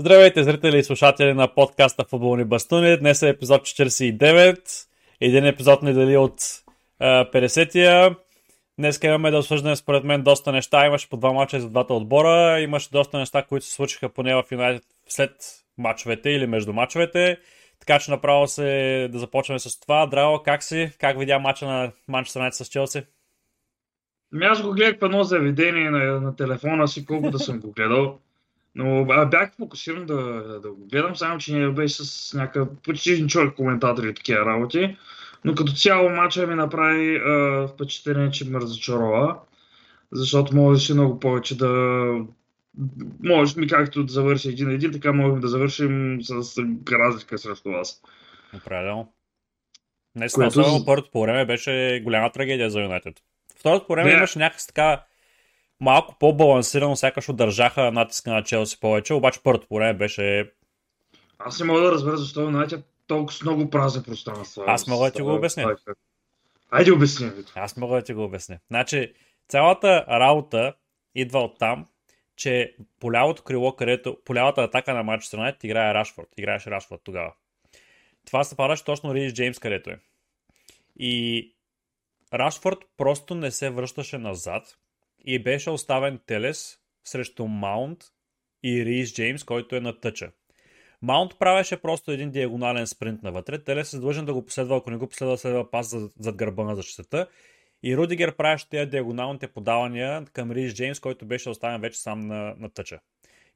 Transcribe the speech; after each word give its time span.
Здравейте, 0.00 0.44
зрители 0.44 0.78
и 0.78 0.84
слушатели 0.84 1.34
на 1.34 1.54
подкаста 1.54 2.04
Футболни 2.04 2.44
бастуни. 2.44 2.96
Днес 2.96 3.22
е 3.22 3.28
епизод 3.28 3.62
49. 3.62 4.86
Един 5.20 5.46
епизод 5.46 5.82
не 5.82 5.92
дали 5.92 6.16
от 6.16 6.40
50-я. 7.00 8.16
Днес 8.78 9.00
имаме 9.02 9.30
да 9.30 9.38
обсъждаме 9.38 9.76
според 9.76 10.04
мен 10.04 10.22
доста 10.22 10.52
неща. 10.52 10.86
Имаше 10.86 11.08
по 11.08 11.16
два 11.16 11.32
мача 11.32 11.60
за 11.60 11.70
двата 11.70 11.94
отбора. 11.94 12.60
Имаше 12.60 12.90
доста 12.90 13.18
неща, 13.18 13.42
които 13.42 13.66
се 13.66 13.72
случиха 13.72 14.08
поне 14.08 14.34
в 14.34 14.44
Юнайтед 14.52 14.82
след 15.08 15.32
мачовете 15.78 16.30
или 16.30 16.46
между 16.46 16.72
мачовете. 16.72 17.38
Така 17.80 17.98
че 17.98 18.10
направо 18.10 18.46
се 18.46 19.08
да 19.12 19.18
започваме 19.18 19.58
с 19.58 19.80
това. 19.80 20.06
Драго, 20.06 20.42
как 20.44 20.62
си? 20.62 20.92
Как 20.98 21.18
видя 21.18 21.38
мача 21.38 21.66
на 21.66 21.92
Манчестър 22.08 22.40
Юнайтед 22.40 22.66
с 22.66 22.68
Челси? 22.68 23.02
Ами 24.34 24.44
аз 24.44 24.62
го 24.62 24.72
гледах 24.72 24.98
в 25.00 25.04
едно 25.04 25.24
заведение 25.24 25.90
на, 25.90 26.20
на 26.20 26.36
телефона 26.36 26.88
си, 26.88 27.04
колко 27.04 27.30
да 27.30 27.38
съм 27.38 27.60
го 27.60 27.72
гледал. 27.72 28.18
Но 28.74 29.06
а, 29.10 29.26
бях 29.26 29.50
фокусиран 29.56 30.06
да, 30.06 30.42
да 30.62 30.72
го 30.72 30.86
гледам, 30.86 31.16
само 31.16 31.38
че 31.38 31.54
не 31.54 31.70
беше 31.70 32.04
с 32.04 32.34
някакъв 32.34 32.68
почти 32.84 33.26
човек 33.26 33.54
коментатори 33.54 34.08
и 34.08 34.14
такива 34.14 34.46
работи. 34.46 34.96
Но 35.44 35.54
като 35.54 35.72
цяло 35.72 36.08
матча 36.08 36.46
ми 36.46 36.54
направи 36.54 37.16
а, 37.16 37.68
впечатление, 37.68 38.30
че 38.30 38.50
ме 38.50 38.60
разочарова, 38.60 39.38
защото 40.12 40.56
можеше 40.56 40.94
много 40.94 41.20
повече 41.20 41.58
да... 41.58 41.70
Може 43.24 43.60
ми 43.60 43.66
както 43.66 44.04
да 44.04 44.12
завърши 44.12 44.48
един 44.48 44.68
на 44.68 44.74
един, 44.74 44.92
така 44.92 45.12
можем 45.12 45.40
да 45.40 45.48
завършим 45.48 46.18
с 46.22 46.58
разлика 46.92 47.38
срещу 47.38 47.70
вас. 47.70 48.02
Определено. 48.56 49.12
Не 50.14 50.28
Което... 50.28 50.84
първото 50.86 51.10
по 51.10 51.22
време 51.22 51.46
беше 51.46 52.00
голяма 52.04 52.32
трагедия 52.32 52.70
за 52.70 52.80
Юнайтед. 52.80 53.14
Второто 53.58 53.86
по 53.86 53.92
време 53.92 54.10
имаше 54.10 54.38
някакъв 54.38 54.66
така 54.66 55.04
малко 55.80 56.14
по-балансирано, 56.20 56.96
сякаш 56.96 57.28
удържаха 57.28 57.92
натиска 57.92 58.30
на 58.30 58.42
Челси 58.44 58.80
повече, 58.80 59.14
обаче 59.14 59.40
първото 59.42 59.68
по 59.68 59.74
време 59.74 59.94
беше... 59.94 60.52
Аз 61.38 61.60
не 61.60 61.66
мога 61.66 61.80
да 61.80 61.92
разбера 61.92 62.16
защо 62.16 62.40
Юнайтед 62.40 62.84
толкова 63.06 63.38
много 63.42 63.70
празни 63.70 64.02
пространства. 64.02 64.64
Аз 64.66 64.86
мога 64.86 65.04
да 65.04 65.12
ти 65.12 65.22
го 65.22 65.34
обясня. 65.34 65.76
Айде 66.70 66.92
обясни. 66.92 67.30
Аз 67.54 67.76
мога 67.76 67.96
да 67.96 68.02
ти 68.02 68.12
го 68.12 68.24
обясня. 68.24 68.58
Значи, 68.70 69.12
цялата 69.48 70.04
работа 70.08 70.74
идва 71.14 71.38
от 71.38 71.58
там, 71.58 71.86
че 72.36 72.76
по 73.00 73.12
лявото 73.12 73.42
крило, 73.42 73.76
където 73.76 74.16
по 74.24 74.34
лявата 74.34 74.62
атака 74.62 74.94
на 74.94 75.02
матч 75.02 75.32
Юнайтед 75.32 75.64
играе 75.64 75.94
Рашфорд. 75.94 76.28
Играеше 76.36 76.70
Рашфорд 76.70 77.00
тогава. 77.04 77.32
Това 78.26 78.44
се 78.44 78.56
падаше 78.56 78.84
точно 78.84 79.14
Ридиш 79.14 79.32
Джеймс, 79.32 79.58
където 79.58 79.90
е. 79.90 79.98
И 80.96 81.54
Рашфорд 82.34 82.78
просто 82.96 83.34
не 83.34 83.50
се 83.50 83.70
връщаше 83.70 84.18
назад 84.18 84.76
и 85.24 85.42
беше 85.42 85.70
оставен 85.70 86.20
Телес 86.26 86.78
срещу 87.04 87.46
Маунт 87.46 87.98
и 88.62 88.84
Рис 88.84 89.14
Джеймс, 89.14 89.44
който 89.44 89.76
е 89.76 89.80
на 89.80 90.00
тъча. 90.00 90.32
Маунт 91.02 91.38
правеше 91.38 91.82
просто 91.82 92.12
един 92.12 92.30
диагонален 92.30 92.86
спринт 92.86 93.22
навътре. 93.22 93.64
Телес 93.64 93.94
е 93.94 93.98
длъжен 93.98 94.24
да 94.24 94.34
го 94.34 94.46
последва, 94.46 94.76
ако 94.76 94.90
не 94.90 94.96
го 94.96 95.08
последва, 95.08 95.36
следва 95.36 95.70
пас 95.70 95.96
зад 96.18 96.36
гърба 96.36 96.64
на 96.64 96.76
защитата. 96.76 97.28
И 97.82 97.96
Рудигер 97.96 98.36
правеше 98.36 98.68
тези 98.68 98.90
диагоналните 98.90 99.48
подавания 99.48 100.24
към 100.32 100.50
Рис 100.50 100.74
Джеймс, 100.74 101.00
който 101.00 101.26
беше 101.26 101.50
оставен 101.50 101.80
вече 101.80 102.00
сам 102.00 102.20
на, 102.20 102.54
на 102.58 102.70
тъча. 102.70 103.00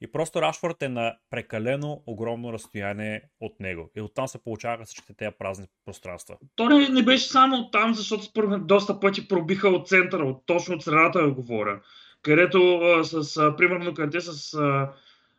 И 0.01 0.11
просто 0.11 0.41
Рашфорд 0.41 0.81
е 0.81 0.89
на 0.89 1.15
прекалено 1.29 2.03
огромно 2.05 2.53
разстояние 2.53 3.21
от 3.39 3.59
него. 3.59 3.89
И 3.97 4.01
оттам 4.01 4.27
се 4.27 4.43
получаваха 4.43 4.85
всичките 4.85 5.13
тези 5.13 5.31
празни 5.39 5.65
пространства. 5.85 6.35
То 6.55 6.69
не, 6.69 6.89
не 6.89 7.03
беше 7.03 7.29
само 7.29 7.55
от 7.55 7.71
там, 7.71 7.93
защото 7.93 8.23
според 8.23 8.49
мен 8.49 8.61
доста 8.65 8.99
пъти 8.99 9.27
пробиха 9.27 9.69
от 9.69 9.87
центъра, 9.87 10.25
от, 10.25 10.43
точно 10.45 10.75
от 10.75 10.83
средата 10.83 11.21
да 11.21 11.31
говоря. 11.31 11.79
Където 12.21 12.77
а, 12.77 13.03
с, 13.03 13.37
а, 13.37 13.55
примерно, 13.55 13.93
къде 13.93 14.21
с 14.21 14.53
а, 14.53 14.91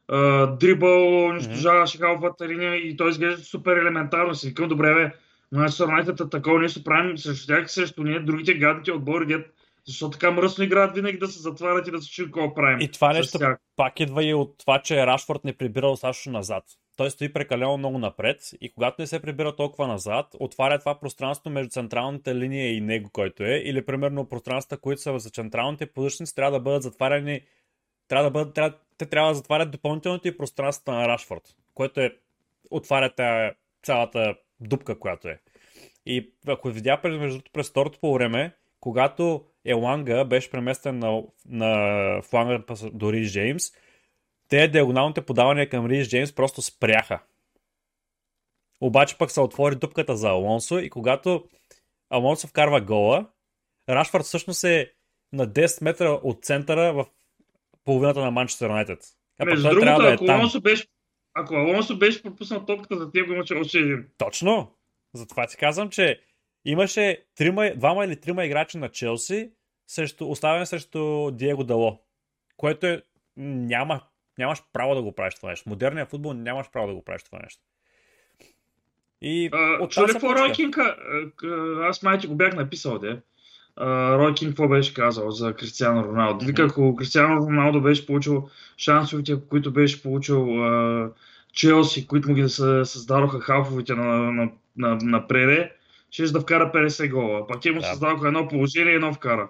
а, 0.08 0.46
дрибъл 0.46 1.26
унищожаваше 1.26 1.98
mm-hmm. 1.98 2.00
халфата 2.00 2.48
линия 2.48 2.74
и 2.74 2.96
той 2.96 3.10
изглежда 3.10 3.44
супер 3.44 3.76
елементарно. 3.76 4.34
Си 4.34 4.48
викам, 4.48 4.68
добре, 4.68 4.94
бе, 4.94 5.12
Манчестър 5.52 5.84
Юнайтед 5.84 6.30
такова 6.30 6.58
нещо 6.60 6.84
правим 6.84 7.18
срещу 7.18 7.46
тях, 7.46 7.70
срещу 7.70 8.02
ние, 8.02 8.20
другите 8.20 8.54
гадните 8.54 8.92
отбори, 8.92 9.26
дет 9.26 9.55
защо 9.86 10.10
така 10.10 10.30
мръсно 10.30 10.64
играят 10.64 10.94
винаги 10.94 11.18
да 11.18 11.28
се 11.28 11.38
затварят 11.38 11.88
и 11.88 11.90
да 11.90 12.02
се 12.02 12.10
чуят 12.10 12.30
какво 12.30 12.54
правим? 12.54 12.80
И 12.80 12.90
това 12.90 13.12
нещо 13.12 13.38
пак 13.76 14.00
идва 14.00 14.24
и 14.24 14.34
от 14.34 14.58
това, 14.58 14.82
че 14.82 15.06
Рашфорд 15.06 15.44
не 15.44 15.56
прибира 15.56 15.88
достатъчно 15.88 16.32
назад. 16.32 16.64
Той 16.96 17.10
стои 17.10 17.32
прекалено 17.32 17.76
много 17.76 17.98
напред 17.98 18.40
и 18.60 18.72
когато 18.72 19.02
не 19.02 19.06
се 19.06 19.22
прибира 19.22 19.56
толкова 19.56 19.86
назад, 19.86 20.26
отваря 20.40 20.78
това 20.78 21.00
пространство 21.00 21.50
между 21.50 21.70
централната 21.70 22.34
линия 22.34 22.76
и 22.76 22.80
него, 22.80 23.10
който 23.12 23.42
е. 23.42 23.62
Или 23.64 23.86
примерно 23.86 24.28
пространствата, 24.28 24.80
които 24.80 25.02
са 25.02 25.18
за 25.18 25.30
централните 25.30 25.86
позиции, 25.86 26.26
трябва 26.34 26.58
да 26.58 26.60
бъдат 26.60 26.82
затваряни. 26.82 27.40
Трябва 28.08 28.24
да 28.24 28.30
бъдат, 28.30 28.54
трябва, 28.54 28.78
те 28.98 29.06
трябва 29.06 29.30
да 29.30 29.34
затварят 29.34 29.70
допълнителното 29.70 30.28
и 30.28 30.36
пространството 30.36 30.90
на 30.90 31.08
Рашфорд, 31.08 31.42
което 31.74 32.00
е 32.00 32.16
отваря 32.70 33.10
тая, 33.10 33.54
цялата 33.82 34.34
дупка, 34.60 34.98
която 34.98 35.28
е. 35.28 35.40
И 36.06 36.32
ако 36.46 36.68
видя 36.68 37.00
между 37.04 37.40
през 37.52 37.70
второто 37.70 37.98
по 38.00 38.14
време, 38.14 38.52
когато 38.80 39.44
Еланга 39.66 40.24
беше 40.24 40.50
преместен 40.50 40.98
на, 40.98 41.22
на 41.48 42.22
фланга 42.22 42.64
до 42.92 43.12
Рис 43.12 43.32
Джеймс, 43.32 43.64
те 44.48 44.68
диагоналните 44.68 45.22
подавания 45.22 45.68
към 45.68 45.86
Рис 45.86 46.08
Джеймс 46.08 46.32
просто 46.32 46.62
спряха. 46.62 47.22
Обаче 48.80 49.18
пък 49.18 49.30
се 49.30 49.40
отвори 49.40 49.74
дупката 49.74 50.16
за 50.16 50.28
Алонсо 50.28 50.78
и 50.78 50.90
когато 50.90 51.44
Алонсо 52.10 52.46
вкарва 52.46 52.80
гола, 52.80 53.26
Рашфорд 53.88 54.24
всъщност 54.24 54.64
е 54.64 54.92
на 55.32 55.48
10 55.48 55.84
метра 55.84 56.10
от 56.10 56.44
центъра 56.44 56.92
в 56.92 57.06
половината 57.84 58.20
на 58.20 58.30
Манчестър 58.30 58.68
Юнайтед. 58.68 58.98
Между 59.44 59.68
другото, 59.68 60.02
да 60.02 60.10
е 60.10 60.14
ако. 60.14 60.24
Алонсо 60.24 60.60
беше, 60.60 60.86
ако 61.34 61.54
Алонсо 61.54 61.98
беше 61.98 62.22
пропуснал 62.22 62.64
топката 62.64 62.98
за 62.98 63.10
тях, 63.10 63.26
имаше 63.26 63.54
още 63.54 63.78
един. 63.78 64.08
Точно. 64.18 64.72
Затова 65.14 65.46
ти 65.46 65.56
казвам, 65.56 65.90
че 65.90 66.20
имаше 66.64 67.24
трима, 67.36 67.72
двама 67.76 68.04
или 68.04 68.20
трима 68.20 68.44
играчи 68.44 68.78
на 68.78 68.88
Челси, 68.88 69.50
срещу, 69.86 70.30
оставен 70.30 70.66
срещу 70.66 71.30
Диего 71.30 71.64
Дало, 71.64 71.98
което 72.56 72.86
е, 72.86 73.02
няма, 73.36 74.00
нямаш 74.38 74.62
право 74.72 74.94
да 74.94 75.02
го 75.02 75.12
правиш 75.12 75.34
това 75.34 75.48
нещо. 75.50 75.68
Модерният 75.68 76.10
футбол 76.10 76.32
нямаш 76.32 76.70
право 76.72 76.86
да 76.86 76.94
го 76.94 77.04
правиш 77.04 77.22
това 77.22 77.38
нещо. 77.42 77.62
И 79.22 79.50
а, 79.52 79.82
от 79.82 79.90
чули 79.90 80.12
какво 80.12 80.34
Ройкинг, 80.34 80.78
аз 81.82 82.02
май 82.02 82.18
го 82.18 82.34
бях 82.34 82.56
написал, 82.56 82.98
де. 82.98 83.20
Ройкинг 84.18 84.50
какво 84.50 84.68
беше 84.68 84.94
казал 84.94 85.30
за 85.30 85.54
Кристиано 85.54 86.04
Роналдо? 86.04 86.46
Вика, 86.46 86.62
ако 86.62 86.96
Кристиано 86.96 87.36
Роналдо 87.36 87.80
беше 87.80 88.06
получил 88.06 88.48
шансовете, 88.78 89.36
които 89.48 89.72
беше 89.72 90.02
получил 90.02 90.46
Челси, 91.52 92.06
които 92.06 92.28
му 92.28 92.34
ги 92.34 92.48
създадоха 92.48 93.40
халфовите 93.40 93.94
на, 93.94 94.04
на, 94.32 94.50
на, 94.76 94.98
на 95.02 95.28
преде, 95.28 95.72
ще 96.10 96.32
да 96.32 96.40
вкара 96.40 96.72
50 96.74 97.10
гола. 97.10 97.46
Пак 97.46 97.60
те 97.60 97.70
му 97.70 97.80
да. 97.80 97.86
създадоха 97.86 98.26
едно 98.26 98.48
положение 98.48 98.92
и 98.92 98.96
едно 98.96 99.12
вкара. 99.12 99.48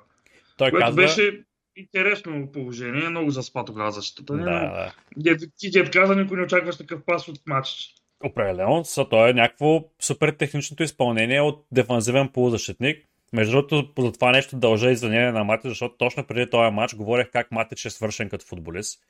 Той 0.57 0.71
което 0.71 0.87
казва... 0.87 1.03
беше 1.03 1.45
интересно 1.77 2.53
положение, 2.53 3.09
много 3.09 3.31
заспа 3.31 3.65
тогава 3.65 3.91
защитата. 3.91 4.33
Да, 4.33 4.45
да. 4.45 4.95
Дед, 5.17 5.41
ти 5.59 5.71
дед 5.71 5.91
каза, 5.91 6.17
никой 6.17 6.37
не 6.37 6.43
очакваш 6.43 6.77
такъв 6.77 7.05
пас 7.07 7.29
от 7.29 7.41
матч. 7.47 7.95
Определено, 8.25 8.85
са 8.85 9.09
то 9.09 9.29
е 9.29 9.33
някакво 9.33 9.85
супер 10.03 10.31
техничното 10.31 10.83
изпълнение 10.83 11.41
от 11.41 11.67
дефанзивен 11.73 12.29
полузащитник. 12.29 13.07
Между 13.33 13.53
другото, 13.53 14.03
за 14.03 14.13
това 14.13 14.31
нещо 14.31 14.57
дължа 14.57 14.91
извинение 14.91 15.33
на 15.33 15.45
Матич, 15.45 15.69
защото 15.69 15.97
точно 15.97 16.27
преди 16.27 16.51
този 16.51 16.75
матч 16.75 16.95
говорех 16.95 17.31
как 17.31 17.53
Матич 17.53 17.85
е 17.85 17.91
свършен 17.91 18.29
като 18.29 18.47
футболист 18.47 19.01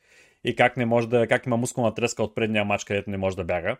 и 0.45 0.57
как, 0.57 0.77
не 0.77 0.87
може 0.87 1.09
да, 1.09 1.27
как 1.27 1.47
има 1.47 1.57
мускулна 1.57 1.95
треска 1.95 2.23
от 2.23 2.35
предния 2.35 2.65
матч, 2.65 2.85
където 2.85 3.11
не 3.11 3.17
може 3.17 3.37
да 3.37 3.45
бяга. 3.45 3.77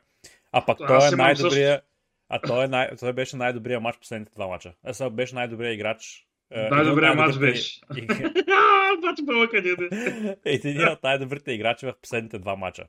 А 0.53 0.67
пък 0.67 0.79
той 0.79 1.09
е 1.09 1.11
най-добрия. 1.11 1.73
Също... 1.73 1.87
А 2.29 2.41
той, 2.41 2.65
е 2.65 2.69
най... 2.69 2.97
той 2.97 3.13
беше 3.13 3.37
най-добрия 3.37 3.81
матч 3.81 3.99
последните 3.99 4.33
два 4.35 4.47
мача. 4.47 4.73
Е, 5.01 5.11
беше 5.11 5.35
най-добрия 5.35 5.73
играч 5.73 6.27
е, 6.51 6.69
Най-добрият 6.69 7.17
мач 7.17 7.39
беше. 7.39 7.81
Бач 9.03 9.23
бълъка 9.25 9.51
къде 9.51 10.37
Един 10.45 10.89
от 10.89 11.03
най-добрите 11.03 11.53
играчи 11.53 11.87
в 11.87 11.95
последните 12.03 12.39
два 12.39 12.57
мача. 12.57 12.87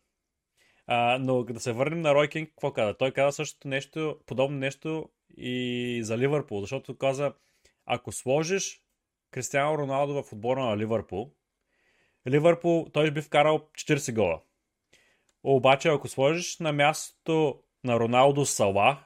А, 0.88 1.18
но 1.22 1.44
да 1.44 1.60
се 1.60 1.72
върнем 1.72 2.02
на 2.02 2.14
Рой 2.14 2.28
Кинг, 2.28 2.50
какво 2.50 2.74
каза? 2.74 2.94
Той 2.94 3.12
каза 3.12 3.32
същото 3.32 3.68
нещо, 3.68 4.20
подобно 4.26 4.58
нещо 4.58 5.10
и 5.38 6.00
за 6.04 6.18
Ливърпул, 6.18 6.62
защото 6.62 6.98
каза, 6.98 7.34
ако 7.86 8.12
сложиш 8.12 8.82
Кристиано 9.32 9.78
Роналдо 9.78 10.24
в 10.24 10.34
отбора 10.34 10.66
на 10.66 10.78
Ливърпул, 10.78 11.32
Ливърпул 12.30 12.88
той 12.94 13.12
би 13.12 13.22
вкарал 13.22 13.70
40 13.78 14.14
гола. 14.14 14.42
Обаче, 15.44 15.90
ако 15.90 16.08
сложиш 16.08 16.60
на 16.60 16.74
мястото 16.74 17.62
на 17.84 18.00
Роналдо 18.00 18.46
Сала 18.46 19.04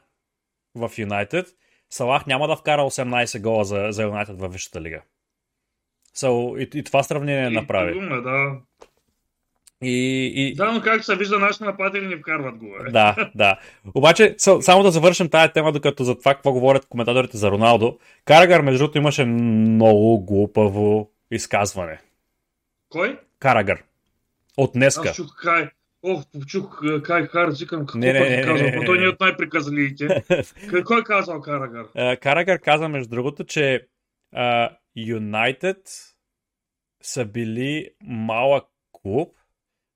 в 0.76 0.92
Юнайтед, 0.98 1.48
Салах 1.92 2.26
няма 2.26 2.48
да 2.48 2.56
вкара 2.56 2.82
18 2.82 3.42
гола 3.42 3.64
за, 3.64 3.88
за 3.90 4.04
Юнайтед 4.04 4.40
във 4.40 4.54
Висшата 4.54 4.82
лига. 4.82 5.02
So, 6.16 6.58
и, 6.58 6.80
и 6.80 6.84
това 6.84 7.04
сравнение 7.04 7.48
и, 7.48 7.54
направи. 7.54 7.94
Дума, 7.94 8.22
да. 8.22 8.58
И, 9.84 10.26
и... 10.36 10.56
Да, 10.56 10.72
но 10.72 10.82
как 10.82 11.04
се 11.04 11.16
вижда, 11.16 11.40
нашите 11.40 11.64
нападатели 11.64 12.08
не 12.08 12.18
вкарват 12.18 12.58
гола. 12.58 12.78
Да, 12.90 13.32
да. 13.36 13.60
Обаче, 13.94 14.36
само 14.38 14.84
да 14.84 14.92
завършим 14.92 15.30
тази 15.30 15.54
тема, 15.54 15.72
докато 15.72 16.04
за 16.04 16.20
това 16.20 16.34
какво 16.34 16.52
говорят 16.52 16.86
коментаторите 16.86 17.38
за 17.38 17.52
Роналдо. 17.52 17.98
Карагар, 18.26 18.62
между 18.62 18.80
другото, 18.80 18.98
имаше 18.98 19.26
много 19.26 20.26
глупаво 20.26 21.12
изказване. 21.32 22.02
Кой? 22.90 23.20
Карагар. 23.40 23.84
От 24.58 24.72
днеска. 24.74 25.10
Аз 25.10 25.16
чух. 25.16 25.44
Ох, 26.04 26.24
чух 26.48 26.82
Кай 27.04 27.28
Харц, 27.28 27.60
викам 27.60 27.80
какво 27.80 28.00
не, 28.00 28.20
пък 28.20 28.30
е 28.30 28.42
казал, 28.42 28.68
той 28.86 28.98
не 28.98 29.06
е 29.06 29.08
от 29.08 29.20
най-приказливите. 29.20 30.24
Какво 30.70 30.98
е 30.98 31.04
казал 31.04 31.42
Карагар? 31.42 32.18
Карагар 32.20 32.60
каза, 32.60 32.90
между 32.90 33.10
другото, 33.10 33.44
че 33.44 33.88
Юнайтед 34.96 35.78
са 37.02 37.26
били 37.26 37.90
малък 38.04 38.68
клуб, 38.92 39.36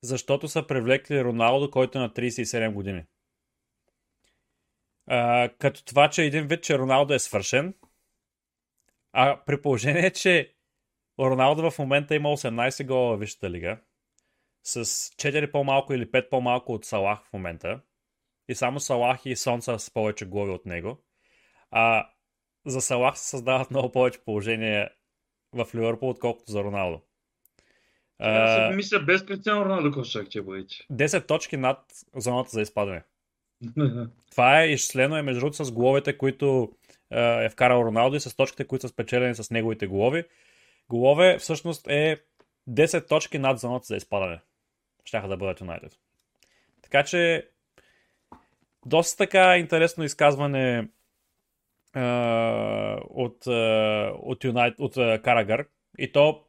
защото 0.02 0.48
са 0.48 0.66
привлекли 0.66 1.24
Роналдо, 1.24 1.70
който 1.70 1.98
е 1.98 2.00
на 2.00 2.10
37 2.10 2.72
години. 2.72 3.04
А, 5.06 5.48
като 5.58 5.84
това, 5.84 6.10
че 6.10 6.24
един 6.24 6.46
вид, 6.46 6.62
че 6.62 6.78
Роналдо 6.78 7.14
е 7.14 7.18
свършен, 7.18 7.74
а 9.12 9.40
при 9.46 9.62
положение, 9.62 10.10
че 10.10 10.54
Роналдо 11.20 11.70
в 11.70 11.78
момента 11.78 12.14
има 12.14 12.28
18 12.28 12.86
гола 12.86 13.16
в 13.16 13.20
Висшата 13.20 13.50
лига, 13.50 13.78
с 14.66 14.84
4 14.84 15.50
по-малко 15.50 15.94
или 15.94 16.10
5 16.10 16.28
по-малко 16.28 16.72
от 16.72 16.84
Салах 16.84 17.18
в 17.24 17.32
момента, 17.32 17.80
и 18.48 18.54
само 18.54 18.80
Салах 18.80 19.26
и 19.26 19.36
Сон 19.36 19.62
са 19.62 19.78
с 19.78 19.90
повече 19.90 20.24
голови 20.24 20.52
от 20.52 20.66
него, 20.66 20.98
а 21.70 22.10
за 22.66 22.80
Салах 22.80 23.18
се 23.18 23.28
създават 23.28 23.70
много 23.70 23.92
повече 23.92 24.18
положения 24.24 24.90
в 25.52 25.66
Ливърпул, 25.74 26.10
отколкото 26.10 26.52
за 26.52 26.64
Роналдо. 26.64 27.00
Аз 28.18 28.50
uh, 28.50 28.76
мисля 28.76 28.98
без 29.00 29.24
Кристиано 29.24 29.64
Роналдо 29.64 29.90
какво 29.90 30.04
ще 30.04 30.24
ще 30.24 30.42
бъдете. 30.42 30.74
10 30.92 31.26
точки 31.26 31.56
над 31.56 31.78
зоната 32.16 32.50
за 32.50 32.60
изпадане. 32.60 33.02
Това 34.30 34.62
е 34.62 34.68
изчислено 34.68 35.16
е 35.16 35.22
между 35.22 35.40
другото 35.40 35.64
с 35.64 35.72
головете, 35.72 36.18
които 36.18 36.72
е 37.10 37.48
вкарал 37.48 37.84
Роналдо 37.84 38.16
и 38.16 38.20
с 38.20 38.36
точките, 38.36 38.64
които 38.64 38.82
са 38.82 38.88
спечелени 38.88 39.34
с 39.34 39.50
неговите 39.50 39.86
голови. 39.86 40.24
Голове 40.88 41.38
всъщност 41.38 41.86
е 41.88 42.22
10 42.70 43.08
точки 43.08 43.38
над 43.38 43.58
зоната 43.58 43.86
за 43.86 43.96
изпадане. 43.96 44.40
Щяха 45.06 45.28
да 45.28 45.36
бъдат 45.36 45.60
Юнайтед. 45.60 45.92
Така 46.82 47.04
че 47.04 47.48
доста 48.86 49.16
така 49.16 49.56
интересно 49.56 50.04
изказване 50.04 50.78
е, 50.78 52.00
от, 53.10 53.46
е, 53.46 54.10
от, 54.14 54.44
Юнайт, 54.44 54.74
от 54.78 54.96
е, 54.96 55.22
Карагър. 55.22 55.66
И 55.98 56.12
то 56.12 56.44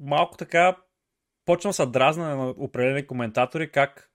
малко 0.00 0.36
така 0.36 0.76
почна 1.44 1.72
са 1.72 1.86
дразна 1.86 2.36
на 2.36 2.48
определени 2.48 3.06
коментатори 3.06 3.70
как 3.70 4.10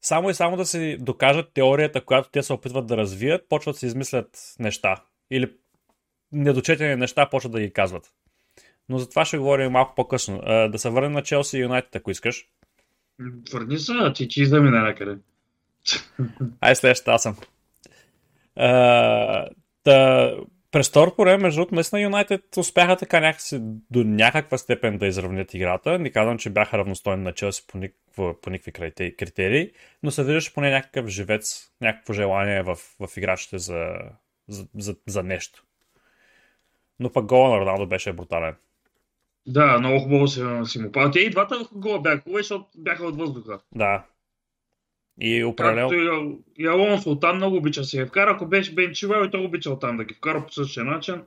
само 0.00 0.30
и 0.30 0.34
само 0.34 0.56
да 0.56 0.66
си 0.66 0.96
докажат 1.00 1.52
теорията, 1.54 2.04
която 2.04 2.30
те 2.30 2.42
се 2.42 2.52
опитват 2.52 2.86
да 2.86 2.96
развият, 2.96 3.48
почват 3.48 3.74
да 3.74 3.78
се 3.78 3.86
измислят 3.86 4.54
неща. 4.58 5.04
Или 5.30 5.56
недочетени 6.32 6.96
неща 6.96 7.30
почват 7.30 7.52
да 7.52 7.60
ги 7.60 7.72
казват. 7.72 8.12
Но 8.92 8.98
за 8.98 9.10
това 9.10 9.24
ще 9.24 9.38
говорим 9.38 9.72
малко 9.72 9.94
по-късно. 9.94 10.40
Да 10.70 10.78
се 10.78 10.90
върнем 10.90 11.12
на 11.12 11.22
Челси 11.22 11.58
и 11.58 11.60
Юнайтед, 11.60 11.96
ако 11.96 12.10
искаш. 12.10 12.46
Твърди 13.46 13.78
се, 13.78 13.92
ти 14.14 14.28
че 14.28 14.46
замина 14.46 14.80
някъде. 14.80 15.18
Ай, 16.60 16.76
следващата 16.76 17.12
аз 17.12 17.22
съм. 17.22 17.36
та, 19.84 20.30
през 20.70 20.88
втор 20.88 21.16
по 21.16 21.22
време, 21.22 21.42
между 21.42 21.58
другото, 21.58 21.74
наистина 21.74 22.02
Юнайтед 22.02 22.56
успяха 22.56 22.96
така 22.96 23.20
някакси 23.20 23.58
до 23.90 24.04
някаква 24.04 24.58
степен 24.58 24.98
да 24.98 25.06
изравнят 25.06 25.54
играта. 25.54 25.98
Не 25.98 26.10
казвам, 26.10 26.38
че 26.38 26.50
бяха 26.50 26.78
равностойни 26.78 27.22
на 27.22 27.32
Челси 27.32 27.66
по, 27.66 27.78
никакво, 27.78 28.40
по 28.40 28.50
никакви 28.50 29.14
критерии, 29.16 29.70
но 30.02 30.10
се 30.10 30.24
виждаше 30.24 30.54
поне 30.54 30.70
някакъв 30.70 31.06
живец, 31.06 31.70
някакво 31.80 32.12
желание 32.12 32.62
в, 32.62 32.76
в 32.76 33.16
играчите 33.16 33.58
за, 33.58 33.94
за, 34.48 34.66
за, 34.78 34.96
за 35.06 35.22
нещо. 35.22 35.64
Но 37.00 37.12
пък 37.12 37.24
гола 37.24 37.50
на 37.50 37.60
Роналдо 37.60 37.86
беше 37.86 38.12
брутален. 38.12 38.54
Да, 39.46 39.78
много 39.78 39.98
хубаво 39.98 40.28
си, 40.28 40.40
си 40.64 40.78
му 40.78 40.92
пада. 40.92 41.10
Те 41.10 41.20
и 41.20 41.30
двата 41.30 41.54
гола 41.72 42.00
бяха 42.00 42.20
хубави, 42.20 42.42
защото 42.42 42.66
бяха 42.76 43.06
от 43.06 43.16
въздуха. 43.16 43.58
Да. 43.74 44.04
И 45.20 45.44
определено... 45.44 45.88
Както 45.88 46.38
и, 46.56 46.66
Алонсо 46.66 47.10
оттам 47.10 47.36
много 47.36 47.56
обича 47.56 47.84
си 47.84 47.98
я 47.98 48.06
вкара. 48.06 48.30
Ако 48.30 48.46
беше 48.46 48.74
Бен 48.74 48.92
Чивел, 48.92 49.24
и 49.24 49.30
той 49.30 49.44
обича 49.44 49.70
оттам 49.70 49.96
да 49.96 50.04
ги 50.04 50.14
вкара 50.14 50.46
по 50.46 50.52
същия 50.52 50.84
начин. 50.84 51.22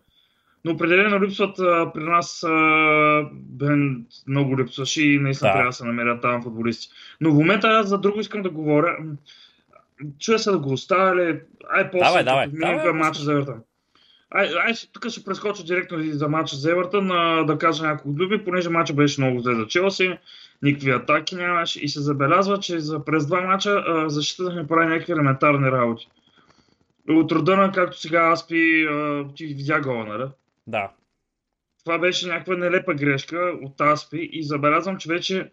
Но 0.65 0.71
определено 0.71 1.23
липсват 1.23 1.59
а, 1.59 1.91
при 1.93 2.03
нас 2.03 2.43
а, 2.43 3.29
Бен 3.33 4.05
много 4.27 4.59
липсваше 4.59 5.03
и 5.03 5.19
наистина 5.19 5.49
да. 5.49 5.53
трябва 5.53 5.69
да 5.69 5.73
се 5.73 5.85
намерят 5.85 6.21
там 6.21 6.43
футболисти. 6.43 6.87
Но 7.21 7.31
в 7.31 7.33
момента 7.33 7.67
аз 7.67 7.87
за 7.87 7.97
друго 7.97 8.19
искам 8.19 8.41
да 8.41 8.49
говоря. 8.49 8.97
Чуя 10.19 10.39
се 10.39 10.51
да 10.51 10.59
го 10.59 10.73
оставя 10.73 11.15
ли? 11.15 11.41
Ай, 11.69 11.91
после 11.91 12.05
давай, 12.05 12.23
давай, 12.23 12.47
давай, 12.47 12.93
матча 12.93 13.21
за 13.21 13.31
Евертън. 13.31 13.61
Ай, 14.37 14.49
ай, 14.65 14.73
тук 14.93 15.09
ще 15.09 15.23
прескоча 15.23 15.63
директно 15.63 15.97
за 16.03 16.27
матча 16.27 16.55
за 16.55 16.71
Евертън, 16.71 17.07
да 17.45 17.57
кажа 17.57 17.83
няколко 17.83 18.17
думи, 18.17 18.43
понеже 18.43 18.69
матча 18.69 18.93
беше 18.93 19.21
много 19.21 19.39
зле 19.39 19.55
за 19.55 19.67
Челси 19.67 20.17
никакви 20.61 20.91
атаки 20.91 21.35
нямаше 21.35 21.79
и 21.79 21.89
се 21.89 22.01
забелязва, 22.01 22.59
че 22.59 22.79
за 22.79 23.05
през 23.05 23.27
два 23.27 23.41
мача 23.41 23.83
защитата 24.07 24.55
ми 24.55 24.67
прави 24.67 24.85
някакви 24.85 25.13
елементарни 25.13 25.71
работи. 25.71 26.09
От 27.09 27.31
рода 27.31 27.57
на, 27.57 27.71
както 27.71 27.99
сега 27.99 28.31
Аспи, 28.31 28.87
ти 29.35 29.45
видя 29.45 29.81
гола, 29.81 30.05
нали? 30.05 30.29
Да. 30.67 30.91
Това 31.83 31.97
беше 31.97 32.27
някаква 32.27 32.55
нелепа 32.55 32.93
грешка 32.93 33.53
от 33.63 33.81
Аспи 33.81 34.29
и 34.31 34.43
забелязвам, 34.43 34.97
че 34.97 35.09
вече 35.09 35.51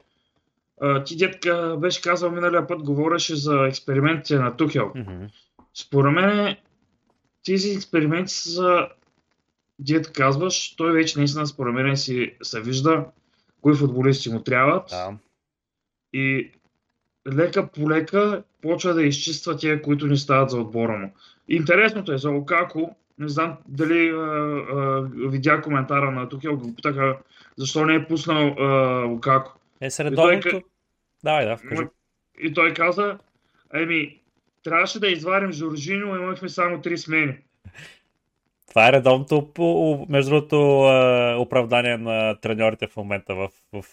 ти 1.05 1.17
детка 1.17 1.77
беше 1.81 2.03
казал 2.03 2.31
миналия 2.31 2.67
път, 2.67 2.83
говореше 2.83 3.37
за 3.37 3.67
експериментите 3.69 4.39
на 4.39 4.57
Тухел. 4.57 4.93
Mm-hmm. 4.97 5.29
Според 5.75 6.13
мен 6.13 6.57
тези 7.45 7.71
експерименти 7.71 8.33
са, 8.33 8.89
дет 9.79 10.13
казваш, 10.13 10.75
той 10.77 10.93
вече 10.93 11.19
наистина 11.19 11.47
според 11.47 11.75
мен 11.75 11.97
си 11.97 12.35
се 12.43 12.61
вижда 12.61 13.05
кои 13.61 13.77
футболисти 13.77 14.31
му 14.31 14.43
трябват. 14.43 14.89
Да. 14.91 15.17
И 16.13 16.51
лека 17.33 17.69
по 17.69 17.91
лека 17.91 18.43
почва 18.63 18.95
да 18.95 19.03
изчиства 19.03 19.57
тия, 19.57 19.83
които 19.83 20.07
ни 20.07 20.17
стават 20.17 20.51
за 20.51 20.61
отбора 20.61 20.99
му. 20.99 21.13
Интересното 21.49 22.13
е 22.13 22.19
за 22.19 22.31
Лукако, 22.31 22.97
не 23.19 23.29
знам 23.29 23.57
дали 23.69 24.09
а, 24.09 24.17
а, 24.17 25.09
видя 25.15 25.63
коментара 25.63 26.11
на 26.11 26.29
Тухел, 26.29 26.57
го 26.57 26.75
питаха 26.75 27.19
защо 27.57 27.87
не 27.87 27.95
е 27.95 28.07
пуснал 28.07 28.47
а, 28.59 28.65
Лукако. 29.05 29.59
Е, 29.81 29.91
средовното... 29.91 30.51
Той... 30.51 30.63
Давай, 31.25 31.47
да, 31.47 31.57
вкажи. 31.57 31.83
И 32.41 32.55
той 32.55 32.75
каза, 32.75 33.19
еми, 33.75 34.21
трябваше 34.63 35.01
да 35.01 35.09
изварим 35.09 35.53
Жоржино, 35.53 36.17
имахме 36.17 36.49
само 36.49 36.81
три 36.81 36.99
смени. 36.99 37.35
Това 38.69 38.89
е 38.89 38.93
редовното, 38.93 40.07
между 40.09 40.31
другото, 40.31 40.57
оправдание 41.39 41.97
на 41.97 42.41
треньорите 42.41 42.87
в 42.87 42.97
момента 42.97 43.35
в, 43.35 43.49
в, 43.73 43.85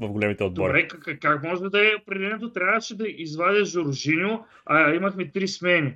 в 0.00 0.08
големите 0.08 0.44
отбори. 0.44 0.82
Добре, 0.82 0.88
как, 0.88 1.20
как 1.20 1.42
може 1.42 1.62
да 1.62 1.88
е 1.88 1.94
определението? 2.02 2.52
Трябваше 2.52 2.96
да 2.96 3.08
извадя 3.08 3.64
Жоржиньо, 3.64 4.44
а 4.66 4.90
имахме 4.90 5.30
три 5.30 5.48
смени. 5.48 5.94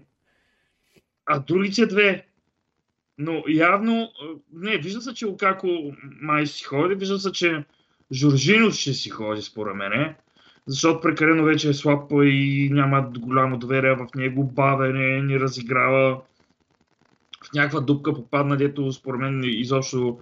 А 1.27 1.39
другите 1.39 1.87
две. 1.87 2.27
Но 3.19 3.45
явно, 3.49 4.13
не, 4.53 4.79
вижда 4.79 5.01
се, 5.01 5.15
че 5.15 5.27
Лукако 5.27 5.69
май 6.21 6.47
си 6.47 6.65
ходи, 6.65 6.95
вижда 6.95 7.19
се, 7.19 7.33
че 7.33 7.65
Жоржино 8.13 8.71
ще 8.71 8.93
си 8.93 9.11
ходи, 9.11 9.43
според 9.43 9.77
мен, 9.77 10.15
защото 10.69 11.01
прекалено 11.01 11.45
вече 11.45 11.69
е 11.69 11.75
слаб 11.75 12.13
и 12.13 12.69
няма 12.73 13.11
голямо 13.19 13.59
доверие 13.59 13.95
в 13.95 14.07
него, 14.15 14.45
бавене, 14.45 15.23
ни 15.23 15.41
разиграва 15.41 16.21
в 17.45 17.53
някаква 17.55 17.81
дупка 17.81 18.15
попадна, 18.15 18.57
дето 18.57 18.93
според 18.93 19.21
мен 19.21 19.43
изобщо 19.45 20.19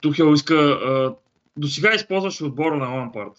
Тухел 0.00 0.34
иска... 0.34 0.54
А, 0.54 1.14
до 1.56 1.68
сега 1.68 1.94
използваше 1.94 2.44
отбора 2.44 2.76
на 2.76 2.88
Лампард. 2.88 3.32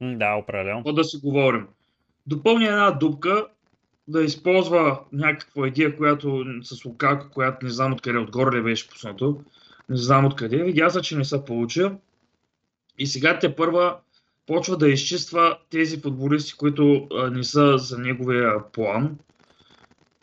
Да, 0.00 0.34
определено. 0.34 0.82
Да 0.82 1.04
си 1.04 1.20
говорим. 1.24 1.66
Допълни 2.26 2.66
една 2.66 2.90
дупка, 2.90 3.46
да 4.08 4.22
използва 4.22 5.00
някаква 5.12 5.68
идея, 5.68 5.96
която 5.96 6.44
с 6.62 6.84
Лукако, 6.84 7.30
която 7.30 7.66
не 7.66 7.70
знам 7.70 7.92
откъде, 7.92 8.18
отгоре 8.18 8.56
ли 8.56 8.62
беше 8.62 8.88
пуснато, 8.88 9.40
не 9.88 9.96
знам 9.96 10.24
откъде, 10.24 10.62
видя 10.62 10.90
се, 10.90 11.02
че 11.02 11.16
не 11.16 11.24
се 11.24 11.44
получи. 11.44 11.84
И 12.98 13.06
сега 13.06 13.38
те 13.38 13.56
първа 13.56 13.96
почва 14.46 14.76
да 14.76 14.88
изчиства 14.88 15.58
тези 15.70 16.00
футболисти, 16.00 16.56
които 16.56 17.08
а, 17.14 17.30
не 17.30 17.44
са 17.44 17.78
за 17.78 17.98
неговия 17.98 18.70
план. 18.72 19.18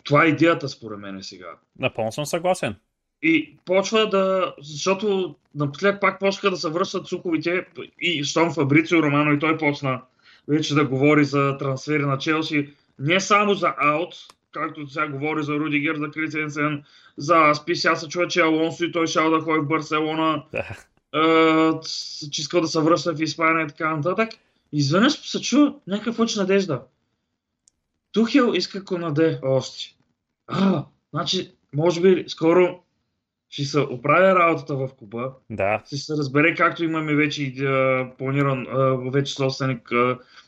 Това 0.03 0.25
е 0.25 0.27
идеята 0.27 0.69
според 0.69 0.99
мен 0.99 1.23
сега. 1.23 1.47
Напълно 1.79 2.11
съм 2.11 2.25
съгласен. 2.25 2.75
И 3.21 3.57
почва 3.65 4.09
да, 4.09 4.53
защото 4.61 5.35
напоследък 5.55 6.01
пак 6.01 6.19
почнаха 6.19 6.49
да 6.49 6.57
се 6.57 6.69
връщат 6.69 7.07
суховите 7.07 7.65
и 8.01 8.23
щом 8.23 8.53
Фабрицио 8.53 9.03
Романо 9.03 9.33
и 9.33 9.39
той 9.39 9.57
почна 9.57 10.01
вече 10.47 10.75
да 10.75 10.85
говори 10.85 11.25
за 11.25 11.57
трансфери 11.57 12.05
на 12.05 12.17
Челси, 12.17 12.69
не 12.99 13.19
само 13.19 13.53
за 13.53 13.73
аут, 13.77 14.15
както 14.51 14.87
сега 14.87 15.07
говори 15.07 15.43
за 15.43 15.53
Рудигер, 15.53 15.95
за 15.95 16.11
Крисенсен, 16.11 16.83
за 17.17 17.49
Аспи, 17.49 17.75
сега 17.75 17.95
се 17.95 18.07
чува, 18.07 18.27
че 18.27 18.41
Алонсо 18.41 18.83
и 18.83 18.91
той 18.91 19.07
шал 19.07 19.31
да 19.31 19.41
ходи 19.41 19.59
в 19.59 19.67
Барселона, 19.67 20.43
да. 20.51 20.77
Че 22.31 22.41
искал 22.41 22.61
да 22.61 22.67
се 22.67 22.79
връща 22.79 23.15
в 23.15 23.21
Испания 23.21 23.65
и 23.65 23.67
така 23.67 23.95
нататък. 23.95 24.29
Изведнъж 24.71 25.13
се 25.13 25.41
чува 25.41 25.75
някакъв 25.87 26.19
лъч 26.19 26.35
надежда. 26.35 26.81
Тухел 28.11 28.53
иска 28.55 28.85
Конаде 28.85 29.39
още. 29.43 29.95
А, 30.47 30.85
значи, 31.13 31.51
може 31.73 32.01
би 32.01 32.23
скоро 32.27 32.83
ще 33.49 33.65
се 33.65 33.79
оправя 33.79 34.35
работата 34.35 34.75
в 34.75 34.89
клуба, 34.97 35.33
да. 35.49 35.81
ще 35.85 35.97
се 35.97 36.13
разбере 36.13 36.55
както 36.55 36.83
имаме 36.83 37.15
вече 37.15 37.53
планиран 38.17 38.67
вече 39.11 39.33
собственик, 39.33 39.91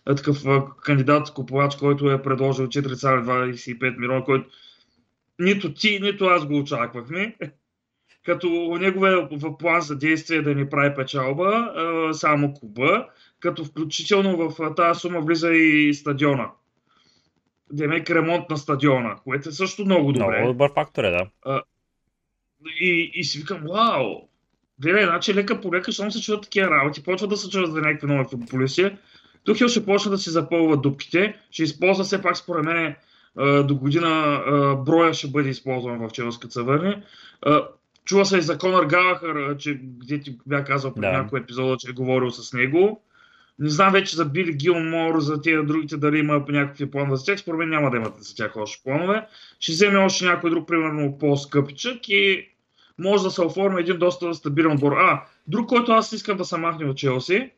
такъв 0.06 0.44
кандидат 0.84 1.34
купувач, 1.34 1.76
който 1.76 2.12
е 2.12 2.22
предложил 2.22 2.68
4,25 2.68 3.98
милиона, 3.98 4.24
който 4.24 4.50
нито 5.40 5.74
ти, 5.74 6.00
нито 6.02 6.26
аз 6.26 6.46
го 6.46 6.58
очаквахме. 6.58 7.36
Като 8.26 8.78
неговия 8.82 9.30
план 9.60 9.82
за 9.82 9.98
действие 9.98 10.42
да 10.42 10.56
ни 10.56 10.70
прави 10.70 10.96
печалба, 10.96 11.74
само 12.14 12.54
клуба, 12.54 13.08
като 13.40 13.66
включително 13.66 14.38
в 14.38 14.76
тази 14.76 15.00
сума 15.00 15.22
влиза 15.22 15.50
и 15.54 15.94
стадиона. 15.94 16.50
Демек 17.72 18.10
ремонт 18.10 18.50
на 18.50 18.58
стадиона, 18.58 19.16
което 19.24 19.50
е 19.50 19.52
също 19.52 19.86
много 19.86 20.12
добре. 20.12 20.40
Много 20.40 20.54
добър 20.54 20.72
фактор 20.74 21.04
е, 21.04 21.12
да. 21.12 21.62
И, 22.82 23.12
и 23.14 23.24
си 23.24 23.40
викам, 23.40 23.62
вау, 23.70 24.28
гледай, 24.82 25.06
значи 25.06 25.34
лека 25.34 25.62
по 25.62 25.74
лека, 25.74 25.92
щом 25.92 26.12
се 26.12 26.22
чуват 26.22 26.44
такива 26.44 26.70
работи, 26.70 27.04
почва 27.04 27.28
да 27.28 27.38
се 27.38 27.50
чуват 27.50 27.72
за 27.72 27.82
някакви 27.82 28.08
нови 28.08 28.26
футболисти. 28.30 28.86
Тухил 29.44 29.68
ще 29.68 29.86
почне 29.86 30.12
да 30.12 30.18
си 30.18 30.30
запълва 30.30 30.78
дупките, 30.78 31.36
ще 31.52 31.64
използва 31.64 32.04
все 32.04 32.22
пак 32.22 32.38
според 32.38 32.66
мен 32.66 32.96
до 33.66 33.76
година 33.76 34.44
броя 34.86 35.14
ще 35.14 35.28
бъде 35.28 35.50
използван 35.50 36.08
в 36.08 36.12
Челска 36.12 36.52
се 36.52 36.62
върне. 36.62 37.04
Чува 38.06 38.26
се 38.26 38.38
и 38.38 38.42
за 38.42 38.58
Конър 38.58 38.86
Галахър, 38.86 39.58
че 39.58 39.80
где 39.84 40.20
ти 40.20 40.38
бях 40.46 40.68
казал 40.68 40.94
преди 40.94 41.08
да. 41.08 41.14
някой 41.14 41.40
епизода, 41.40 41.78
че 41.78 41.90
е 41.90 41.94
говорил 41.94 42.32
с 42.32 42.54
него. 42.54 43.04
Не 43.60 43.70
знам 43.70 43.94
вече 43.94 44.16
за 44.16 44.26
Били 44.26 44.54
Гилмор, 44.54 45.20
за 45.20 45.42
тези 45.42 45.66
другите, 45.66 45.98
дали 45.98 46.20
има 46.20 46.46
някакви 46.48 46.92
планове 46.92 47.16
за 47.16 47.26
тях. 47.26 47.40
Според 47.40 47.60
мен 47.60 47.70
няма 47.70 47.92
да 47.92 47.98
имат 47.98 48.24
за 48.24 48.36
тях 48.36 48.58
още 48.58 48.84
планове. 48.84 49.28
Ще 49.60 49.72
вземе 49.72 49.98
още 49.98 50.26
някой 50.26 50.50
друг, 50.50 50.68
примерно 50.68 51.18
по-скъпичък 51.18 52.10
и 52.10 52.50
може 52.98 53.24
да 53.24 53.32
се 53.32 53.42
оформи 53.42 53.82
един 53.82 53.98
доста 53.98 54.34
стабилен 54.34 54.72
отбор. 54.72 54.92
А, 54.92 55.24
друг, 55.48 55.70
който 55.70 55.92
аз 55.92 56.12
искам 56.12 56.38
да 56.38 56.46
се 56.46 56.58
махне 56.58 56.86
от 56.86 56.98
Челси, 56.98 57.52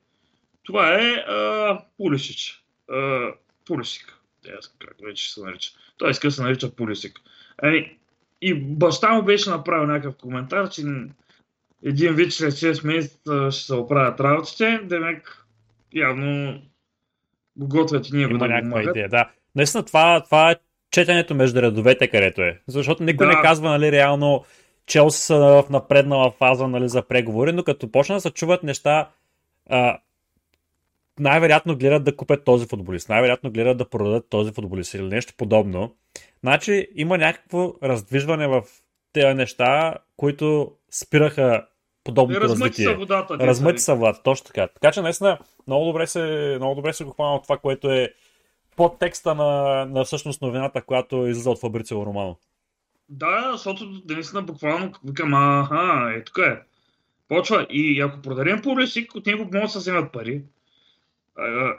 това 0.64 0.94
е 0.94 1.14
а, 1.14 1.80
Пулишич. 1.98 2.64
А, 2.92 3.28
Пулисик. 3.66 4.18
Как 4.80 4.96
вече 5.06 5.34
се 5.34 5.42
нарича. 5.42 5.72
Той 5.98 6.12
иска 6.12 6.28
да 6.28 6.32
се 6.32 6.44
нарича 6.44 6.76
Пулисик. 6.76 7.20
Ами, 7.58 7.98
и 8.44 8.54
баща 8.54 9.14
му 9.14 9.24
беше 9.24 9.50
направил 9.50 9.88
някакъв 9.88 10.16
коментар, 10.22 10.70
че 10.70 10.82
един 11.86 12.14
вид 12.14 12.34
след 12.34 12.54
6 12.54 12.88
месеца 12.88 13.52
ще 13.52 13.66
се 13.66 13.74
оправят 13.74 14.20
работите. 14.20 14.80
Демек, 14.84 15.46
явно 15.94 16.62
го 17.56 17.68
готвят 17.68 18.10
и 18.10 18.16
ние 18.16 18.24
Има 18.24 18.32
го 18.32 18.38
да 18.38 18.48
някаква 18.48 18.84
идея, 18.84 19.10
да. 19.10 19.30
Наистина 19.56 19.84
това, 19.84 20.24
това 20.24 20.52
е 20.52 20.56
четенето 20.92 21.36
между 21.36 21.62
редовете, 21.62 22.08
където 22.08 22.42
е. 22.42 22.60
Защото 22.68 23.04
никой 23.04 23.28
да. 23.28 23.36
не 23.36 23.42
казва, 23.42 23.70
нали, 23.70 23.92
реално 23.92 24.46
Челси 24.86 25.22
са 25.22 25.38
в 25.38 25.70
напреднала 25.70 26.32
фаза 26.32 26.68
нали, 26.68 26.90
за 26.90 27.02
преговори, 27.02 27.52
но 27.52 27.64
като 27.64 27.92
почна 27.92 28.16
да 28.16 28.22
се 28.22 28.32
чуват 28.32 28.64
неща, 28.64 29.10
а, 29.70 29.98
най-вероятно 31.20 31.78
гледат 31.78 32.04
да 32.04 32.16
купят 32.16 32.46
този 32.46 32.68
футболист, 32.68 33.10
най-вероятно 33.10 33.52
гледат 33.52 33.78
да 33.78 33.90
продадат 33.90 34.30
този 34.30 34.52
футболист 34.52 34.94
или 34.94 35.04
нещо 35.04 35.34
подобно. 35.38 35.96
Значи 36.44 36.88
има 36.96 37.18
някакво 37.18 37.74
раздвижване 37.84 38.48
в 38.48 38.64
тези 39.14 39.34
неща, 39.34 39.96
които 40.18 40.72
спираха 40.92 41.66
подобното 42.04 42.42
Размъти 42.42 42.62
развитие. 42.62 42.86
Са 42.86 42.96
водата, 42.96 43.38
Размъти 43.38 43.82
са 43.82 43.96
водата, 43.96 44.24
точно 44.24 44.48
така. 44.48 44.68
Така 44.68 44.92
че 44.92 45.02
наистина 45.02 45.38
много 45.68 45.86
добре 45.86 46.08
се, 46.08 46.54
много 46.58 46.76
добре 46.76 46.94
се 46.94 47.04
го 47.04 47.12
хвана 47.12 47.42
това, 47.42 47.58
което 47.58 47.92
е 47.92 48.10
под 48.76 49.00
текста 49.00 49.36
на, 49.36 49.86
на 49.86 50.04
всъщност 50.04 50.42
новината, 50.42 50.82
която 50.82 51.28
излиза 51.28 51.50
от 51.50 51.60
Фабрицио 51.60 52.06
Романо. 52.06 52.38
Да, 53.10 53.50
защото 53.52 53.86
наистина 54.10 54.42
буквално 54.42 54.92
викам, 55.06 55.34
аха, 55.34 56.14
е 56.18 56.24
тук 56.24 56.38
е. 56.38 56.62
Почва 57.28 57.68
и 57.70 58.02
ако 58.02 58.22
продадем 58.22 58.62
по 58.62 58.76
от 59.16 59.26
него 59.26 59.44
могат 59.44 59.62
да 59.62 59.70
се 59.70 59.80
вземат 59.80 60.12
пари. 60.12 60.42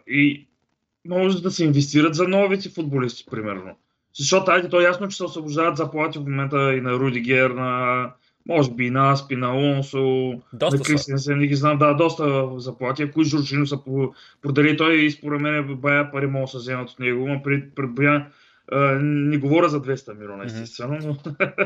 И 0.07 0.47
може 1.09 1.43
да 1.43 1.51
се 1.51 1.65
инвестират 1.65 2.15
за 2.15 2.29
новите 2.29 2.69
футболисти, 2.69 3.25
примерно. 3.31 3.77
Защото, 4.19 4.51
айде, 4.51 4.69
то 4.69 4.81
е 4.81 4.85
ясно, 4.85 5.09
че 5.09 5.17
се 5.17 5.25
освобождават 5.25 5.77
заплати 5.77 6.19
в 6.19 6.23
момента 6.23 6.75
и 6.75 6.81
на 6.81 6.93
Рудигер, 6.93 7.51
на 7.51 8.11
може 8.49 8.71
би 8.71 8.91
на 8.91 9.13
Аспи, 9.13 9.37
на 9.37 9.47
Алонсо, 9.47 10.33
доста 10.53 10.79
на 10.79 10.85
Кристенсен, 10.85 11.39
не 11.39 11.47
ги 11.47 11.55
знам, 11.55 11.79
да, 11.79 11.95
доста 11.95 12.51
заплати. 12.57 13.03
Ако 13.03 13.21
и 13.21 13.25
Жоржино 13.25 13.67
са 13.67 13.79
продали, 14.43 14.77
той 14.77 14.95
и 14.95 15.11
според 15.11 15.41
мен 15.41 15.77
бая 15.77 16.13
пари 16.13 16.27
могат 16.27 16.47
да 16.47 16.51
се 16.51 16.57
вземат 16.57 16.91
от 16.91 16.99
него, 16.99 17.29
но 17.29 17.43
при, 17.43 17.71
при, 17.71 17.95
при, 17.95 18.25
не 19.01 19.39
говоря 19.39 19.69
за 19.69 19.83
200 19.83 20.19
милиона, 20.19 20.45
естествено. 20.45 20.99
Но... 21.03 21.17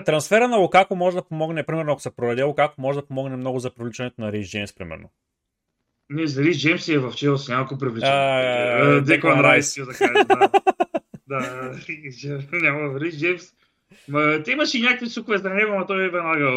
Трансфера 0.05 0.49
на 0.49 0.57
Лукако 0.57 0.97
може 0.97 1.17
да 1.17 1.23
помогне, 1.23 1.63
примерно, 1.63 1.93
ако 1.93 2.01
се 2.01 2.17
продаде 2.17 2.43
Лукако, 2.43 2.75
може 2.79 2.99
да 2.99 3.07
помогне 3.07 3.37
много 3.37 3.59
за 3.59 3.71
привличането 3.71 4.21
на 4.21 4.33
Рейс 4.33 4.51
Джеймс, 4.51 4.75
примерно. 4.75 5.09
Не, 6.11 6.23
Рейс 6.23 6.59
Джеймс 6.59 6.89
е 6.89 6.99
в 6.99 7.13
Челси, 7.15 7.51
няколко 7.51 7.79
привличане. 7.79 9.01
Деклан 9.01 9.41
Райс, 9.41 9.75
да 9.75 10.51
да. 11.29 11.41
няма 12.53 13.01
Рейс 13.01 13.19
Джеймс. 13.19 13.53
Ма, 14.09 14.43
те 14.45 14.53
имаше 14.53 14.79
и 14.79 14.83
някакви 14.83 15.07
сукове 15.07 15.39
за 15.39 15.51
него, 15.51 15.79
но 15.79 15.87
той 15.87 16.09
веднага 16.09 16.51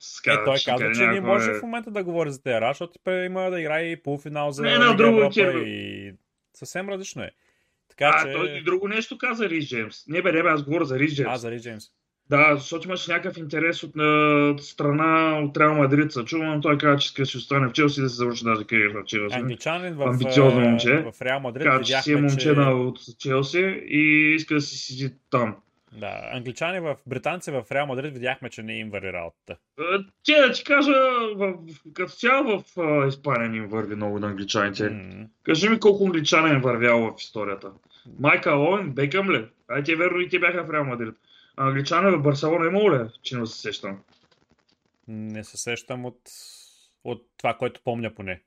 ска, 0.00 0.32
Е, 0.32 0.44
той 0.44 0.56
каза, 0.64 0.92
че 0.94 1.06
не 1.06 1.20
може 1.20 1.52
в 1.52 1.62
момента 1.62 1.90
да 1.90 2.04
говори 2.04 2.30
за 2.30 2.42
тези 2.42 2.58
защото 2.62 3.10
има 3.10 3.50
да 3.50 3.60
играе 3.60 3.84
и 3.84 4.02
полуфинал 4.02 4.50
за 4.50 4.62
не, 4.62 4.78
не, 4.78 4.94
друго, 4.94 5.30
и 5.36 6.12
съвсем 6.54 6.88
различно 6.88 7.22
е. 7.22 7.30
Така, 7.88 8.12
а, 8.14 8.26
че... 8.26 8.32
той 8.32 8.48
и 8.48 8.62
друго 8.62 8.88
нещо 8.88 9.18
каза 9.18 9.48
Рис 9.48 9.68
Джеймс. 9.68 10.06
Не 10.06 10.22
бе, 10.22 10.32
не 10.32 10.42
бе, 10.42 10.48
аз 10.48 10.62
говоря 10.62 10.84
за 10.84 10.98
Рис 10.98 11.14
Джеймс. 11.14 11.34
А, 11.34 11.36
за 11.36 11.50
Рис 11.50 11.62
Джеймс. 11.62 11.84
Да, 12.30 12.56
защото 12.56 12.88
имаше 12.88 13.12
някакъв 13.12 13.38
интерес 13.38 13.82
от 13.82 13.96
на 13.96 14.54
страна 14.58 15.38
от 15.38 15.56
Реал 15.56 15.74
Мадрид. 15.74 16.12
Се 16.12 16.24
чува, 16.24 16.44
но 16.44 16.60
той 16.60 16.78
каза, 16.78 16.98
че 16.98 17.06
иска 17.06 17.22
да 17.22 17.26
си 17.26 17.36
остане 17.36 17.68
в 17.68 17.72
Челси 17.72 18.00
да 18.00 18.08
се 18.08 18.16
завърши 18.16 18.44
даже 18.44 18.64
кариера 18.64 19.02
в 19.02 19.04
Челси. 19.04 19.36
Англичанин 19.36 19.94
в, 19.94 20.02
Амбициозно 20.02 20.60
момче. 20.60 20.96
в 20.96 21.22
Реал 21.22 21.40
Мадрид. 21.40 21.64
Каза, 21.64 21.84
че 21.84 22.02
си 22.02 22.12
е 22.12 22.16
момче 22.16 22.54
че... 22.54 22.60
от 22.60 22.98
Челси 23.18 23.82
и 23.88 24.34
иска 24.34 24.54
да 24.54 24.60
си 24.60 24.78
седи 24.78 25.14
там. 25.30 25.56
Да, 25.92 26.30
англичани 26.32 26.80
в 26.80 26.96
британци 27.06 27.50
в 27.50 27.64
Реал 27.72 27.86
Мадрид 27.86 28.14
видяхме, 28.14 28.50
че 28.50 28.62
не 28.62 28.78
им 28.78 28.90
върви 28.90 29.12
работата. 29.12 29.56
Те 30.24 30.32
да 30.46 30.52
ти 30.52 30.64
кажа, 30.64 30.92
в, 31.36 31.54
като 31.94 32.12
цяло 32.12 32.58
в 32.58 32.64
uh, 32.64 33.08
Испания 33.08 33.56
им 33.56 33.66
върви 33.66 33.94
много 33.94 34.18
на 34.18 34.26
англичаните. 34.26 34.82
Mm-hmm. 34.82 35.26
Кажи 35.42 35.68
ми 35.68 35.80
колко 35.80 36.04
англичани 36.04 36.54
им 36.54 36.60
вървяло 36.60 37.10
в 37.10 37.20
историята. 37.20 37.70
Майка 38.18 38.50
Оуен, 38.50 38.90
Бекъм 38.90 39.30
ли? 39.30 39.46
Ай, 39.68 39.82
те 39.82 39.96
верно 39.96 40.20
и 40.20 40.28
те 40.28 40.38
бяха 40.38 40.64
в 40.64 40.70
Реал 40.70 40.84
Мадрид. 40.84 41.14
Англичани 41.58 42.16
в 42.16 42.22
Барселона 42.22 42.66
имало 42.66 42.92
ли? 42.92 42.98
Че 43.22 43.36
не 43.36 43.46
се 43.46 43.60
сещам. 43.60 43.98
Не 45.08 45.44
се 45.44 45.56
сещам 45.56 46.04
от, 46.04 46.20
от 47.04 47.26
това, 47.36 47.54
което 47.54 47.80
помня 47.84 48.14
поне. 48.14 48.40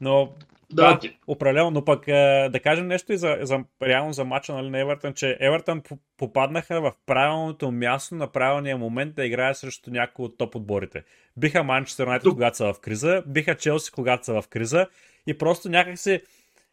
Но 0.00 0.32
да, 0.72 0.98
да 0.98 1.10
определено, 1.26 1.70
но 1.70 1.84
пък 1.84 2.08
е, 2.08 2.48
да 2.52 2.60
кажем 2.60 2.86
нещо 2.86 3.12
и 3.12 3.16
за, 3.16 3.38
за 3.42 3.64
реално 3.82 4.12
за 4.12 4.24
мача 4.24 4.54
нали, 4.54 4.70
на 4.70 4.78
Евертън, 4.78 5.14
че 5.14 5.36
Евертън 5.40 5.82
попаднаха 6.16 6.80
в 6.80 6.92
правилното 7.06 7.70
място 7.70 8.14
на 8.14 8.32
правилния 8.32 8.78
момент 8.78 9.14
да 9.14 9.24
играе 9.24 9.54
срещу 9.54 9.90
някои 9.90 10.24
от 10.24 10.38
топ 10.38 10.54
отборите. 10.54 11.04
Биха 11.36 11.62
Манчестър 11.62 12.06
Юнайтед, 12.06 12.30
когато 12.32 12.56
са 12.56 12.74
в 12.74 12.80
криза, 12.80 13.22
биха 13.26 13.56
Челси, 13.56 13.92
когато 13.92 14.24
са 14.24 14.42
в 14.42 14.48
криза 14.48 14.86
и 15.26 15.38
просто 15.38 15.68
някакси 15.68 16.22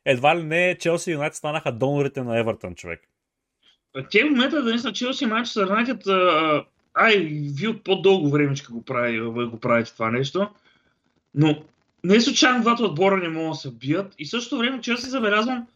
едва 0.06 0.38
ли 0.38 0.44
не 0.44 0.78
Челси 0.78 1.10
и 1.10 1.14
Юнайтед 1.14 1.36
станаха 1.36 1.72
донорите 1.72 2.22
на 2.22 2.40
Евертън, 2.40 2.76
човек. 2.76 3.11
Те 4.12 4.24
в 4.24 4.30
момента 4.30 4.64
да 4.64 4.72
не 4.72 4.80
са 4.80 4.94
Челси 4.94 5.24
и 5.24 5.28
Манчестър 5.28 5.68
Юнайтед, 5.68 6.08
ай, 6.94 7.18
вие 7.58 7.70
от 7.70 7.84
по-дълго 7.84 8.30
време 8.30 8.56
го, 8.70 8.82
прави, 8.82 9.22
го 9.22 9.60
правите 9.60 9.94
това 9.94 10.12
нещо, 10.12 10.48
но 11.36 11.64
не 12.04 12.16
е 12.16 12.22
случайно 12.22 12.62
двата 12.62 12.84
отбора 12.84 13.18
не 13.18 13.30
могат 13.30 13.52
да 13.52 13.56
се 13.56 13.72
бият 13.72 14.16
и 14.20 14.26
същото 14.26 14.58
време, 14.58 14.82
че 14.82 14.92
аз 14.92 15.02
си 15.02 15.10
забелязвам, 15.10 15.68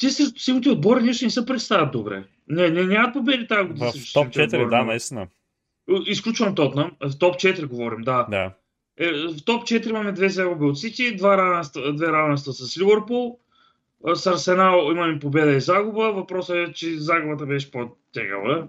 те 0.00 0.10
срещу 0.10 0.40
силните 0.40 0.70
отбори 0.70 1.02
нещо 1.02 1.24
не 1.24 1.30
се 1.30 1.46
представят 1.46 1.92
добре. 1.92 2.24
Не, 2.48 2.70
не 2.70 2.82
нямат 2.82 3.12
победи 3.12 3.46
тази 3.46 3.68
година. 3.68 3.92
В 3.92 4.12
топ 4.12 4.28
4, 4.28 4.44
отбори, 4.44 4.70
да, 4.70 4.84
наистина. 4.84 5.26
Изключвам 6.06 6.54
Тотнам. 6.54 6.90
В 7.00 7.18
топ 7.18 7.34
4 7.34 7.66
говорим, 7.66 8.02
да. 8.02 8.26
да. 8.30 8.52
Е, 8.98 9.12
в 9.12 9.44
топ 9.44 9.62
4 9.62 9.88
имаме 9.88 10.12
две 10.12 10.28
загуби 10.28 10.64
от 10.64 10.80
Сити, 10.80 11.16
две 11.16 11.36
равенства 12.12 12.52
с 12.52 12.78
Ливърпул. 12.78 13.38
С 14.14 14.26
Арсенал 14.26 14.88
имаме 14.92 15.18
победа 15.18 15.52
и 15.52 15.60
загуба. 15.60 16.12
Въпросът 16.12 16.56
е, 16.56 16.72
че 16.72 16.98
загубата 16.98 17.46
беше 17.46 17.70
по-тегава. 17.70 18.68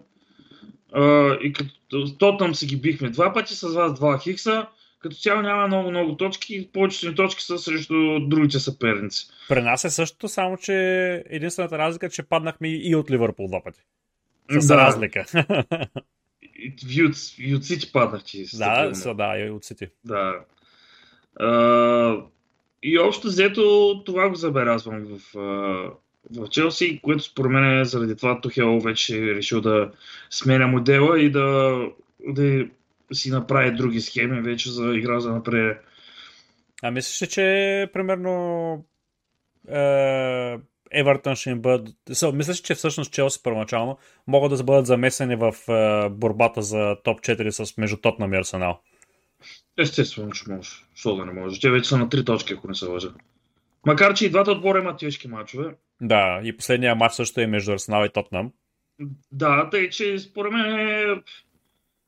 И 1.42 1.54
като 1.54 2.16
Тотнам 2.20 2.56
си 2.56 2.66
ги 2.66 2.78
бихме 2.78 3.10
два 3.10 3.34
пъти, 3.34 3.56
с 3.56 3.68
вас 3.68 3.94
два 3.94 4.20
хикса 4.20 4.68
като 5.00 5.16
цяло 5.16 5.42
няма 5.42 5.68
много-много 5.68 6.18
точки. 6.18 6.70
Повечето 6.74 7.10
ни 7.10 7.16
точки 7.16 7.44
са 7.44 7.58
срещу 7.58 8.20
другите 8.20 8.60
съперници. 8.60 9.28
При 9.50 9.62
нас 9.62 9.84
е 9.84 9.90
същото, 9.90 10.28
само 10.28 10.58
че 10.58 10.74
единствената 11.30 11.78
разлика 11.78 12.06
е, 12.06 12.10
че 12.10 12.24
паднахме 12.24 12.70
и 12.70 12.96
от 12.96 13.12
Ливърпул 13.12 13.48
два 13.48 13.64
пъти. 13.64 13.82
С 14.50 14.68
да. 14.68 14.78
разлика. 14.78 15.26
И 16.90 17.04
от, 17.56 17.64
Сити 17.66 17.92
паднахте. 17.92 18.38
Да, 18.54 18.96
са, 18.96 19.14
да, 19.14 19.38
и 19.38 19.50
от 19.50 19.64
Сити. 19.64 19.88
Да. 20.06 20.34
А, 21.40 21.48
и 22.84 23.00
общо 23.00 23.28
взето 23.28 23.94
това 24.06 24.30
го 24.30 24.36
забелязвам 24.36 25.06
в, 25.06 25.34
в 26.36 26.50
Челси, 26.50 27.00
което 27.04 27.24
според 27.24 27.52
мен 27.52 27.80
е 27.80 27.86
заради 27.86 28.16
това 28.16 28.42
Тухел 28.42 28.80
вече 28.80 29.18
е 29.18 29.36
решил 29.36 29.62
да 29.62 29.92
сменя 30.30 30.68
модела 30.68 31.20
и 31.20 31.32
да, 31.32 31.80
да 32.28 32.66
си 33.14 33.30
направи 33.30 33.72
други 33.72 34.02
схеми 34.02 34.42
вече 34.42 34.72
за 34.72 34.96
игра 34.96 35.20
за 35.20 35.34
напред. 35.34 35.78
А 36.84 36.92
мислиш 36.92 37.22
ли, 37.22 37.28
че 37.28 37.90
примерно 37.94 38.86
е, 39.72 40.58
Евертън 40.92 41.36
ще 41.36 41.50
им 41.50 41.62
бъдат... 41.62 41.96
Мислиш, 42.34 42.58
че 42.58 42.76
всъщност 42.76 43.14
Челси 43.14 43.44
първоначално 43.44 43.98
могат 44.28 44.58
да 44.58 44.64
бъдат 44.64 44.86
замесени 44.86 45.36
в 45.36 45.56
е, 45.70 46.10
борбата 46.10 46.62
за 46.62 46.96
топ 47.04 47.20
4 47.20 47.50
с 47.50 47.78
между 47.78 47.98
Тотнам 47.98 48.34
и 48.34 48.38
Арсенал? 48.38 48.80
Естествено, 49.78 50.32
че 50.32 50.52
може. 50.52 50.70
Що 50.96 51.16
да 51.16 51.26
не 51.26 51.34
може? 51.34 51.60
Те 51.60 51.72
вече 51.72 51.90
са 51.90 51.98
на 51.98 52.10
три 52.10 52.26
точки, 52.26 52.54
ако 52.54 52.68
не 52.68 52.76
се 52.76 52.86
лъжа. 52.86 53.10
Макар, 53.86 54.14
че 54.14 54.26
и 54.26 54.30
двата 54.30 54.52
отбора 54.52 54.80
имат 54.80 55.00
тежки 55.00 55.28
мачове. 55.28 55.76
Да, 56.02 56.42
и 56.44 56.58
последния 56.58 56.96
матч 56.96 57.16
също 57.16 57.42
е 57.42 57.48
между 57.48 57.72
Арсенал 57.72 58.06
и 58.06 58.10
Тотнам. 58.10 58.52
Да, 59.32 59.70
тъй 59.70 59.90
че 59.90 60.20
според 60.20 60.54
мен 60.54 60.80
е... 60.80 61.22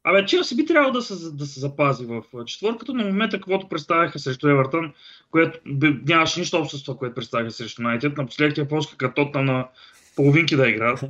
Абе, 0.04 0.26
Челси 0.26 0.56
би 0.56 0.66
трябвало 0.66 0.94
да 0.94 1.02
се, 1.02 1.32
да 1.32 1.46
се 1.46 1.60
запази 1.60 2.06
в 2.06 2.24
четвърката, 2.46 2.94
но 2.94 3.04
в 3.04 3.08
момента, 3.08 3.38
каквото 3.38 3.70
представяха 3.70 4.20
срещу 4.20 4.48
Евертън, 4.48 4.94
което 5.32 5.60
нямаше 6.06 6.40
нищо 6.40 6.58
общо 6.58 6.78
с 6.78 6.84
това, 6.84 6.98
което 6.98 7.16
представяха 7.16 7.52
срещу 7.52 7.82
Найтед, 7.82 8.18
напоследък 8.18 8.56
тя 8.56 8.68
полска 8.68 8.98
като 8.98 9.26
Тотнам 9.26 9.46
на 9.46 9.68
половинки 10.16 10.56
да 10.56 10.70
играят. 10.70 11.04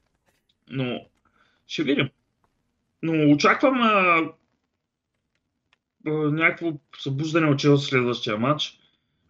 Но 0.70 1.06
ще 1.66 1.82
видим. 1.82 2.08
Но 3.02 3.32
очаквам 3.32 3.80
някакво 6.10 6.72
събуждане 6.98 7.46
от 7.46 7.58
Челси 7.58 7.86
следващия 7.86 8.38
матч 8.38 8.78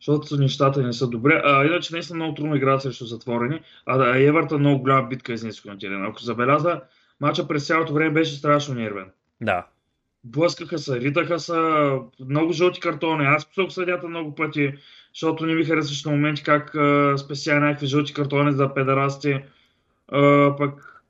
защото 0.00 0.36
нещата 0.36 0.82
не 0.82 0.92
са 0.92 1.08
добре. 1.08 1.42
А, 1.44 1.64
иначе 1.64 1.94
наистина 1.94 2.16
много 2.16 2.34
трудно 2.34 2.56
играят 2.56 2.82
срещу 2.82 3.04
затворени. 3.06 3.60
А 3.86 3.96
да, 3.96 4.18
Еверта 4.18 4.58
много 4.58 4.82
голяма 4.82 5.08
битка 5.08 5.32
изнесоха 5.32 5.68
на 5.68 5.78
терена. 5.78 6.06
Ако 6.06 6.22
забеляза, 6.22 6.80
матча 7.20 7.48
през 7.48 7.66
цялото 7.66 7.94
време 7.94 8.10
беше 8.10 8.36
страшно 8.36 8.74
нервен. 8.74 9.10
Да. 9.40 9.66
Блъскаха 10.24 10.78
се, 10.78 11.00
ритаха 11.00 11.38
се, 11.40 11.52
много 12.20 12.52
жълти 12.52 12.80
картони. 12.80 13.26
Аз 13.26 13.46
посок 13.46 13.72
съдята 13.72 14.08
много 14.08 14.34
пъти, 14.34 14.74
защото 15.14 15.46
не 15.46 15.54
ми 15.54 15.64
харесваше 15.64 16.08
на 16.08 16.14
моменти 16.14 16.42
как 16.42 16.70
спеся 17.18 17.60
някакви 17.60 17.86
жълти 17.86 18.14
картони 18.14 18.52
за 18.52 18.74
педерасти. 18.74 19.38
А, 20.08 20.54
пък, 20.56 21.02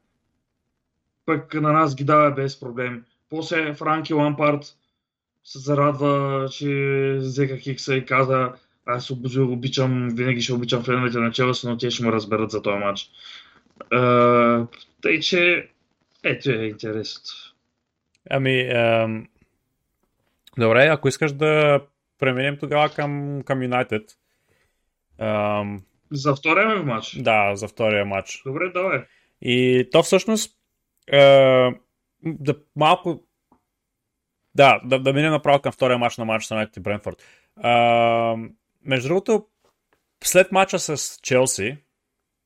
пък 1.27 1.55
на 1.55 1.73
нас 1.73 1.95
ги 1.95 2.05
дава 2.05 2.31
без 2.31 2.61
проблем. 2.61 3.05
После 3.31 3.75
Франки 3.75 4.15
Лампард 4.15 4.77
се 5.47 5.59
зарадва, 5.59 6.49
че 6.51 6.69
взеха 7.19 7.57
хикса 7.57 7.95
и 7.95 8.05
каза 8.05 8.53
аз 8.87 9.11
обичам, 9.11 10.09
винаги 10.13 10.41
ще 10.41 10.53
обичам 10.53 10.85
феновете 10.85 11.19
на 11.19 11.33
Челси, 11.33 11.67
но 11.67 11.79
те 11.79 11.91
ще 11.91 12.05
ме 12.05 12.13
разберат 12.13 12.51
за 12.51 12.63
този 12.63 12.79
матч. 12.79 13.11
тъй, 15.03 15.21
че 15.21 15.69
ето 16.25 16.51
е 16.51 16.65
интересното. 16.65 17.31
Ами, 18.31 18.61
ам... 18.61 19.27
добре, 20.59 20.87
ако 20.87 21.09
искаш 21.09 21.33
да 21.33 21.81
преминем 22.19 22.57
тогава 22.61 22.89
към, 22.89 23.43
към 23.43 23.63
Юнайтед. 23.63 24.03
Ам... 25.19 25.83
За 26.11 26.35
втория 26.35 26.69
ми 26.69 26.85
матч? 26.85 27.17
Да, 27.21 27.57
за 27.57 27.69
втория 27.69 28.05
матч. 28.05 28.43
Добре, 28.47 28.71
давай. 28.75 29.05
И 29.43 29.89
то 29.93 30.03
всъщност 30.03 30.57
е, 31.13 31.21
да 32.25 32.55
малко 32.77 33.26
да, 34.57 34.81
да, 34.85 34.99
да 34.99 35.13
минем 35.13 35.31
направо 35.31 35.61
към 35.61 35.73
втория 35.73 35.99
матч 35.99 36.17
на 36.17 36.25
матч 36.25 36.51
на 36.51 36.55
Юнайтед 36.57 36.77
и 36.77 36.81
Бренфорд. 36.81 37.23
Между 38.85 39.09
другото, 39.09 39.47
след 40.25 40.53
мача 40.53 40.79
с 40.79 41.19
Челси, 41.23 41.77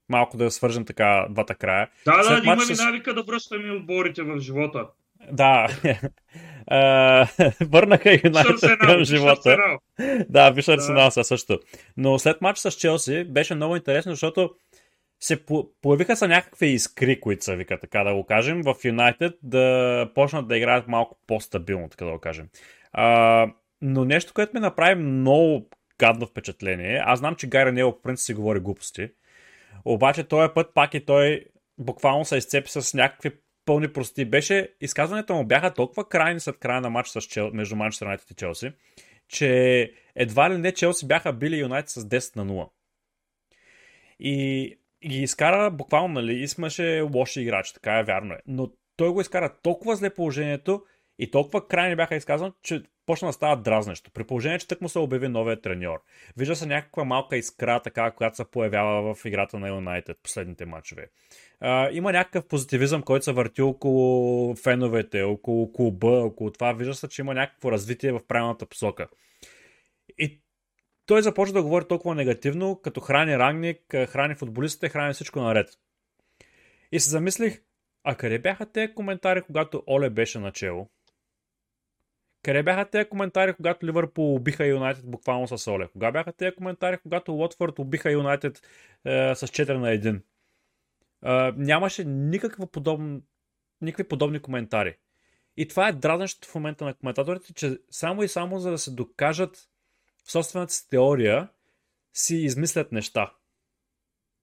малко 0.08 0.36
да 0.36 0.50
свържем 0.50 0.84
така 0.84 1.26
двата 1.30 1.54
края. 1.54 1.88
Да, 2.04 2.22
след 2.22 2.44
да, 2.44 2.52
има 2.52 2.60
с... 2.60 2.84
навика 2.84 3.14
да 3.14 3.22
връщаме 3.22 3.72
отборите 3.72 4.22
в 4.22 4.40
живота. 4.40 4.86
Да. 5.32 5.68
Върнаха 7.60 8.20
Юнайтед 8.24 8.78
към 8.80 9.04
живота. 9.04 9.56
Да, 10.28 10.50
виж 10.50 10.68
Арсенал 10.68 11.10
да. 11.14 11.24
също. 11.24 11.58
Но 11.96 12.18
след 12.18 12.40
матч 12.40 12.58
с 12.58 12.72
Челси 12.72 13.24
беше 13.24 13.54
много 13.54 13.76
интересно, 13.76 14.12
защото 14.12 14.50
се 15.20 15.44
появиха 15.82 16.16
са 16.16 16.28
някакви 16.28 16.66
искри, 16.66 17.20
които 17.20 17.44
са, 17.44 17.56
вика, 17.56 17.80
така 17.80 18.04
да 18.04 18.14
го 18.14 18.26
кажем, 18.26 18.62
в 18.62 18.74
Юнайтед 18.84 19.34
да 19.42 20.10
почнат 20.14 20.48
да 20.48 20.56
играят 20.56 20.88
малко 20.88 21.18
по-стабилно, 21.26 21.88
така 21.88 22.04
да 22.04 22.10
го 22.10 22.18
кажем. 22.18 22.48
А, 22.92 23.46
но 23.82 24.04
нещо, 24.04 24.34
което 24.34 24.54
ми 24.54 24.60
направи 24.60 24.94
много 24.94 25.68
гадно 25.98 26.26
впечатление. 26.26 27.02
Аз 27.04 27.18
знам, 27.18 27.36
че 27.36 27.48
Гари 27.48 27.72
Нело 27.72 27.96
по 27.96 28.02
принцип 28.02 28.24
си 28.24 28.34
говори 28.34 28.60
глупости. 28.60 29.08
Обаче 29.84 30.24
този 30.24 30.48
път 30.54 30.74
пак 30.74 30.94
и 30.94 31.04
той 31.04 31.44
буквално 31.78 32.24
се 32.24 32.36
изцепи 32.36 32.70
с 32.70 32.94
някакви 32.94 33.30
пълни 33.64 33.92
прости. 33.92 34.24
Беше, 34.24 34.68
изказването 34.80 35.34
му 35.34 35.44
бяха 35.44 35.74
толкова 35.74 36.08
крайни 36.08 36.40
след 36.40 36.58
края 36.58 36.80
на 36.80 36.90
матч 36.90 37.08
с 37.08 37.20
Чел, 37.20 37.50
между 37.54 37.76
Манчестър 37.76 38.06
Юнайтед 38.06 38.30
и 38.30 38.34
Челси, 38.34 38.72
че 39.28 39.92
едва 40.14 40.50
ли 40.50 40.58
не 40.58 40.72
Челси 40.72 41.06
бяха 41.06 41.32
били 41.32 41.58
Юнайтед 41.58 41.90
с 41.90 42.04
10 42.04 42.36
на 42.36 42.46
0. 42.46 42.68
И 44.20 44.76
ги 45.08 45.22
изкара 45.22 45.70
буквално, 45.70 46.14
нали, 46.14 46.34
искаше 46.34 47.00
лоши 47.14 47.40
играчи, 47.40 47.74
така 47.74 47.98
е 47.98 48.04
вярно 48.04 48.34
е. 48.34 48.38
Но 48.46 48.70
той 48.96 49.08
го 49.08 49.20
изкара 49.20 49.54
толкова 49.62 49.96
зле 49.96 50.14
положението 50.14 50.84
и 51.18 51.30
толкова 51.30 51.68
крайни 51.68 51.96
бяха 51.96 52.16
изказани, 52.16 52.52
че 52.62 52.82
почна 53.06 53.28
да 53.28 53.32
става 53.32 53.56
дразнещо. 53.56 54.10
При 54.10 54.24
положение, 54.24 54.58
че 54.58 54.68
тък 54.68 54.80
му 54.80 54.88
се 54.88 54.98
обяви 54.98 55.28
новия 55.28 55.60
треньор. 55.60 56.02
Вижда 56.36 56.56
се 56.56 56.66
някаква 56.66 57.04
малка 57.04 57.36
искра, 57.36 57.80
така, 57.80 58.10
която 58.10 58.36
се 58.36 58.44
появява 58.50 59.14
в 59.14 59.24
играта 59.24 59.58
на 59.58 59.68
Юнайтед 59.68 60.18
последните 60.22 60.66
матчове. 60.66 61.06
Има 61.92 62.12
някакъв 62.12 62.48
позитивизъм, 62.48 63.02
който 63.02 63.24
се 63.24 63.32
върти 63.32 63.62
около 63.62 64.54
феновете, 64.54 65.22
около 65.22 65.72
клуба, 65.72 66.10
около 66.10 66.50
това. 66.50 66.72
Вижда 66.72 66.94
се, 66.94 67.08
че 67.08 67.22
има 67.22 67.34
някакво 67.34 67.72
развитие 67.72 68.12
в 68.12 68.26
правилната 68.28 68.66
посока. 68.66 69.08
И 70.18 70.40
той 71.10 71.22
започва 71.22 71.52
да 71.52 71.62
говори 71.62 71.84
толкова 71.88 72.14
негативно, 72.14 72.80
като 72.82 73.00
храни 73.00 73.38
Рангник, 73.38 73.80
храни 73.90 74.34
футболистите, 74.34 74.88
храни 74.88 75.14
всичко 75.14 75.40
наред. 75.40 75.68
И 76.92 77.00
се 77.00 77.10
замислих, 77.10 77.62
а 78.04 78.14
къде 78.14 78.38
бяха 78.38 78.66
те 78.66 78.94
коментари, 78.94 79.42
когато 79.42 79.82
Оле 79.88 80.10
беше 80.10 80.38
начело? 80.38 80.90
Къде 82.42 82.62
бяха 82.62 82.84
тези 82.84 83.08
коментари, 83.08 83.54
когато 83.54 83.86
Ливърпул 83.86 84.34
убиха 84.34 84.66
Юнайтед 84.66 85.10
буквално 85.10 85.48
с 85.48 85.70
Оле? 85.70 85.88
Кога 85.88 86.12
бяха 86.12 86.32
тези 86.32 86.56
коментари, 86.56 86.98
когато 86.98 87.34
Уотфорд 87.34 87.78
убиха 87.78 88.12
Юнайтед 88.12 88.56
е, 89.04 89.34
с 89.34 89.46
4 89.46 89.72
на 89.72 89.88
1? 89.88 90.20
Е, 91.48 91.52
нямаше 91.56 92.04
никаква 92.04 92.66
подобна, 92.66 93.20
никакви 93.80 94.08
подобни 94.08 94.40
коментари. 94.40 94.96
И 95.56 95.68
това 95.68 95.88
е 95.88 95.92
дразнещото 95.92 96.48
в 96.48 96.54
момента 96.54 96.84
на 96.84 96.94
коментаторите, 96.94 97.52
че 97.54 97.78
само 97.90 98.22
и 98.22 98.28
само 98.28 98.58
за 98.58 98.70
да 98.70 98.78
се 98.78 98.90
докажат 98.90 99.69
в 100.24 100.32
собствената 100.32 100.72
си 100.72 100.88
теория, 100.88 101.48
си 102.12 102.36
измислят 102.36 102.92
неща. 102.92 103.34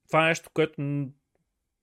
Това 0.08 0.26
е 0.26 0.28
нещо, 0.28 0.50
което 0.54 1.08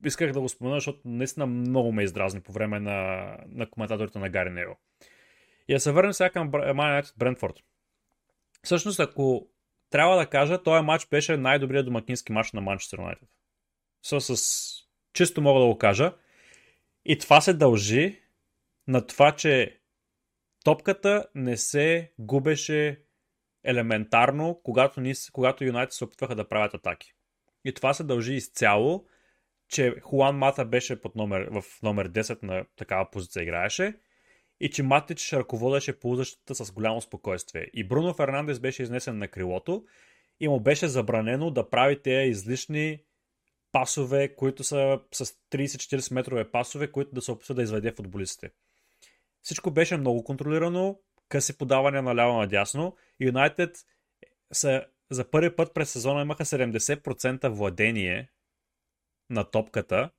исках 0.04 0.32
да 0.32 0.40
го 0.40 0.48
спомена, 0.48 0.76
защото 0.76 1.00
наистина 1.04 1.46
много 1.46 1.92
ме 1.92 2.02
издразни 2.02 2.40
по 2.40 2.52
време 2.52 2.80
на, 2.80 3.28
на 3.48 3.70
коментаторите 3.70 4.18
на 4.18 4.30
Гари 4.30 4.50
Нео. 4.50 4.72
И 5.68 5.74
да 5.74 5.80
се 5.80 5.92
върнем 5.92 6.12
сега 6.12 6.30
към 6.30 6.52
Man 6.52 7.16
Брентфорд. 7.16 7.54
Всъщност, 8.62 9.00
ако 9.00 9.48
трябва 9.90 10.16
да 10.16 10.26
кажа, 10.26 10.62
този 10.62 10.84
матч 10.84 11.08
беше 11.08 11.36
най-добрият 11.36 11.86
домакински 11.86 12.32
матч 12.32 12.52
на 12.52 12.60
Манчестър 12.60 12.98
Юнайтед. 12.98 13.28
С, 14.02 14.36
с 14.36 14.74
чисто 15.12 15.42
мога 15.42 15.60
да 15.60 15.66
го 15.66 15.78
кажа. 15.78 16.14
И 17.04 17.18
това 17.18 17.40
се 17.40 17.54
дължи 17.54 18.20
на 18.88 19.06
това, 19.06 19.32
че 19.32 19.80
топката 20.64 21.26
не 21.34 21.56
се 21.56 22.12
губеше 22.18 23.03
елементарно, 23.64 24.60
когато, 24.64 25.00
ни, 25.00 25.14
когато 25.32 25.64
Юнайтед 25.64 25.92
се 25.92 26.04
опитваха 26.04 26.34
да 26.34 26.48
правят 26.48 26.74
атаки. 26.74 27.12
И 27.64 27.74
това 27.74 27.94
се 27.94 28.04
дължи 28.04 28.34
изцяло, 28.34 29.04
че 29.68 30.00
Хуан 30.00 30.36
Мата 30.36 30.64
беше 30.64 31.00
под 31.00 31.16
номер, 31.16 31.48
в 31.50 31.64
номер 31.82 32.10
10 32.10 32.42
на 32.42 32.64
такава 32.76 33.10
позиция 33.10 33.42
играеше 33.42 33.94
и 34.60 34.70
че 34.70 34.82
Матич 34.82 35.32
ръководеше 35.32 35.98
полузащата 35.98 36.54
с 36.54 36.72
голямо 36.72 37.00
спокойствие. 37.00 37.66
И 37.72 37.88
Бруно 37.88 38.14
Фернандес 38.14 38.60
беше 38.60 38.82
изнесен 38.82 39.18
на 39.18 39.28
крилото 39.28 39.84
и 40.40 40.48
му 40.48 40.60
беше 40.60 40.88
забранено 40.88 41.50
да 41.50 41.70
прави 41.70 42.02
тези 42.02 42.30
излишни 42.30 42.98
пасове, 43.72 44.34
които 44.34 44.64
са 44.64 45.00
с 45.12 45.26
30-40 45.26 46.14
метрове 46.14 46.50
пасове, 46.50 46.92
които 46.92 47.14
да 47.14 47.22
се 47.22 47.32
опитва 47.32 47.54
да 47.54 47.62
изведе 47.62 47.92
футболистите. 47.92 48.50
Всичко 49.42 49.70
беше 49.70 49.96
много 49.96 50.24
контролирано, 50.24 50.98
къси 51.34 51.58
подавания 51.58 52.02
наляво 52.02 52.38
надясно. 52.38 52.96
Юнайтед 53.20 53.76
са 54.52 54.84
за 55.10 55.30
първи 55.30 55.56
път 55.56 55.74
през 55.74 55.90
сезона 55.90 56.22
имаха 56.22 56.44
70% 56.44 57.48
владение 57.48 58.30
на 59.30 59.44
топката 59.44 60.10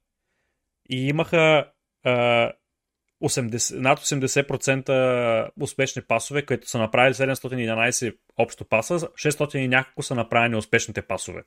и 0.90 1.08
имаха 1.08 1.72
80, 2.06 3.80
над 3.80 4.00
80% 4.00 5.50
успешни 5.62 6.02
пасове, 6.02 6.46
които 6.46 6.70
са 6.70 6.78
направили 6.78 7.14
711 7.14 8.18
общо 8.38 8.66
паса, 8.66 9.00
600 9.00 9.56
и 9.56 9.68
няколко 9.68 10.04
са 10.04 10.16
направени 10.16 10.56
успешните 10.56 11.02
пасове. 11.02 11.44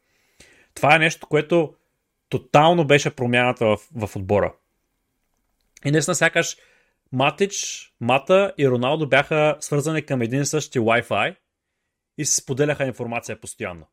Това 0.74 0.94
е 0.94 0.98
нещо, 0.98 1.26
което 1.26 1.74
тотално 2.28 2.86
беше 2.86 3.16
промяната 3.16 3.66
в, 3.66 3.78
в 4.06 4.16
отбора. 4.16 4.54
И 5.84 5.90
наистина 5.90 6.14
сякаш 6.14 6.56
Матич, 7.12 7.54
Мата 8.00 8.54
и 8.58 8.68
Роналдо 8.68 9.08
бяха 9.08 9.56
свързани 9.60 10.06
към 10.06 10.22
един 10.22 10.40
и 10.40 10.46
същи 10.46 10.80
Wi-Fi 10.80 11.36
и 12.18 12.24
се 12.24 12.36
споделяха 12.36 12.86
информация 12.86 13.40
постоянно. 13.40 13.86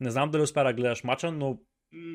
Не 0.00 0.10
знам 0.10 0.30
дали 0.30 0.42
успя 0.42 0.64
да 0.64 0.72
гледаш 0.72 1.04
мача, 1.04 1.32
но 1.32 1.58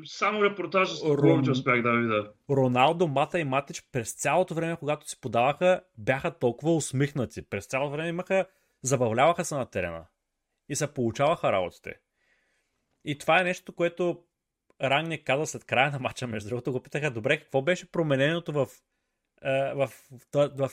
само 0.05 0.43
репортажа 0.43 0.95
с 0.95 1.03
Рон... 1.03 1.49
успях 1.49 1.81
да 1.81 1.91
видя. 1.91 2.33
Роналдо, 2.49 3.07
Мата 3.07 3.39
и 3.39 3.43
Матич 3.43 3.83
през 3.91 4.13
цялото 4.13 4.53
време, 4.53 4.77
когато 4.77 5.09
си 5.09 5.21
подаваха, 5.21 5.81
бяха 5.97 6.39
толкова 6.39 6.75
усмихнати. 6.75 7.49
През 7.49 7.65
цялото 7.65 7.91
време 7.91 8.09
имаха, 8.09 8.45
забавляваха 8.81 9.45
се 9.45 9.55
на 9.55 9.65
терена. 9.65 10.05
И 10.69 10.75
се 10.75 10.93
получаваха 10.93 11.51
работите. 11.51 11.99
И 13.05 13.17
това 13.17 13.41
е 13.41 13.43
нещо, 13.43 13.75
което 13.75 14.23
Рангник 14.81 15.25
каза 15.25 15.45
след 15.45 15.65
края 15.65 15.91
на 15.91 15.99
матча, 15.99 16.27
между 16.27 16.49
другото, 16.49 16.71
го 16.71 16.81
питаха, 16.83 17.11
добре, 17.11 17.39
какво 17.39 17.61
беше 17.61 17.91
промененото 17.91 18.51
в, 18.51 18.67
в, 19.75 19.91
в, 20.33 20.49
в 20.57 20.69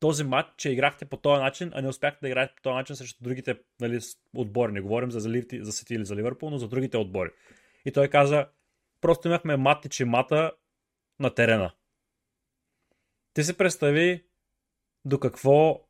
този 0.00 0.24
матч, 0.24 0.48
че 0.56 0.70
играхте 0.70 1.04
по 1.04 1.16
този 1.16 1.42
начин, 1.42 1.70
а 1.74 1.82
не 1.82 1.88
успяхте 1.88 2.18
да 2.22 2.28
играете 2.28 2.54
по 2.56 2.62
този 2.62 2.74
начин 2.74 2.96
срещу 2.96 3.24
другите 3.24 3.58
нали, 3.80 4.00
отбори. 4.34 4.72
Не 4.72 4.80
говорим 4.80 5.10
за, 5.10 5.20
за, 5.20 5.42
за 5.60 5.72
Сити 5.72 5.94
или 5.94 6.04
за 6.04 6.16
Ливърпул, 6.16 6.50
но 6.50 6.58
за 6.58 6.68
другите 6.68 6.96
отбори. 6.96 7.30
И 7.84 7.92
той 7.92 8.08
каза, 8.08 8.46
просто 9.00 9.28
имахме 9.28 9.56
матич 9.56 10.00
и 10.00 10.04
мата 10.04 10.52
на 11.20 11.34
терена. 11.34 11.72
Ти 13.34 13.44
си 13.44 13.56
представи 13.56 14.24
до 15.04 15.20
какво 15.20 15.86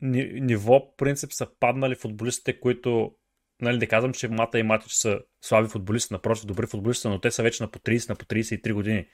ниво, 0.00 0.96
принцип, 0.96 1.32
са 1.32 1.46
паднали 1.60 1.94
футболистите, 1.94 2.60
които, 2.60 3.14
нали, 3.60 3.78
не 3.78 3.86
казвам, 3.86 4.12
че 4.12 4.28
Мата 4.28 4.58
и 4.58 4.62
Матич 4.62 4.92
са 4.92 5.20
слаби 5.40 5.68
футболисти, 5.68 6.14
напротив, 6.14 6.46
добри 6.46 6.66
футболисти, 6.66 7.08
но 7.08 7.20
те 7.20 7.30
са 7.30 7.42
вече 7.42 7.62
на 7.62 7.70
по 7.70 7.78
30, 7.78 8.08
на 8.08 8.16
по 8.16 8.24
33 8.24 8.72
години. 8.72 9.06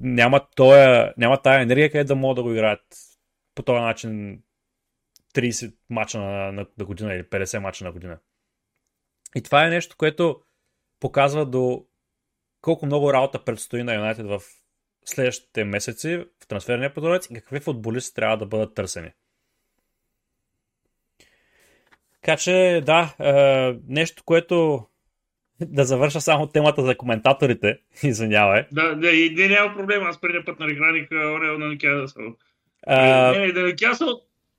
Няма, 0.00 0.46
тоя, 0.56 1.14
няма 1.16 1.42
тая 1.42 1.62
енергия, 1.62 1.90
къде 1.90 2.04
да 2.04 2.14
могат 2.14 2.36
да 2.36 2.42
го 2.42 2.52
играят 2.52 2.82
по 3.54 3.62
този 3.62 3.80
начин 3.80 4.42
30 5.34 5.74
мача 5.90 6.18
на, 6.18 6.52
на, 6.52 6.66
на 6.78 6.84
година 6.84 7.14
или 7.14 7.22
50 7.22 7.58
мача 7.58 7.84
на 7.84 7.92
година. 7.92 8.18
И 9.34 9.42
това 9.42 9.66
е 9.66 9.70
нещо, 9.70 9.96
което 9.98 10.42
показва 11.00 11.46
до 11.46 11.86
колко 12.60 12.86
много 12.86 13.12
работа 13.12 13.44
предстои 13.44 13.82
на 13.82 13.94
Юнайтед 13.94 14.26
в 14.26 14.42
следващите 15.04 15.64
месеци 15.64 16.16
в 16.16 16.46
трансферния 16.48 16.94
прозорец 16.94 17.26
и 17.30 17.34
какви 17.34 17.60
футболисти 17.60 18.14
трябва 18.14 18.36
да 18.36 18.46
бъдат 18.46 18.74
търсени. 18.74 19.12
Така 22.12 22.36
че, 22.36 22.82
да, 22.86 23.14
е, 23.18 23.78
нещо, 23.86 24.24
което 24.24 24.87
да 25.60 25.84
завърша 25.84 26.20
само 26.20 26.46
темата 26.46 26.82
за 26.82 26.96
коментаторите, 26.96 27.78
извинявай. 28.02 28.64
Да, 28.72 28.94
да, 28.94 29.10
и 29.10 29.34
не, 29.34 29.48
няма 29.48 29.74
проблем, 29.74 30.02
аз 30.02 30.20
преди 30.20 30.44
път 30.44 30.60
нариграних 30.60 31.08
Орео 31.12 31.58
на 31.58 31.68
Никясъл. 31.68 32.24
Не, 32.88 33.38
не, 33.38 33.52
да 33.52 33.74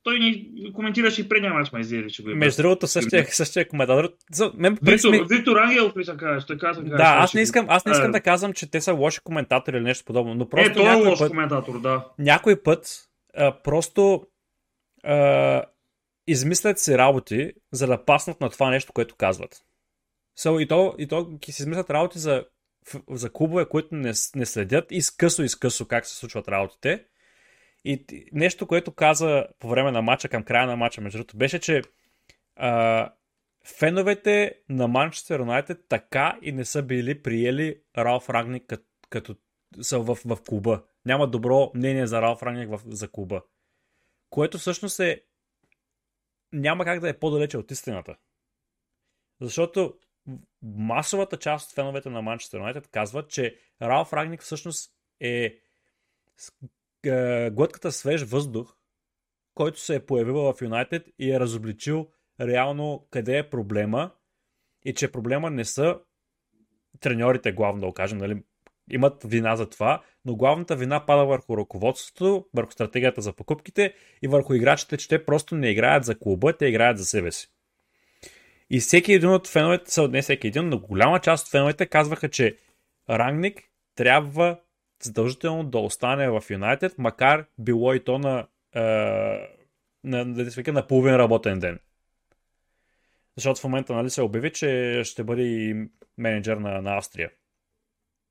той 0.02 0.18
ни 0.18 0.72
коментираше 0.74 1.20
и 1.20 1.28
предния 1.28 1.54
мач, 1.54 1.72
май 1.72 1.80
изяли, 1.80 2.10
че 2.10 2.22
го 2.22 2.30
е. 2.30 2.34
Между 2.34 2.62
другото, 2.62 2.86
същия, 2.86 3.26
същия 3.30 3.68
коментатор. 3.68 4.12
За, 4.32 4.52
мен, 4.54 4.78
Виктор, 4.82 5.10
ми... 5.10 5.24
Виктор 5.28 5.56
Ангел, 5.56 5.86
какви 5.86 6.04
са 6.04 6.16
кажеш? 6.16 6.46
Той 6.46 6.58
каза, 6.58 6.82
да, 6.82 7.16
аз 7.18 7.34
не 7.34 7.40
искам, 7.40 7.66
аз 7.68 7.84
не 7.84 7.92
искам 7.92 8.12
да 8.12 8.20
казвам, 8.20 8.52
че 8.52 8.70
те 8.70 8.80
са 8.80 8.92
лоши 8.92 9.20
коментатори 9.24 9.76
или 9.76 9.84
нещо 9.84 10.04
подобно. 10.04 10.34
Но 10.34 10.48
просто 10.48 10.70
е, 10.70 10.72
той 10.72 10.92
е 10.92 10.94
лош 10.94 11.18
път, 11.18 11.30
коментатор, 11.30 11.80
да. 11.80 12.04
Някой 12.18 12.62
път 12.62 12.86
а, 13.36 13.52
просто 13.64 14.26
а, 15.04 15.62
измислят 16.26 16.78
си 16.78 16.98
работи, 16.98 17.52
за 17.72 17.86
да 17.86 18.04
паснат 18.04 18.40
на 18.40 18.50
това 18.50 18.70
нещо, 18.70 18.92
което 18.92 19.14
казват. 19.16 19.56
So, 20.38 20.62
и 20.62 20.68
то, 20.68 20.94
и 20.98 21.08
то 21.08 21.38
си 21.44 21.62
измислят 21.62 21.90
работи 21.90 22.18
за, 22.18 22.46
за 23.10 23.32
клубове, 23.32 23.68
които 23.68 23.94
не, 23.94 24.12
не 24.34 24.46
следят 24.46 24.92
изкъсо, 24.92 25.42
изкъсо 25.42 25.88
как 25.88 26.06
се 26.06 26.16
случват 26.16 26.48
работите 26.48 27.04
и 27.84 28.04
нещо, 28.32 28.66
което 28.66 28.92
каза 28.92 29.46
по 29.58 29.68
време 29.68 29.90
на 29.90 30.02
матча, 30.02 30.28
към 30.28 30.42
края 30.42 30.66
на 30.66 30.76
матча, 30.76 31.00
между 31.00 31.18
другото, 31.18 31.36
беше, 31.36 31.58
че 31.58 31.82
а, 32.56 33.12
феновете 33.64 34.60
на 34.68 34.88
Манчестър 34.88 35.40
Юнайтед 35.40 35.84
така 35.88 36.38
и 36.42 36.52
не 36.52 36.64
са 36.64 36.82
били 36.82 37.22
приели 37.22 37.80
Ралф 37.98 38.30
Рагник 38.30 38.66
като, 38.66 38.84
като 39.10 39.36
са 39.82 39.98
в, 39.98 40.18
в 40.24 40.38
клуба. 40.48 40.82
Няма 41.06 41.30
добро 41.30 41.70
мнение 41.74 42.06
за 42.06 42.22
Ралф 42.22 42.42
Рагник 42.42 42.70
в, 42.70 42.80
за 42.86 43.08
клуба. 43.08 43.42
Което 44.30 44.58
всъщност 44.58 45.00
е 45.00 45.22
няма 46.52 46.84
как 46.84 47.00
да 47.00 47.08
е 47.08 47.18
по-далече 47.18 47.58
от 47.58 47.70
истината. 47.70 48.16
Защото 49.40 49.94
масовата 50.62 51.36
част 51.36 51.68
от 51.68 51.74
феновете 51.74 52.10
на 52.10 52.22
Манчестър 52.22 52.58
Юнайтед 52.58 52.88
казват, 52.88 53.30
че 53.30 53.56
Ралф 53.82 54.12
Рагник 54.12 54.42
всъщност 54.42 54.92
е 55.20 55.54
е, 57.06 57.50
глътката 57.50 57.92
свеж 57.92 58.22
въздух, 58.22 58.76
който 59.54 59.80
се 59.80 59.94
е 59.94 60.06
появил 60.06 60.34
в 60.34 60.54
Юнайтед 60.62 61.06
и 61.18 61.32
е 61.32 61.40
разобличил 61.40 62.08
реално 62.40 63.06
къде 63.10 63.38
е 63.38 63.50
проблема 63.50 64.10
и 64.84 64.94
че 64.94 65.12
проблема 65.12 65.50
не 65.50 65.64
са 65.64 65.98
треньорите, 67.00 67.52
главно 67.52 67.80
да 67.80 67.86
го 67.86 67.94
кажем, 67.94 68.18
нали, 68.18 68.42
имат 68.90 69.24
вина 69.24 69.56
за 69.56 69.70
това, 69.70 70.02
но 70.24 70.36
главната 70.36 70.76
вина 70.76 71.06
пада 71.06 71.24
върху 71.24 71.56
ръководството, 71.56 72.46
върху 72.54 72.72
стратегията 72.72 73.20
за 73.20 73.32
покупките 73.32 73.94
и 74.22 74.28
върху 74.28 74.54
играчите, 74.54 74.96
че 74.96 75.08
те 75.08 75.24
просто 75.24 75.54
не 75.54 75.70
играят 75.70 76.04
за 76.04 76.18
клуба, 76.18 76.56
те 76.56 76.66
играят 76.66 76.98
за 76.98 77.04
себе 77.04 77.32
си. 77.32 77.48
И 78.70 78.80
всеки 78.80 79.12
един 79.12 79.28
от 79.28 79.48
феновете, 79.48 80.08
не 80.08 80.22
всеки 80.22 80.46
един, 80.46 80.68
но 80.68 80.78
голяма 80.78 81.20
част 81.20 81.46
от 81.46 81.50
феновете 81.50 81.86
казваха, 81.86 82.28
че 82.28 82.56
Рангник 83.10 83.62
трябва 83.94 84.60
задължително 85.02 85.64
да 85.64 85.78
остане 85.78 86.30
в 86.30 86.42
Юнайтед, 86.50 86.98
макар 86.98 87.44
било 87.58 87.94
и 87.94 88.04
то 88.04 88.18
на, 88.18 88.46
е, 88.74 88.80
на, 90.04 90.24
на, 90.24 90.46
на 90.66 90.86
половин 90.86 91.16
работен 91.16 91.58
ден. 91.58 91.78
Защото 93.36 93.60
в 93.60 93.64
момента 93.64 93.92
нали, 93.92 94.10
се 94.10 94.22
обяви, 94.22 94.52
че 94.52 95.00
ще 95.04 95.24
бъде 95.24 95.42
и 95.42 95.88
менеджер 96.18 96.56
на, 96.56 96.82
на 96.82 96.96
Австрия. 96.96 97.30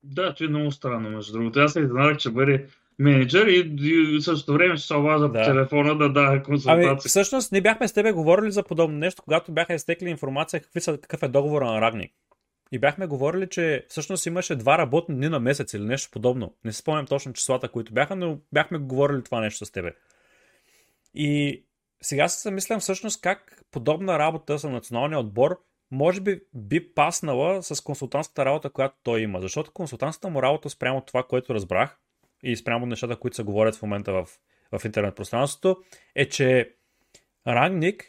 Да, 0.04 0.34
това 0.34 0.46
е 0.46 0.50
много 0.50 0.72
странно, 0.72 1.10
между 1.10 1.34
другото. 1.34 1.60
Аз 1.60 1.74
се 1.74 1.80
изненадах, 1.80 2.18
че 2.18 2.32
бъде 2.32 2.68
менеджер 3.00 3.48
и, 3.48 3.76
и 4.16 4.22
същото 4.22 4.54
време 4.54 4.78
ще 4.78 4.88
се 4.88 4.96
обажда 4.96 5.30
да. 5.30 5.40
по 5.40 5.46
телефона 5.46 5.98
да 5.98 6.10
даде 6.10 6.44
консултация. 6.44 6.90
Ами, 6.90 7.00
всъщност, 7.06 7.52
не 7.52 7.62
бяхме 7.62 7.88
с 7.88 7.94
тебе 7.94 8.12
говорили 8.12 8.52
за 8.52 8.64
подобно 8.64 8.98
нещо, 8.98 9.22
когато 9.24 9.52
бяха 9.52 9.74
изтекли 9.74 10.10
информация 10.10 10.62
какви 10.62 10.82
са, 10.82 10.98
какъв 10.98 11.24
е 11.24 11.28
договора 11.28 11.66
на 11.66 11.82
Рагник. 11.82 12.14
И 12.72 12.80
бяхме 12.80 13.08
говорили, 13.08 13.50
че 13.50 13.86
всъщност 13.90 14.26
имаше 14.26 14.56
два 14.56 14.78
работни 14.78 15.16
дни 15.16 15.30
на 15.30 15.40
месец 15.40 15.74
или 15.74 15.84
нещо 15.84 16.12
подобно. 16.12 16.56
Не 16.66 16.72
си 16.72 16.78
спомням 16.78 17.06
точно 17.06 17.34
числата, 17.34 17.70
които 17.70 17.94
бяха, 17.94 18.16
но 18.16 18.40
бяхме 18.54 18.78
говорили 18.78 19.24
това 19.24 19.42
нещо 19.42 19.66
с 19.66 19.72
тебе. 19.72 19.94
И 21.14 21.64
сега 22.02 22.28
се 22.28 22.50
замислям 22.50 22.80
всъщност 22.80 23.22
как 23.22 23.64
подобна 23.72 24.20
работа 24.20 24.58
за 24.58 24.70
националния 24.70 25.20
отбор 25.20 25.60
може 25.92 26.22
би 26.22 26.42
би 26.54 26.94
паснала 26.94 27.64
с 27.64 27.82
консултантската 27.82 28.46
работа, 28.46 28.70
която 28.70 28.96
той 29.04 29.22
има. 29.22 29.42
Защото 29.42 29.72
консултантската 29.72 30.30
му 30.30 30.42
работа 30.42 30.70
спрямо 30.70 31.02
това, 31.02 31.24
което 31.24 31.54
разбрах 31.54 31.98
и 32.44 32.56
спрямо 32.56 32.86
нещата, 32.86 33.20
които 33.20 33.36
се 33.36 33.44
говорят 33.44 33.76
в 33.76 33.82
момента 33.82 34.14
в, 34.14 34.28
в 34.80 34.86
интернет 34.86 35.16
пространството, 35.16 35.78
е, 36.16 36.30
че 36.30 36.76
Рангник 37.48 38.04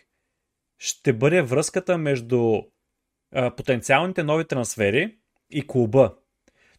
ще 0.79 1.13
бъде 1.13 1.43
връзката 1.43 1.99
между 1.99 2.63
а, 3.35 3.57
потенциалните 3.57 4.23
нови 4.23 4.45
трансфери 4.45 5.19
и 5.51 5.67
клуба. 5.67 6.15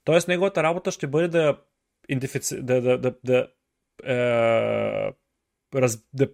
Тоест, 0.03 0.27
неговата 0.27 0.63
работа 0.63 0.91
ще 0.91 1.07
бъде 1.07 1.27
да, 1.27 1.61
идентифици... 2.09 2.61
да, 2.61 2.81
да, 2.81 2.97
да, 2.97 3.15
да, 3.23 3.47
е, 4.03 5.13
раз... 5.75 6.05
да 6.13 6.29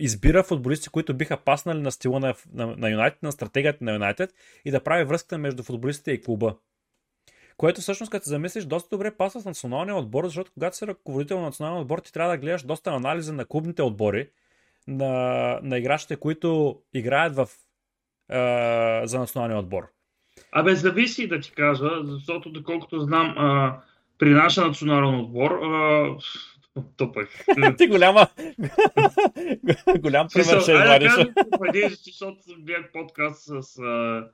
избира 0.00 0.42
футболисти, 0.42 0.88
които 0.88 1.16
биха 1.16 1.44
паснали 1.44 1.80
на 1.80 1.92
стила 1.92 2.20
на, 2.20 2.34
на, 2.52 2.76
на 2.76 2.90
Юнайтед, 2.90 3.22
на 3.22 3.32
стратегията 3.32 3.84
на 3.84 3.92
Юнайтед 3.92 4.34
и 4.64 4.70
да 4.70 4.82
прави 4.82 5.04
връзката 5.04 5.38
между 5.38 5.62
футболистите 5.62 6.12
и 6.12 6.22
клуба. 6.22 6.56
Което 7.62 7.80
всъщност, 7.80 8.10
като 8.10 8.24
се 8.24 8.30
замислиш, 8.30 8.64
доста 8.64 8.88
добре 8.96 9.10
пасва 9.10 9.40
с 9.40 9.44
националния 9.44 9.96
отбор, 9.96 10.24
защото 10.24 10.50
когато 10.54 10.76
си 10.76 10.86
ръководител 10.86 11.38
на 11.38 11.46
националния 11.46 11.82
отбор, 11.82 11.98
ти 11.98 12.12
трябва 12.12 12.32
да 12.32 12.38
гледаш 12.38 12.62
доста 12.62 12.90
анализа 12.90 13.32
на 13.32 13.44
клубните 13.44 13.82
отбори, 13.82 14.28
на, 14.88 15.60
на 15.62 15.78
играчите, 15.78 16.16
които 16.16 16.78
играят 16.94 17.36
в 17.36 17.48
а, 18.28 19.06
за 19.06 19.18
националния 19.18 19.58
отбор? 19.58 19.82
Абе, 20.52 20.74
зависи 20.74 21.28
да 21.28 21.40
ти 21.40 21.52
кажа, 21.52 21.90
защото 22.04 22.50
доколкото 22.50 23.00
знам, 23.00 23.34
а, 23.38 23.80
при 24.18 24.30
нашия 24.30 24.66
национален 24.66 25.20
отбор, 25.20 25.50
а, 25.50 26.16
то 26.96 27.12
пък. 27.12 27.28
Ти 27.78 27.86
голяма. 27.86 28.26
Голям 29.98 30.26
пример 30.32 30.60
ще 30.60 30.72
извадиш. 30.72 31.12
Защото 32.04 32.38
бях 32.58 32.92
подкаст 32.92 33.42
с. 33.42 33.78
А, 33.78 34.28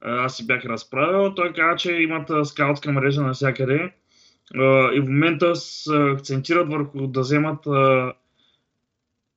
аз 0.00 0.36
си 0.36 0.46
бях 0.46 0.64
разправил. 0.64 1.34
Той 1.34 1.52
каза, 1.52 1.76
че 1.76 1.92
имат 1.92 2.46
скаутска 2.46 2.92
мрежа 2.92 3.22
навсякъде. 3.22 3.92
И 4.94 5.00
в 5.00 5.08
момента 5.08 5.56
се 5.56 5.96
акцентират 5.96 6.68
върху 6.68 7.06
да 7.06 7.20
вземат 7.20 7.66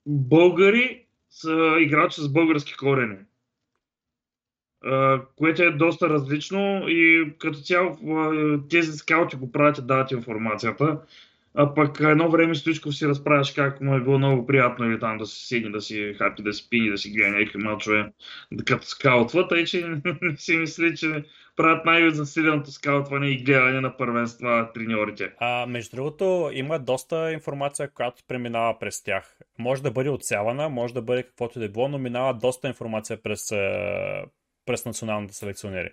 българи 0.06 1.06
с 1.30 1.76
играчи 1.80 2.22
с 2.22 2.30
български 2.30 2.78
корени 2.78 3.18
което 5.36 5.64
е 5.64 5.72
доста 5.72 6.10
различно 6.10 6.90
и 6.90 7.34
като 7.40 7.60
цяло 7.60 7.98
тези 8.70 8.92
скаути 8.92 9.36
го 9.36 9.52
правят 9.52 9.78
и 9.78 9.82
дават 9.82 10.12
информацията. 10.12 11.00
А 11.60 11.74
пък 11.74 12.00
едно 12.00 12.32
време 12.32 12.56
Стоичков 12.56 12.96
си 12.96 13.08
разправяш 13.08 13.52
как 13.52 13.82
му 13.82 13.96
е 13.96 14.02
било 14.02 14.18
много 14.18 14.46
приятно 14.46 14.86
или 14.86 15.00
там 15.00 15.18
да 15.18 15.26
се 15.26 15.48
седне, 15.48 15.70
да 15.70 15.82
си 15.82 16.14
хапи, 16.18 16.44
да 16.44 16.54
спи, 16.54 16.90
да 16.90 16.98
си 16.98 17.10
гледа 17.10 17.30
някакви 17.30 17.58
мачове, 17.58 18.12
да 18.52 18.64
като 18.64 18.86
скаутва, 18.86 19.48
тъй 19.48 19.66
че 19.66 19.88
не 20.22 20.38
си 20.38 20.58
мисли, 20.58 20.96
че 20.96 21.24
правят 21.56 21.86
най-засиленото 21.86 22.72
скаутване 22.72 23.28
и 23.28 23.44
гледане 23.44 23.82
на 23.82 23.98
първенства 23.98 24.70
треньорите. 24.74 25.32
А, 25.40 25.66
между 25.66 25.96
другото, 25.96 26.50
има 26.54 26.80
доста 26.80 27.32
информация, 27.32 27.90
която 27.90 28.24
преминава 28.28 28.80
през 28.80 29.04
тях. 29.04 29.40
Може 29.60 29.84
да 29.84 29.92
бъде 29.92 30.10
отсявана, 30.10 30.70
може 30.70 30.94
да 30.94 31.02
бъде 31.02 31.24
каквото 31.24 31.58
и 31.58 31.60
да 31.60 31.66
е 31.66 31.70
било, 31.70 31.88
но 31.88 31.98
минава 31.98 32.34
доста 32.34 32.68
информация 32.68 33.22
през, 33.24 33.50
през 34.66 34.86
националните 34.86 35.34
селекционери. 35.34 35.90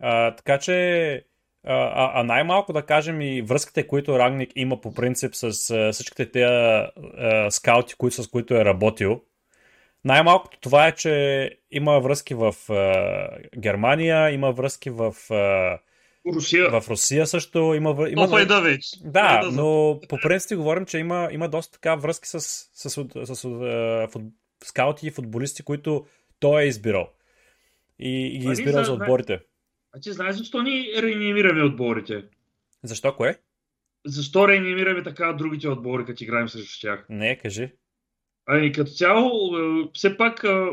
А, 0.00 0.34
така 0.34 0.58
че 0.58 1.24
а, 1.64 2.20
а 2.20 2.22
най-малко 2.22 2.72
да 2.72 2.82
кажем 2.82 3.20
и 3.20 3.42
връзките, 3.42 3.86
които 3.86 4.18
Рагник 4.18 4.52
има 4.56 4.80
по 4.80 4.94
принцип 4.94 5.34
с 5.34 5.70
а, 5.70 5.92
всичките 5.92 6.30
тези 6.30 6.86
скаути, 7.50 7.94
които, 7.94 8.22
с 8.22 8.28
които 8.28 8.54
е 8.54 8.64
работил. 8.64 9.20
Най-малкото 10.04 10.60
това 10.60 10.86
е, 10.86 10.94
че 10.94 11.50
има 11.70 12.00
връзки 12.00 12.34
в 12.34 12.54
а, 12.70 13.28
Германия, 13.58 14.30
има 14.30 14.52
връзки 14.52 14.90
в 14.90 15.14
а, 15.30 15.78
Русия. 16.34 16.80
В 16.80 16.90
Русия 16.90 17.26
също 17.26 17.74
има. 17.74 18.08
има 18.08 18.22
О, 18.22 18.46
да, 18.46 18.60
вече. 18.60 18.90
Да, 19.04 19.50
но 19.52 20.00
по 20.08 20.18
принцип 20.22 20.58
говорим, 20.58 20.86
че 20.86 20.98
има, 20.98 21.28
има 21.32 21.48
доста 21.48 21.72
така 21.72 21.94
връзки 21.94 22.28
с, 22.28 22.40
с, 22.40 22.90
с, 22.90 23.06
с, 23.24 23.36
с 23.36 24.08
фут, 24.12 24.22
скаути 24.64 25.06
и 25.06 25.10
футболисти, 25.10 25.62
които 25.62 26.06
той 26.38 26.62
е 26.62 26.66
избирал. 26.66 27.08
И, 27.98 28.26
и 28.26 28.38
ги 28.38 28.48
е 28.48 28.52
избирал 28.52 28.84
за 28.84 28.92
отборите. 28.92 29.40
А 29.92 30.00
ти 30.00 30.12
знаеш 30.12 30.36
защо 30.36 30.62
ни 30.62 30.92
реанимираме 31.02 31.62
отборите? 31.62 32.24
Защо 32.82 33.16
кое? 33.16 33.38
Защо 34.06 34.48
реанимираме 34.48 35.02
така 35.02 35.32
другите 35.32 35.68
отбори, 35.68 36.04
като 36.04 36.24
играем 36.24 36.48
срещу 36.48 36.80
тях? 36.80 37.06
Не, 37.08 37.38
кажи. 37.38 37.72
Ами 38.46 38.72
като 38.72 38.90
цяло, 38.90 39.58
е, 39.58 39.88
все 39.94 40.16
пак 40.16 40.44
е, 40.44 40.66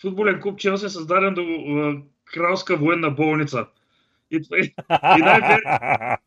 футболен 0.00 0.40
клуб 0.40 0.58
Челси 0.58 0.86
е 0.86 0.88
създаден 0.88 1.34
до 1.34 1.42
е, 1.42 2.02
кралска 2.24 2.76
военна 2.76 3.10
болница. 3.10 3.66
И, 4.30 4.36
и, 4.36 4.74
и 5.18 5.22
най 5.22 5.40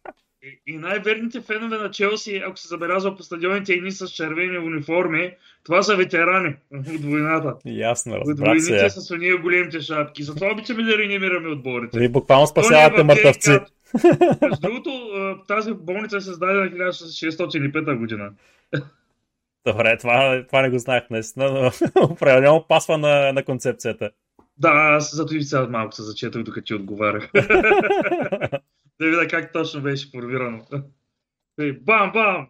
и 0.68 0.78
най-верните 0.78 1.42
фенове 1.42 1.78
на 1.78 1.92
Челси, 1.92 2.42
ако 2.46 2.58
се 2.58 2.68
забелязва 2.68 3.16
по 3.16 3.24
стадионите 3.24 3.74
едни 3.74 3.92
с 3.92 4.08
червени 4.08 4.58
униформи, 4.58 5.32
това 5.64 5.84
са 5.84 5.96
ветерани 5.96 6.56
от 6.74 7.04
войната. 7.04 7.56
Ясно, 7.66 8.16
разбира 8.18 8.34
От 8.34 8.40
войните 8.40 8.90
с 8.90 9.12
уния 9.12 9.38
големите 9.38 9.82
шапки. 9.82 10.24
Затова 10.24 10.52
обичаме 10.52 10.84
да 10.84 10.98
реанимираме 10.98 11.50
отборите. 11.50 12.00
Вие 12.00 12.10
буквално 12.10 12.48
спасявате 12.48 13.04
мъртъвци. 13.04 13.60
Между 14.42 14.62
другото, 14.62 14.92
тази 15.48 15.74
болница 15.74 16.18
е 16.18 16.22
създадена 16.22 16.70
1605 16.70 17.98
година. 17.98 18.32
Добре, 19.66 19.98
това, 19.98 20.44
това 20.48 20.62
не 20.62 20.70
го 20.70 20.80
знаех 20.80 21.04
наистина, 21.10 21.52
но 21.52 22.04
определено 22.04 22.66
пасва 22.70 22.98
на, 22.98 23.34
на 23.34 23.44
концепцията. 23.44 24.10
Да, 24.58 24.70
аз 24.70 25.16
зато 25.16 25.36
и 25.36 25.44
сега 25.44 25.68
малко 25.68 25.96
се 25.96 26.04
зачетах, 26.04 26.44
докато 26.44 26.66
ти 26.66 26.74
отговарях 26.74 27.32
да 29.02 29.06
видя 29.06 29.28
как 29.28 29.54
точно 29.54 29.82
беше 29.82 30.10
формирано. 30.12 30.66
Бам, 31.82 32.12
бам! 32.12 32.48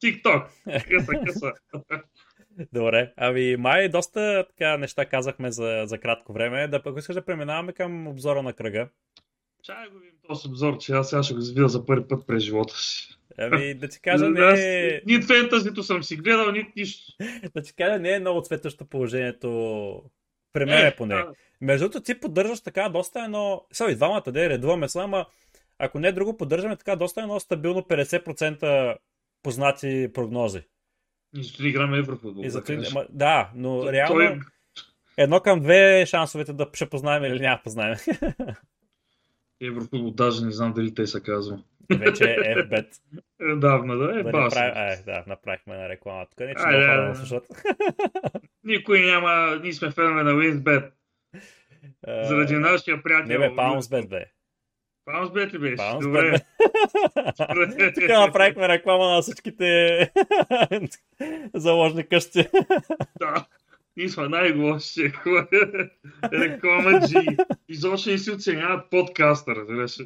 Тик-ток! 0.00 0.46
Къса, 0.64 1.12
къса. 1.26 1.52
Добре, 2.72 3.12
ами 3.16 3.56
май 3.56 3.88
доста 3.88 4.46
така 4.48 4.76
неща 4.76 5.06
казахме 5.06 5.52
за, 5.52 5.82
за 5.86 5.98
кратко 5.98 6.32
време. 6.32 6.68
Да, 6.68 6.82
ако 6.84 6.98
искаш 6.98 7.14
да 7.14 7.24
преминаваме 7.24 7.72
към 7.72 8.08
обзора 8.08 8.42
на 8.42 8.52
кръга. 8.52 8.88
Чай 9.62 9.88
го 9.88 9.98
видим 9.98 10.18
този 10.28 10.48
обзор, 10.48 10.78
че 10.78 10.92
аз 10.92 11.10
сега 11.10 11.22
ще 11.22 11.34
го 11.34 11.40
видя 11.40 11.68
за 11.68 11.86
първи 11.86 12.08
път 12.08 12.26
през 12.26 12.42
живота 12.42 12.74
си. 12.78 13.16
Ами, 13.38 13.74
да 13.74 13.88
ти 13.88 14.00
кажа, 14.00 14.28
не 14.28 14.40
е... 14.40 15.02
Нито 15.06 15.26
фентазито 15.26 15.82
съм 15.82 16.02
си 16.02 16.16
гледал, 16.16 16.52
нито 16.52 16.72
нищо. 16.76 17.12
да 17.54 17.62
ти 17.62 17.74
кажа, 17.74 17.98
не 17.98 18.14
е 18.14 18.20
много 18.20 18.42
цветащо 18.42 18.84
положението. 18.84 20.02
При 20.52 20.64
мен 20.64 20.86
е, 20.86 20.96
поне. 20.96 21.24
Между 21.60 21.84
другото, 21.84 22.04
ти 22.04 22.20
поддържаш 22.20 22.60
така 22.60 22.88
доста 22.88 23.20
едно... 23.20 23.64
Сега 23.72 23.90
и 23.90 23.94
двамата, 23.94 24.22
да 24.26 24.48
редуваме 24.48 24.88
се, 24.88 24.98
ама 24.98 25.26
ако 25.78 25.98
не 25.98 26.12
друго, 26.12 26.36
поддържаме 26.36 26.76
така 26.76 26.96
доста 26.96 27.20
едно 27.20 27.40
стабилно 27.40 27.80
50% 27.80 28.96
познати 29.42 30.10
прогнози. 30.14 30.62
И 31.36 31.42
зато 31.42 31.66
играме 31.66 31.98
Еврофутбол. 31.98 32.44
И 32.44 32.50
зато... 32.50 32.76
да, 32.76 33.06
да, 33.10 33.50
но 33.54 33.80
То, 33.80 33.92
реално... 33.92 34.14
Той... 34.14 34.40
Едно 35.16 35.40
към 35.40 35.60
две 35.60 36.06
шансовете 36.06 36.52
да 36.52 36.70
ще 36.72 36.88
познаем 36.88 37.24
или 37.24 37.40
няма 37.40 37.60
познаем. 37.64 37.96
Еврофутбол 39.60 40.10
даже 40.10 40.44
не 40.44 40.50
знам 40.50 40.72
дали 40.72 40.94
те 40.94 41.06
се 41.06 41.22
казва. 41.22 41.62
Вече 41.98 42.24
е 42.24 42.54
FBET. 42.54 43.00
Давна, 43.58 43.96
да, 43.96 44.20
е 44.20 44.22
да 44.22 44.32
направи... 44.32 44.92
е, 44.92 45.02
да, 45.04 45.24
направихме 45.26 45.76
на 45.76 45.88
реклама. 45.88 46.26
Тук 46.30 46.40
не, 46.40 46.54
че 46.54 46.62
Ай, 46.64 46.80
да, 46.80 47.08
да 47.08 47.14
слушат. 47.14 47.44
Никой 48.64 49.00
няма, 49.00 49.60
ние 49.62 49.72
сме 49.72 49.90
фенове 49.90 50.22
на 50.22 50.30
WinBet. 50.30 50.90
Заради 52.06 52.54
нашия 52.54 53.02
приятел. 53.02 53.26
Не 53.28 53.38
бе, 53.48 53.56
Паунсбет 53.56 54.08
бе. 54.08 54.24
Паунсбет 55.04 55.54
ли 55.54 55.58
беше? 55.58 55.82
Добре. 56.00 56.40
Тук 57.94 58.08
направихме 58.08 58.68
реклама 58.68 59.14
на 59.14 59.22
всичките 59.22 60.10
заложни 61.54 62.08
къщи. 62.08 62.48
да. 63.18 63.46
Ние 63.96 64.08
сме 64.08 64.28
най-лоши. 64.28 65.12
Реклама 66.32 66.90
G. 66.90 67.44
Изобщо 67.68 68.10
не 68.10 68.18
си 68.18 68.30
оценяват 68.30 68.90
подкаста, 68.90 69.54
разбираш. 69.54 69.98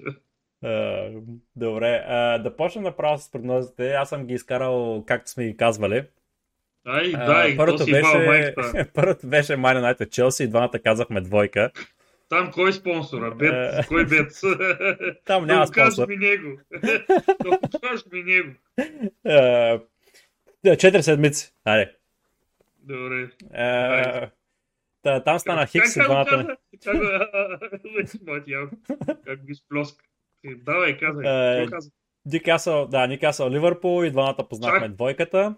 Uh, 0.64 1.22
добре, 1.56 2.04
uh, 2.10 2.42
да 2.42 2.56
почнем 2.56 2.84
направо 2.84 3.18
с 3.18 3.30
прогнозите. 3.30 3.92
Аз 3.92 4.08
съм 4.08 4.26
ги 4.26 4.34
изкарал 4.34 5.04
както 5.06 5.30
сме 5.30 5.46
ги 5.46 5.56
казвали. 5.56 6.04
Ай, 6.86 7.12
дай, 7.12 7.56
първото, 7.56 7.84
беше, 7.84 8.54
първото 8.94 9.26
беше 9.26 9.52
Man 9.52 9.96
United 9.96 10.08
Chelsea 10.08 10.44
и 10.44 10.48
двамата 10.48 10.78
казахме 10.84 11.20
двойка. 11.20 11.70
Там 12.28 12.50
кой 12.52 12.70
е 12.70 12.72
спонсора? 12.72 13.30
Бет, 13.30 13.52
uh, 13.52 13.86
кой 13.86 14.06
бет? 14.06 14.32
Там 15.24 15.46
няма 15.46 15.66
спонсор. 15.66 16.08
ми 16.08 16.16
него. 16.16 16.58
да 16.82 18.16
ми 18.16 18.22
него. 18.22 18.50
Uh, 19.26 19.80
четири 20.78 21.02
седмици. 21.02 21.52
Айде. 21.64 21.92
Добре. 22.84 23.30
Uh, 23.54 24.30
та, 25.02 25.22
там 25.24 25.38
стана 25.38 25.66
Хикс 25.66 25.96
и 25.96 26.00
двамата. 26.00 26.56
Как 29.24 29.44
ги 29.44 29.54
сплоска. 29.54 30.04
Давай, 30.44 30.98
казай. 30.98 31.66
Никасъл, 32.26 32.86
да, 32.86 33.06
Никасъл 33.06 33.50
Ливърпул 33.50 34.04
и 34.04 34.10
двамата 34.10 34.46
познахме 34.50 34.88
двойката. 34.88 35.54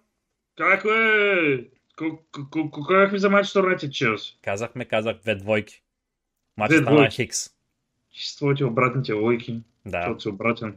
Как 0.56 0.84
е? 0.84 1.64
Кога 2.70 3.08
ми 3.12 3.18
за 3.18 3.30
матч 3.30 3.52
Торнете 3.52 3.90
Челси? 3.90 4.38
Казахме, 4.42 4.84
казах 4.84 5.16
две 5.16 5.34
двойки. 5.34 5.82
Матчът 6.56 6.82
стана 6.82 7.10
Хикс. 7.10 7.50
С 8.12 8.36
твоите 8.36 8.64
обратните 8.64 9.12
лойки. 9.12 9.62
Да. 9.86 10.00
Защото 10.00 10.20
си 10.20 10.28
обратен. 10.28 10.76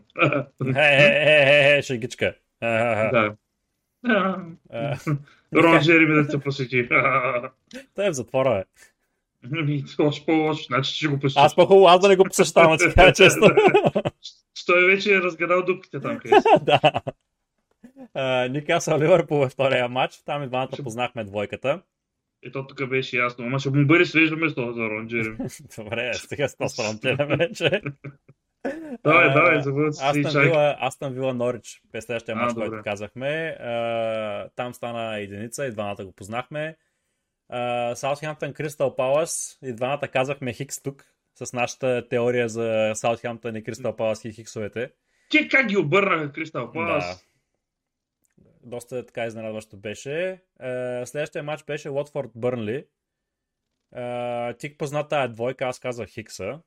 Е, 0.75 0.75
е, 0.75 1.73
е, 1.73 1.77
е, 1.77 1.81
шегичка. 1.81 2.35
Да. 2.62 3.35
Рон 5.55 5.79
Джереми 5.79 6.23
да 6.23 6.31
се 6.31 6.39
посети. 6.39 6.88
Той 7.95 8.07
е 8.07 8.09
в 8.09 8.13
затвора, 8.13 8.49
е. 8.49 8.63
Ми, 9.51 9.83
още 9.99 10.25
по-лошо. 10.25 10.63
Значи 10.63 10.93
ще 10.93 11.07
го 11.07 11.19
посещавам. 11.19 11.45
Аз 11.45 11.55
по-хубаво, 11.55 11.88
аз 11.88 11.99
да 11.99 12.07
не 12.07 12.15
го 12.15 12.23
посещавам, 12.23 12.77
ти 12.77 12.93
кажа 12.95 13.13
честно. 13.13 13.47
Той 14.65 14.85
вече 14.88 15.15
е 15.15 15.21
разгадал 15.21 15.65
дупките 15.65 15.99
там, 15.99 16.19
къде 16.19 16.35
Да. 16.62 17.01
Никасъл 18.49 18.99
Ливърпул 18.99 19.45
е 19.45 19.49
втория 19.49 19.89
матч. 19.89 20.21
Там 20.25 20.43
и 20.43 20.47
двамата 20.47 20.69
познахме 20.83 21.23
двойката. 21.23 21.81
Ето 22.43 22.67
тук 22.67 22.89
беше 22.89 23.17
ясно. 23.17 23.45
Ама 23.45 23.59
ще 23.59 23.69
му 23.69 23.88
бъде 23.88 24.05
свежда 24.05 24.35
место 24.35 24.73
за 24.73 24.81
Рон 24.81 25.07
Джереми. 25.07 25.38
Добре, 25.77 26.13
стига 26.13 26.49
с 26.49 26.55
това 26.55 26.69
Рон 26.89 27.27
вече. 27.38 27.81
Давай, 29.04 29.34
давай, 29.34 29.58
Астън 29.58 30.41
Вила, 30.41 30.78
Астън 30.80 31.13
Вила 31.13 31.34
Норич, 31.34 31.82
през 31.91 32.06
следващия 32.06 32.36
матч, 32.36 32.54
който 32.54 32.84
казахме. 32.84 33.58
там 34.56 34.74
стана 34.74 35.19
единица 35.19 35.65
и 35.65 35.72
двамата 35.72 36.06
го 36.06 36.12
познахме. 36.12 36.78
Саутхемптън 37.93 38.54
Кристал 38.54 38.95
Палас 38.95 39.60
и 39.63 39.74
двамата 39.74 40.08
казахме 40.08 40.54
Хикс 40.54 40.82
тук 40.82 41.06
с 41.36 41.54
нашата 41.54 42.08
теория 42.10 42.50
за 42.50 42.91
Саутхемптън 42.95 43.56
и 43.56 43.63
Кристал 43.63 43.95
Палас 43.95 44.26
и 44.26 44.32
Хиксовете. 44.32 44.91
Те 45.32 45.48
как 45.48 45.67
ги 45.67 45.78
обърнаха 45.78 46.32
Кристал 46.32 46.72
Палас? 46.72 47.26
Да. 48.38 48.50
Доста 48.63 49.06
така 49.06 49.26
изненадващо 49.26 49.78
беше. 49.78 50.41
следващия 51.06 51.43
матч 51.43 51.63
беше 51.63 51.89
Уотфорд 51.89 52.32
Бърнли. 52.36 52.86
Ти 54.58 54.78
позна 54.78 55.08
тая 55.08 55.30
двойка, 55.30 55.65
аз 55.65 55.80
казах 55.80 56.10
Хикса. 56.10 56.60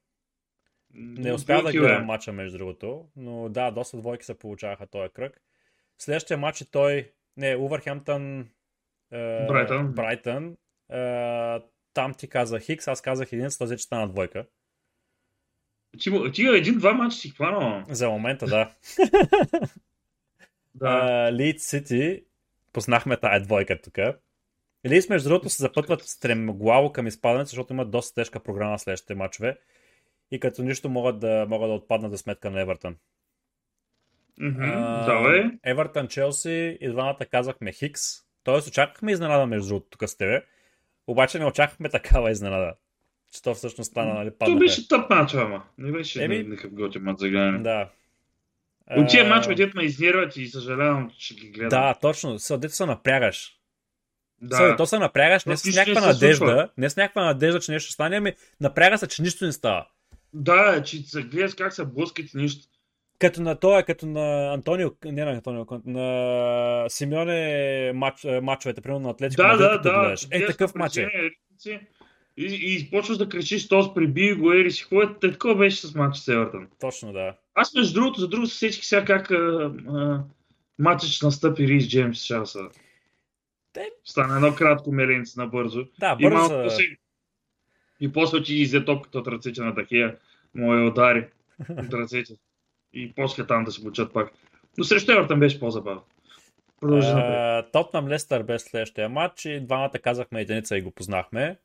Не 0.94 1.33
успя 1.33 1.62
да 1.62 1.72
гледам 1.72 2.05
матча, 2.05 2.33
между 2.33 2.59
другото, 2.59 3.07
но 3.16 3.48
да, 3.48 3.70
доста 3.70 3.96
двойки 3.96 4.24
се 4.24 4.38
получаваха 4.38 4.87
този 4.87 5.12
кръг. 5.12 5.40
Следващия 5.98 6.38
матч 6.38 6.61
е 6.61 6.70
той, 6.70 7.11
не, 7.37 7.57
Увърхемптън 7.57 8.48
Брайтън. 9.48 9.92
Брайтън. 9.92 10.57
там 11.94 12.14
ти 12.14 12.28
каза 12.28 12.61
Хикс, 12.61 12.88
аз 12.88 13.00
казах 13.00 13.33
единица, 13.33 13.59
този 13.59 13.76
че 13.76 13.85
стана 13.85 14.09
двойка. 14.09 14.46
Ти, 15.98 16.11
ти 16.33 16.46
един-два 16.46 16.92
мача 16.92 17.16
си 17.16 17.31
хванал. 17.31 17.85
За 17.88 18.11
момента, 18.11 18.46
да. 18.46 18.70
да. 20.74 21.33
Лид 21.33 21.61
Сити, 21.61 22.24
познахме 22.72 23.16
тая 23.16 23.42
двойка 23.42 23.81
тук. 23.81 23.98
Лидс, 24.87 25.09
между 25.09 25.28
другото, 25.28 25.50
се 25.50 25.62
запътват 25.62 26.02
стремглаво 26.02 26.92
към 26.92 27.07
изпадането, 27.07 27.48
защото 27.48 27.72
имат 27.72 27.90
доста 27.90 28.14
тежка 28.14 28.40
програма 28.40 28.78
следващите 28.78 29.14
мачове. 29.14 29.59
И 30.32 30.40
като 30.40 30.62
нищо 30.62 30.88
могат 30.88 31.18
да, 31.18 31.46
могат 31.48 31.70
да 31.70 31.74
отпаднат 31.74 32.12
за 32.12 32.18
сметка 32.18 32.50
на 32.50 32.60
Евертън. 32.60 32.96
Mm-hmm, 34.40 35.06
Давай. 35.06 35.50
Евертън, 35.64 36.08
Челси 36.08 36.78
и 36.80 36.88
двамата 36.88 37.18
казахме 37.30 37.72
Хикс. 37.72 38.00
Тоест 38.44 38.68
очаквахме 38.68 39.12
изненада 39.12 39.46
между 39.46 39.68
другото 39.68 39.88
тук 39.90 40.08
с 40.08 40.16
тебе. 40.16 40.42
Обаче 41.06 41.38
не 41.38 41.44
очаквахме 41.44 41.88
такава 41.88 42.30
изненада. 42.30 42.74
Че 43.32 43.42
то 43.42 43.54
всъщност 43.54 43.90
стана, 43.90 44.14
нали, 44.14 44.30
паднаха. 44.30 44.58
То 44.58 44.64
беше 44.64 44.88
тъп 44.88 45.10
мач, 45.10 45.34
ама. 45.34 45.64
Не 45.78 45.92
беше 45.92 46.24
Еми... 46.24 46.38
никакъв 46.38 46.74
готин 46.74 47.02
мач 47.02 47.18
за 47.18 47.28
гледане. 47.28 47.58
Да. 47.58 47.88
От 48.96 49.08
тия 49.08 49.28
мачове, 49.28 49.54
дето 49.54 49.76
ме 49.76 49.84
изнервят 49.84 50.36
и 50.36 50.46
съжалявам, 50.46 51.10
че 51.18 51.34
ги 51.34 51.50
гледам. 51.50 51.68
Да, 51.68 51.94
точно. 52.00 52.36
Дето 52.50 52.74
се 52.74 52.86
напрягаш. 52.86 53.58
Да. 54.40 54.56
Съде, 54.56 54.76
то 54.76 54.86
се 54.86 54.98
напрягаш 54.98 55.44
не 55.44 55.56
с 55.56 55.76
някаква 55.76 56.06
надежда, 56.06 56.68
не 56.78 56.90
с 56.90 56.96
някаква 56.96 57.24
надежда, 57.24 57.60
че 57.60 57.72
нещо 57.72 57.86
ще 57.86 57.94
стане, 57.94 58.16
ами 58.16 58.34
напряга 58.60 58.98
се, 58.98 59.08
че 59.08 59.22
нищо 59.22 59.44
не 59.44 59.52
става. 59.52 59.86
Да, 60.34 60.82
че 60.82 61.02
се 61.02 61.22
гледаш 61.22 61.54
как 61.54 61.72
се 61.72 61.84
блъскат 61.84 62.34
нищо. 62.34 62.68
Като 63.18 63.42
на 63.42 63.56
това, 63.56 63.82
като 63.82 64.06
на 64.06 64.54
Антонио, 64.54 64.90
не 65.04 65.24
на 65.24 65.30
Антонио, 65.30 65.66
на 65.86 66.84
Симеоне 66.88 67.92
матч, 67.94 68.26
мачовете, 68.42 68.80
примерно 68.80 69.00
на 69.00 69.10
Атлетико. 69.10 69.42
Да, 69.42 69.56
да, 69.56 69.78
да. 69.78 70.00
Гледаш. 70.00 70.26
Е, 70.30 70.46
такъв 70.46 70.74
матч 70.74 70.96
е. 70.96 71.08
И, 72.36 72.44
и 72.46 72.90
почваш 72.90 73.18
да 73.18 73.28
кричиш, 73.28 73.68
този 73.68 73.88
приби 73.94 74.34
го, 74.34 74.52
ери 74.52 74.70
си 74.70 74.82
хубаво. 74.82 75.14
Такова 75.14 75.54
беше 75.54 75.86
с 75.86 75.94
матча 75.94 76.20
с 76.20 76.28
Евертън. 76.28 76.68
Точно, 76.80 77.12
да. 77.12 77.34
Аз 77.54 77.74
между 77.74 77.94
другото, 77.94 78.20
за 78.20 78.28
друго 78.28 78.46
се 78.46 78.58
сетих 78.58 78.84
сега 78.84 79.04
как 79.04 79.30
а, 79.30 79.72
а, 79.88 80.22
матчът 80.78 81.22
настъпи 81.22 81.68
Рис 81.68 81.88
Джеймс 81.88 82.24
Шанса. 82.24 82.60
Те... 83.72 83.90
Стана 84.04 84.36
едно 84.36 84.54
кратко 84.54 84.92
меленце 84.92 85.40
набързо. 85.40 85.84
Да, 86.00 86.16
бързо. 86.16 86.26
И, 86.26 86.30
малко, 86.30 86.70
и 88.02 88.12
после 88.12 88.42
ти 88.42 88.54
изе 88.54 88.84
топката 88.84 89.18
от 89.18 89.28
ръцете 89.28 89.62
на 89.62 89.74
такива, 89.74 90.14
му 90.54 90.74
я 90.74 90.86
удари 90.86 91.28
от 91.70 91.94
ръцете. 91.94 92.32
И 92.92 93.12
после 93.12 93.46
там 93.46 93.64
да 93.64 93.72
се 93.72 93.80
получат 93.80 94.12
пак. 94.12 94.32
Но 94.78 94.84
срещу 94.84 95.12
Евертън 95.12 95.40
беше 95.40 95.60
по-забавно. 95.60 96.02
Продължи 96.80 97.08
напред. 97.08 97.72
Тотнам 97.72 98.08
Лестър 98.08 98.42
без 98.42 98.62
следващия 98.62 99.08
матч 99.08 99.44
и 99.44 99.60
двамата 99.60 99.90
казахме 99.90 100.40
единица 100.40 100.76
и 100.76 100.82
го 100.82 100.90
познахме. 100.90 101.56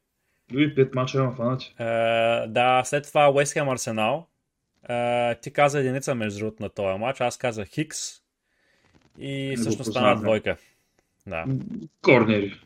Дори 0.52 0.76
пет 0.76 0.95
мача 0.95 1.17
имам 1.17 1.36
фанати. 1.36 1.76
да, 2.47 2.82
след 2.86 3.08
това 3.08 3.32
Уест 3.32 3.54
Хем 3.54 3.69
Арсенал. 3.69 4.28
ти 5.41 5.52
каза 5.54 5.80
единица 5.80 6.15
между 6.15 6.39
другото 6.39 6.63
на 6.63 6.69
този 6.69 7.00
матч, 7.00 7.21
аз 7.21 7.38
казах 7.38 7.67
Хикс 7.67 8.00
и 9.19 9.56
всъщност 9.58 9.91
стана 9.91 10.21
двойка. 10.21 10.58
Да. 11.28 11.45
Корнери. 12.02 12.60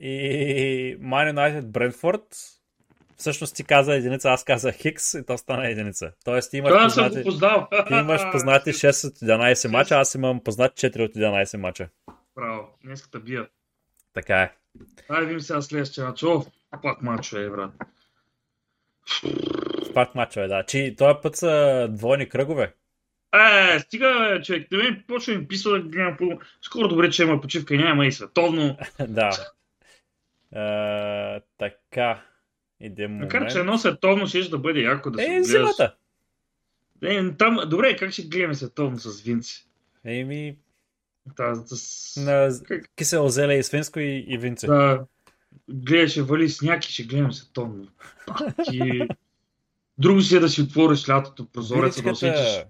И 0.00 0.96
Man 1.00 1.32
United 1.32 1.62
Брентфорд. 1.62 2.57
Всъщност 3.18 3.56
ти 3.56 3.64
каза 3.64 3.94
единица, 3.94 4.28
аз 4.28 4.44
казах 4.44 4.74
Хикс 4.74 5.14
и 5.14 5.26
то 5.26 5.38
стана 5.38 5.68
единица. 5.68 6.12
Тоест 6.24 6.50
ти 6.50 6.56
имаш, 6.56 6.72
да, 6.72 6.84
познати, 6.84 7.22
ти 7.88 7.94
имаш 7.94 8.22
познати 8.32 8.72
6 8.72 9.08
от 9.08 9.14
11 9.14 9.68
мача, 9.68 9.94
аз 9.94 10.14
имам 10.14 10.40
познати 10.44 10.86
4 10.86 11.04
от 11.04 11.14
11 11.14 11.56
мача. 11.56 11.88
Право, 12.34 12.68
днес 12.84 13.08
бия. 13.24 13.48
Така 14.14 14.42
е. 14.42 14.52
Айде 15.08 15.26
видим 15.26 15.40
сега 15.40 15.62
следващия 15.62 16.06
мач. 16.06 16.22
О, 16.22 16.44
пак 16.82 17.02
мачове, 17.02 17.50
брат. 17.50 17.70
Пак 19.94 20.14
мачове, 20.14 20.48
да. 20.48 20.64
Чи, 20.66 20.94
този 20.98 21.14
път 21.22 21.36
са 21.36 21.86
двойни 21.90 22.28
кръгове. 22.28 22.74
Е, 23.34 23.78
стига, 23.78 24.40
човек, 24.44 24.68
да 24.70 24.76
ми 24.76 25.02
почва 25.06 25.34
ми 25.34 25.48
писва 25.48 25.72
да 25.72 25.80
гледам 25.80 26.16
по... 26.16 26.40
Скоро 26.62 26.88
добре, 26.88 27.10
че 27.10 27.22
има 27.22 27.40
почивка 27.40 27.74
и 27.74 27.78
няма 27.78 28.06
и 28.06 28.12
световно. 28.12 28.76
да. 29.08 29.30
Uh, 30.54 31.42
така. 31.58 32.27
Момент. 32.80 33.20
Макар, 33.20 33.52
че 33.52 33.58
едно 33.58 33.78
световно 33.78 34.26
ще 34.26 34.48
да 34.48 34.58
бъде 34.58 34.80
яко 34.80 35.10
да 35.10 35.18
се 35.18 35.34
Е, 35.34 35.42
зимата. 35.42 35.94
Е, 37.02 37.32
там, 37.32 37.58
добре, 37.66 37.96
как 37.96 38.12
ще 38.12 38.22
гледаме 38.22 38.54
световно 38.54 38.98
с 38.98 39.20
винци? 39.20 39.66
Еми... 40.04 40.56
Та, 41.36 41.54
с... 41.54 42.16
На 42.20 42.50
как... 42.64 42.90
кисело 42.96 43.28
зеле 43.28 43.58
и 43.58 43.62
свинско 43.62 44.00
и, 44.00 44.24
и 44.28 44.38
винце. 44.38 44.66
Да. 44.66 45.04
Гледаше 45.70 46.22
вали 46.22 46.48
сняг 46.48 46.86
и 46.86 46.92
ще 46.92 47.02
гледам 47.02 47.32
световно. 47.32 47.88
Ти... 48.70 49.00
Друго 49.98 50.20
си 50.20 50.36
е 50.36 50.40
да 50.40 50.48
си 50.48 50.62
отвориш 50.62 51.08
лятото 51.08 51.46
прозореца, 51.52 52.02
да 52.02 52.10
усетиш 52.10 52.64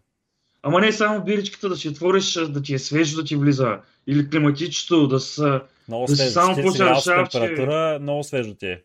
Ама 0.63 0.81
не 0.81 0.93
само 0.93 1.25
биричката 1.25 1.69
да 1.69 1.77
си 1.77 1.89
отвориш, 1.89 2.35
да 2.35 2.63
ти 2.63 2.75
е 2.75 2.79
свежо 2.79 3.17
да 3.17 3.25
ти 3.25 3.37
влиза. 3.37 3.81
Или 4.07 4.31
климатичното, 4.31 5.09
да 5.09 5.21
са... 5.21 5.61
Много 5.89 6.07
да 6.07 6.17
свежо. 6.17 6.33
Само 6.33 6.55
почва 6.55 6.85
да 6.85 7.03
температура, 7.05 7.97
че... 7.99 8.03
много 8.03 8.25
свежо 8.25 8.55
ти 8.55 8.67
е. 8.67 8.83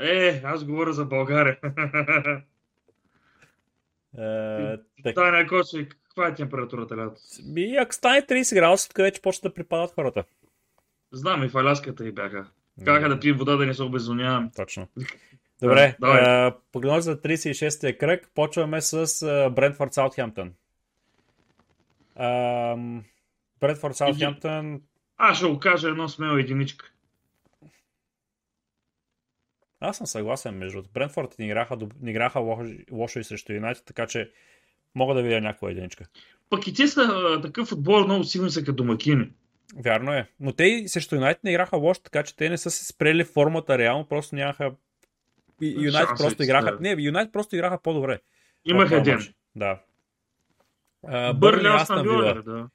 Е, 0.00 0.42
аз 0.44 0.64
говоря 0.64 0.92
за 0.92 1.04
България. 1.04 1.58
Е, 4.18 4.76
так... 5.04 5.14
Тая 5.14 5.46
Кочи, 5.46 5.88
каква 5.88 6.28
е 6.28 6.34
температурата 6.34 6.96
лято? 6.96 7.20
И 7.56 7.76
ако 7.76 7.94
стане 7.94 8.22
30 8.22 8.54
градуса, 8.54 8.88
къде 8.88 9.08
вече 9.08 9.22
почва 9.22 9.48
да 9.48 9.54
припадат 9.54 9.94
хората. 9.94 10.24
Знам, 11.12 11.44
и 11.44 11.48
в 11.48 11.56
Аляската 11.56 12.08
и 12.08 12.12
бяха. 12.12 12.46
Кака 12.84 13.08
да 13.08 13.20
пием 13.20 13.36
вода, 13.36 13.56
да 13.56 13.66
не 13.66 13.74
се 13.74 13.82
обезонявам. 13.82 14.50
Точно. 14.56 14.88
Добре, 15.62 15.96
да, 16.00 16.56
погледнах 16.72 17.00
за 17.00 17.20
36-я 17.20 17.98
кръг. 17.98 18.30
Почваме 18.34 18.80
с 18.80 19.50
Брентфорд 19.52 19.94
Саутхемптън. 19.94 20.52
Бредфорд 23.60 23.96
Саутхемптън. 23.96 24.80
Аз 25.16 25.36
ще 25.36 25.46
го 25.46 25.58
кажа 25.58 25.88
едно 25.88 26.08
смело 26.08 26.36
единичка. 26.36 26.90
Аз 29.86 29.96
съм 29.96 30.06
съгласен 30.06 30.54
между 30.54 30.82
Брентфорд 30.94 31.38
не 31.38 31.46
играха, 31.46 31.78
не 32.00 32.10
играха 32.10 32.40
лошо, 32.40 32.70
лошо 32.92 33.18
и 33.18 33.24
срещу 33.24 33.52
Юнайтед, 33.52 33.84
така 33.84 34.06
че 34.06 34.30
мога 34.94 35.14
да 35.14 35.22
видя 35.22 35.40
някоя 35.40 35.72
единичка. 35.72 36.06
Пък 36.50 36.66
и 36.66 36.74
те 36.74 36.88
са 36.88 37.38
такъв 37.42 37.72
отбор, 37.72 38.04
много 38.04 38.24
сигурно 38.24 38.50
са 38.50 38.60
като 38.60 38.72
домакини. 38.72 39.30
Вярно 39.84 40.12
е. 40.12 40.28
Но 40.40 40.52
те 40.52 40.84
срещу 40.88 41.14
Юнайтед 41.14 41.44
не 41.44 41.50
играха 41.50 41.76
лошо, 41.76 42.00
така 42.00 42.22
че 42.22 42.36
те 42.36 42.48
не 42.48 42.58
са 42.58 42.70
се 42.70 42.86
спрели 42.86 43.24
формата 43.24 43.78
реално, 43.78 44.08
просто 44.08 44.36
нямаха 44.36 44.72
Юнайтед 45.60 46.16
просто 46.18 46.42
играха. 46.42 46.76
Да. 46.76 46.78
Не, 46.80 47.02
Юнайтед 47.02 47.32
просто 47.32 47.56
играха 47.56 47.78
по-добре. 47.82 48.20
Имаха 48.64 48.96
един. 48.96 49.18
Да. 49.56 49.80
Бърли 51.34 51.62
на 51.62 52.02
Вила. 52.02 52.42
Да. 52.42 52.68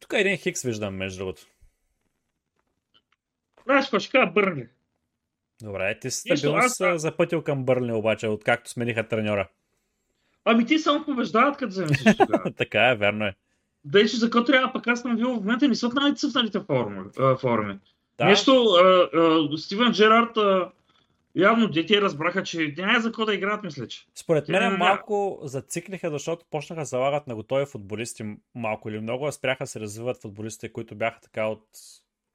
Тук 0.00 0.12
един 0.12 0.36
Хикс 0.36 0.62
виждам, 0.62 0.94
между 0.94 1.18
другото. 1.18 1.42
Аз 3.68 3.86
ще 3.86 4.10
кажа 4.10 4.26
Бърли. 4.26 4.68
Добре, 5.62 5.98
ти 6.00 6.10
стабилно 6.10 6.58
аз... 6.58 6.76
са 6.76 6.98
запътил 6.98 7.42
към 7.42 7.64
Бърли, 7.64 7.92
обаче, 7.92 8.26
откакто 8.26 8.70
смениха 8.70 9.08
треньора. 9.08 9.48
Ами 10.44 10.66
ти 10.66 10.78
само 10.78 11.04
побеждават, 11.04 11.56
като 11.56 11.74
тогава. 12.18 12.52
така 12.56 12.88
е, 12.88 12.96
верно 12.96 13.24
е. 13.24 13.34
Да, 13.84 14.00
че 14.00 14.16
за 14.16 14.26
какво 14.30 14.44
трябва 14.44 14.72
пък 14.72 14.86
аз 14.86 15.00
съм 15.00 15.16
бил 15.16 15.28
в 15.28 15.40
момента 15.40 15.68
не 15.68 15.74
са 15.74 15.88
най-цъфналите 15.88 16.60
форми. 17.40 17.78
Да. 18.18 18.24
Нещо, 18.24 18.64
а, 18.64 19.08
а, 19.14 19.58
Стивен 19.58 19.92
Джерард 19.92 20.36
а, 20.36 20.70
Явно 21.34 21.68
дете 21.68 22.00
разбраха, 22.00 22.42
че 22.42 22.74
няма 22.78 23.00
за 23.00 23.08
какво 23.08 23.24
да 23.24 23.34
играят, 23.34 23.62
мисля, 23.62 23.86
че. 23.86 24.06
Според 24.14 24.48
мен 24.48 24.76
малко 24.78 25.40
зациклиха, 25.42 26.10
защото 26.10 26.44
почнаха 26.50 26.84
залагат 26.84 27.26
на 27.26 27.34
готови 27.34 27.66
футболисти 27.66 28.36
малко 28.54 28.88
или 28.88 29.00
много, 29.00 29.26
а 29.26 29.32
спряха 29.32 29.66
се 29.66 29.80
развиват 29.80 30.22
футболистите, 30.22 30.72
които 30.72 30.94
бяха 30.94 31.20
така 31.20 31.46
от 31.46 31.64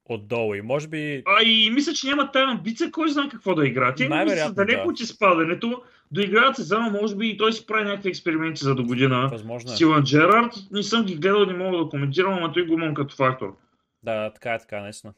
отдолу 0.09 0.55
и 0.55 0.61
може 0.61 0.87
би... 0.87 1.23
А 1.25 1.43
и 1.43 1.69
мисля, 1.69 1.93
че 1.93 2.07
няма 2.07 2.31
тая 2.31 2.47
амбиция, 2.47 2.91
кой 2.91 3.09
знае 3.09 3.29
какво 3.29 3.55
да 3.55 3.67
играят. 3.67 3.97
Те 3.97 4.09
мисля, 4.09 4.51
далеко 4.51 4.87
да. 4.87 4.93
че 4.93 5.05
спадането, 5.05 5.83
доиграят 6.11 6.55
сезона, 6.55 6.89
може 7.01 7.15
би 7.15 7.29
и 7.29 7.37
той 7.37 7.53
си 7.53 7.65
прави 7.65 7.83
някакви 7.83 8.09
експерименти 8.09 8.63
за 8.63 8.75
до 8.75 8.83
година. 8.83 9.29
Възможно 9.31 9.71
е. 9.71 9.75
Стивен 9.75 10.03
Джерард, 10.03 10.53
не 10.71 10.83
съм 10.83 11.05
ги 11.05 11.15
гледал, 11.15 11.45
не 11.45 11.53
мога 11.53 11.77
да 11.77 11.89
коментирам, 11.89 12.39
но 12.41 12.51
той 12.51 12.65
го 12.65 12.73
имам 12.73 12.93
като 12.93 13.15
фактор. 13.15 13.55
Да, 14.03 14.29
така 14.33 14.53
е, 14.53 14.59
така, 14.59 14.81
наистина. 14.81 15.13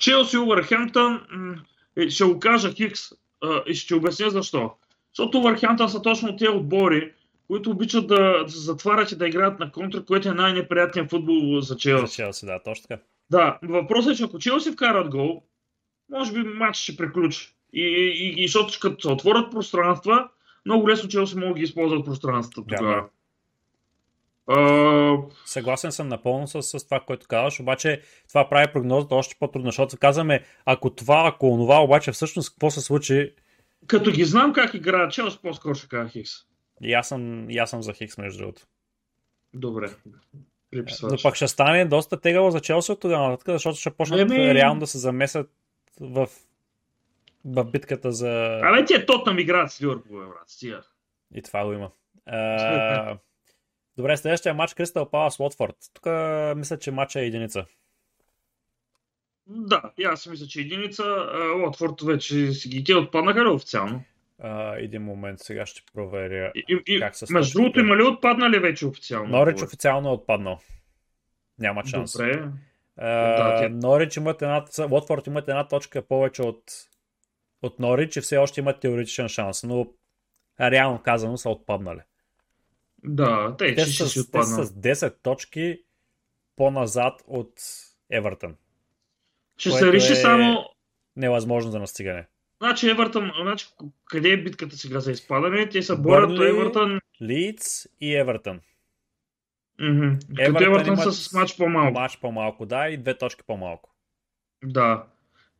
Челси 0.00 0.38
Увърхемптън, 0.38 1.20
е, 1.96 2.10
ще 2.10 2.24
го 2.24 2.38
кажа 2.38 2.72
Хикс 2.72 3.00
и 3.66 3.74
ще 3.74 3.94
обясня 3.94 4.30
защо. 4.30 4.70
Защото 5.12 5.42
Върхянтън 5.42 5.88
са 5.88 6.02
точно 6.02 6.36
тези 6.36 6.48
отбори, 6.48 7.12
които 7.46 7.70
обичат 7.70 8.06
да, 8.06 8.44
се 8.48 8.58
затварят 8.58 9.12
и 9.12 9.16
да 9.16 9.28
играят 9.28 9.60
на 9.60 9.72
контра, 9.72 10.04
което 10.04 10.28
е 10.28 10.32
най-неприятният 10.32 11.10
футбол 11.10 11.60
за 11.60 11.76
Челси. 11.76 12.06
За 12.06 12.12
Челси, 12.12 12.46
да, 12.46 12.58
точно 12.64 12.82
така. 12.88 13.02
Да, 13.30 13.58
въпросът 13.62 14.12
е, 14.12 14.16
че 14.16 14.24
ако 14.24 14.38
Челси 14.38 14.72
вкарат 14.72 15.10
гол, 15.10 15.42
може 16.10 16.32
би 16.32 16.38
матч 16.38 16.76
ще 16.76 16.96
приключи. 16.96 17.56
И, 17.72 17.82
и, 17.82 18.44
и 18.44 18.48
защото 18.48 18.78
като 18.80 19.00
се 19.00 19.08
отворят 19.08 19.50
пространства, 19.50 20.28
много 20.66 20.88
лесно 20.88 21.08
Челси 21.08 21.36
могат 21.36 21.54
да 21.54 21.58
ги 21.58 21.64
използват 21.64 22.04
пространствата 22.04 22.66
тогава. 22.68 23.08
Uh... 24.48 25.32
Съгласен 25.44 25.92
съм 25.92 26.08
напълно 26.08 26.48
с, 26.48 26.62
с 26.62 26.84
това, 26.84 27.00
което 27.00 27.26
казваш, 27.26 27.60
обаче 27.60 28.02
това 28.28 28.48
прави 28.48 28.72
прогнозата 28.72 29.14
още 29.14 29.36
по-трудно, 29.38 29.68
защото 29.68 29.96
казваме, 29.96 30.44
ако 30.64 30.90
това, 30.90 31.24
ако 31.34 31.54
онова, 31.54 31.82
обаче 31.82 32.12
всъщност 32.12 32.50
какво 32.50 32.70
се 32.70 32.80
случи. 32.80 33.34
Като 33.86 34.10
ги 34.10 34.24
знам 34.24 34.52
как 34.52 34.74
играят 34.74 35.12
Челс, 35.12 35.38
по-скоро 35.38 35.74
ще 35.74 35.88
кажа 35.88 36.08
Хикс. 36.08 36.30
И 36.82 36.92
аз 36.92 37.08
съм, 37.08 37.50
и 37.50 37.58
аз 37.58 37.70
съм 37.70 37.82
за 37.82 37.92
Хикс, 37.92 38.18
между 38.18 38.38
другото. 38.38 38.62
Добре. 39.54 39.90
Приписваш. 40.74 41.12
Но 41.12 41.18
пак 41.22 41.34
ще 41.34 41.48
стане 41.48 41.84
доста 41.84 42.20
тегаво 42.20 42.50
за 42.50 42.60
Челси 42.60 42.92
от 42.92 43.00
тогава 43.00 43.28
нататък, 43.28 43.54
защото 43.54 43.78
ще 43.78 43.90
почнат 43.90 44.20
Еми... 44.20 44.54
реално 44.54 44.80
да 44.80 44.86
се 44.86 44.98
замесят 44.98 45.50
в, 46.00 46.28
в 47.44 47.64
битката 47.64 48.12
за... 48.12 48.60
Абе, 48.62 48.84
тия 48.84 49.06
Тотнам 49.06 49.38
играят 49.38 49.72
с 49.72 49.82
Ливърпул, 49.82 50.16
брат, 50.16 50.44
стига. 50.46 50.82
И 51.34 51.42
това 51.42 51.64
го 51.64 51.72
има. 51.72 51.90
А... 52.26 53.18
Добре, 53.96 54.16
следващия 54.16 54.54
матч 54.54 54.74
Кристал 54.74 55.10
Палас 55.10 55.38
Лотфорд. 55.38 55.76
Тук 55.94 56.06
мисля, 56.56 56.78
че 56.78 56.90
матча 56.90 57.20
е 57.20 57.26
единица. 57.26 57.64
Да, 59.46 59.82
и 59.98 60.04
аз 60.04 60.26
мисля, 60.26 60.46
че 60.46 60.60
единица. 60.60 61.04
Лотфорд 61.64 62.02
вече 62.02 62.52
си 62.52 62.68
ги 62.68 62.84
те 62.84 62.94
отпаднаха 62.94 63.44
ли 63.44 63.48
официално? 63.48 64.04
А, 64.46 64.76
един 64.76 65.02
момент, 65.02 65.40
сега 65.40 65.66
ще 65.66 65.82
проверя 65.94 66.52
и, 66.54 66.82
и, 66.86 67.00
как 67.00 67.16
се 67.16 67.26
Между 67.30 67.58
другото, 67.58 67.80
има 67.80 67.96
ли 67.96 68.02
отпаднали 68.02 68.58
вече 68.58 68.86
официално? 68.86 69.38
Норич 69.38 69.62
официално 69.62 70.08
е 70.08 70.12
отпаднал. 70.12 70.58
Няма 71.58 71.86
шанс. 71.86 72.12
Добре. 72.12 72.48
А, 72.96 73.08
да, 73.08 73.60
тя... 73.60 73.68
Норич 73.68 74.16
имат 74.16 74.42
една, 74.42 74.64
Уотфорд 74.90 75.26
имат 75.26 75.48
една 75.48 75.68
точка 75.68 76.02
повече 76.02 76.42
от, 76.42 76.62
от 77.62 77.78
Норич 77.78 78.16
и 78.16 78.20
все 78.20 78.36
още 78.36 78.60
имат 78.60 78.80
теоретичен 78.80 79.28
шанс, 79.28 79.62
но 79.62 79.86
реално 80.60 81.02
казано 81.02 81.36
са 81.36 81.50
отпаднали. 81.50 82.00
Да, 83.04 83.56
те, 83.58 83.74
те, 83.74 83.86
ще 83.86 84.04
с, 84.04 84.30
те 84.30 84.42
с 84.42 84.66
10 84.66 85.14
точки 85.22 85.82
по-назад 86.56 87.22
от 87.26 87.52
Евертън. 88.10 88.56
Ще 89.56 89.70
се 89.70 89.92
реши 89.92 90.12
е 90.12 90.16
само... 90.16 90.64
Невъзможно 91.16 91.70
за 91.70 91.78
настигане. 91.78 92.26
Значи 92.60 92.90
Евертън, 92.90 93.32
значи, 93.42 93.66
къде 94.04 94.30
е 94.30 94.42
битката 94.42 94.76
сега 94.76 95.00
за 95.00 95.12
изпадане? 95.12 95.68
Те 95.68 95.82
са 95.82 95.96
борят 95.96 96.28
Бърли, 96.28 96.50
Евертън. 96.50 97.00
Лидс 97.22 97.86
и 98.00 98.16
Евертън. 98.16 98.60
Mm-hmm. 99.80 100.46
Като 100.46 100.64
Евертън 100.64 100.96
са 100.96 101.12
с 101.12 101.32
матч 101.32 101.56
по-малко. 101.56 102.00
Матч 102.00 102.20
по-малко, 102.20 102.66
да, 102.66 102.88
и 102.88 102.96
две 102.96 103.18
точки 103.18 103.42
по-малко. 103.46 103.94
Да. 104.64 105.06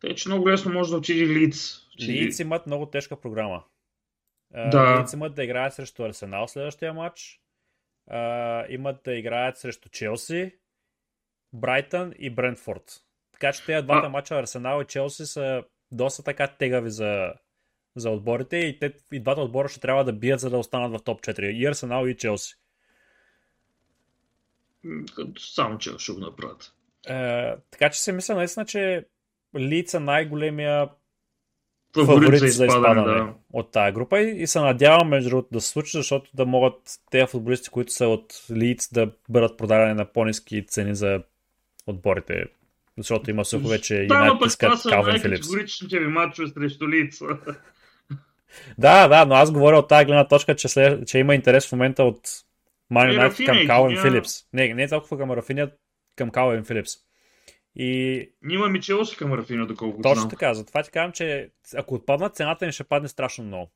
Тъй, 0.00 0.14
че 0.14 0.28
много 0.28 0.48
лесно 0.48 0.72
може 0.72 0.90
да 0.90 0.96
отиде 0.96 1.26
Лидс. 1.26 1.74
Лидс 2.00 2.38
имат 2.38 2.66
много 2.66 2.86
тежка 2.86 3.20
програма. 3.20 3.64
Да. 4.50 5.00
Лидс 5.00 5.12
имат 5.12 5.34
да 5.34 5.44
играят 5.44 5.74
срещу 5.74 6.04
Арсенал 6.04 6.48
следващия 6.48 6.94
матч. 6.94 7.40
Имат 8.68 9.00
да 9.04 9.14
играят 9.14 9.58
срещу 9.58 9.88
Челси, 9.88 10.54
Брайтън 11.52 12.12
и 12.18 12.30
Брентфорд. 12.30 13.04
Така 13.32 13.52
че 13.52 13.64
тези 13.64 13.84
двата 13.84 14.06
а... 14.06 14.10
мача 14.10 14.34
Арсенал 14.34 14.82
и 14.82 14.86
Челси 14.86 15.26
са 15.26 15.64
доста 15.92 16.22
така 16.22 16.46
тегави 16.46 16.90
за, 16.90 17.32
за 17.96 18.10
отборите 18.10 18.56
и, 18.56 18.78
те, 18.78 18.94
и 19.12 19.20
двата 19.20 19.40
отбора 19.40 19.68
ще 19.68 19.80
трябва 19.80 20.04
да 20.04 20.12
бият, 20.12 20.40
за 20.40 20.50
да 20.50 20.58
останат 20.58 21.00
в 21.00 21.04
топ 21.04 21.20
4. 21.20 21.40
И 21.40 21.66
Арсенал 21.66 22.06
и 22.06 22.16
Челси. 22.16 22.54
Само 25.38 25.78
че 25.78 25.90
ще 25.98 26.12
го 26.12 26.20
направят. 26.20 26.74
Е, 27.06 27.56
така 27.70 27.90
че 27.90 28.00
се 28.00 28.12
мисля 28.12 28.34
наистина, 28.34 28.66
че 28.66 29.06
Лица 29.58 30.00
най-големия 30.00 30.88
фаворит, 31.94 32.52
за 32.52 32.66
изпадане, 32.66 33.02
да. 33.02 33.34
от 33.52 33.70
тази 33.70 33.92
група 33.92 34.20
и, 34.20 34.42
и 34.42 34.46
се 34.46 34.60
надявам 34.60 35.08
между 35.08 35.30
другото 35.30 35.48
да 35.52 35.60
се 35.60 35.68
случи, 35.68 35.96
защото 35.96 36.30
да 36.34 36.46
могат 36.46 37.00
тези 37.10 37.26
футболисти, 37.26 37.70
които 37.70 37.92
са 37.92 38.06
от 38.06 38.46
Лиц 38.50 38.92
да 38.92 39.10
бъдат 39.28 39.58
продадени 39.58 39.94
на 39.94 40.12
по-низки 40.12 40.66
цени 40.66 40.94
за 40.94 41.22
отборите 41.86 42.44
защото 42.98 43.30
има 43.30 43.44
слухове, 43.44 43.80
че 43.80 44.02
Юнайтед 44.02 44.46
искат 44.46 44.82
Калвин 44.82 45.20
Филипс. 45.20 45.40
категоричните 45.40 45.98
ви 45.98 46.06
матчове 46.06 46.48
срещу 46.48 46.88
лица. 46.88 47.26
да, 48.78 49.08
да, 49.08 49.24
но 49.24 49.34
аз 49.34 49.52
говоря 49.52 49.78
от 49.78 49.88
тази 49.88 50.04
гледна 50.04 50.28
точка, 50.28 50.56
че, 50.56 50.68
след, 50.68 51.08
че 51.08 51.18
има 51.18 51.34
интерес 51.34 51.68
в 51.68 51.72
момента 51.72 52.04
от 52.04 52.20
Ман 52.90 53.12
Юнайтед 53.12 53.46
към 53.46 53.66
Калвин 53.66 54.02
Филипс. 54.02 54.32
Не, 54.52 54.74
не 54.74 54.82
е 54.82 54.88
толкова 54.88 55.18
към 55.18 55.30
Рафиня, 55.30 55.70
към 56.16 56.30
Калвин 56.30 56.64
Филипс. 56.64 56.92
И... 57.76 58.30
Нима 58.42 58.68
ми 58.68 58.80
Челси 58.80 59.16
към 59.16 59.32
Рафиня, 59.32 59.66
доколко 59.66 60.02
Точно 60.02 60.20
знам. 60.20 60.30
така, 60.30 60.54
затова 60.54 60.82
ти 60.82 60.90
казвам, 60.90 61.12
че 61.12 61.50
ако 61.76 61.94
отпаднат, 61.94 62.36
цената 62.36 62.66
ни 62.66 62.72
ще 62.72 62.84
падне 62.84 63.08
страшно 63.08 63.44
много 63.44 63.72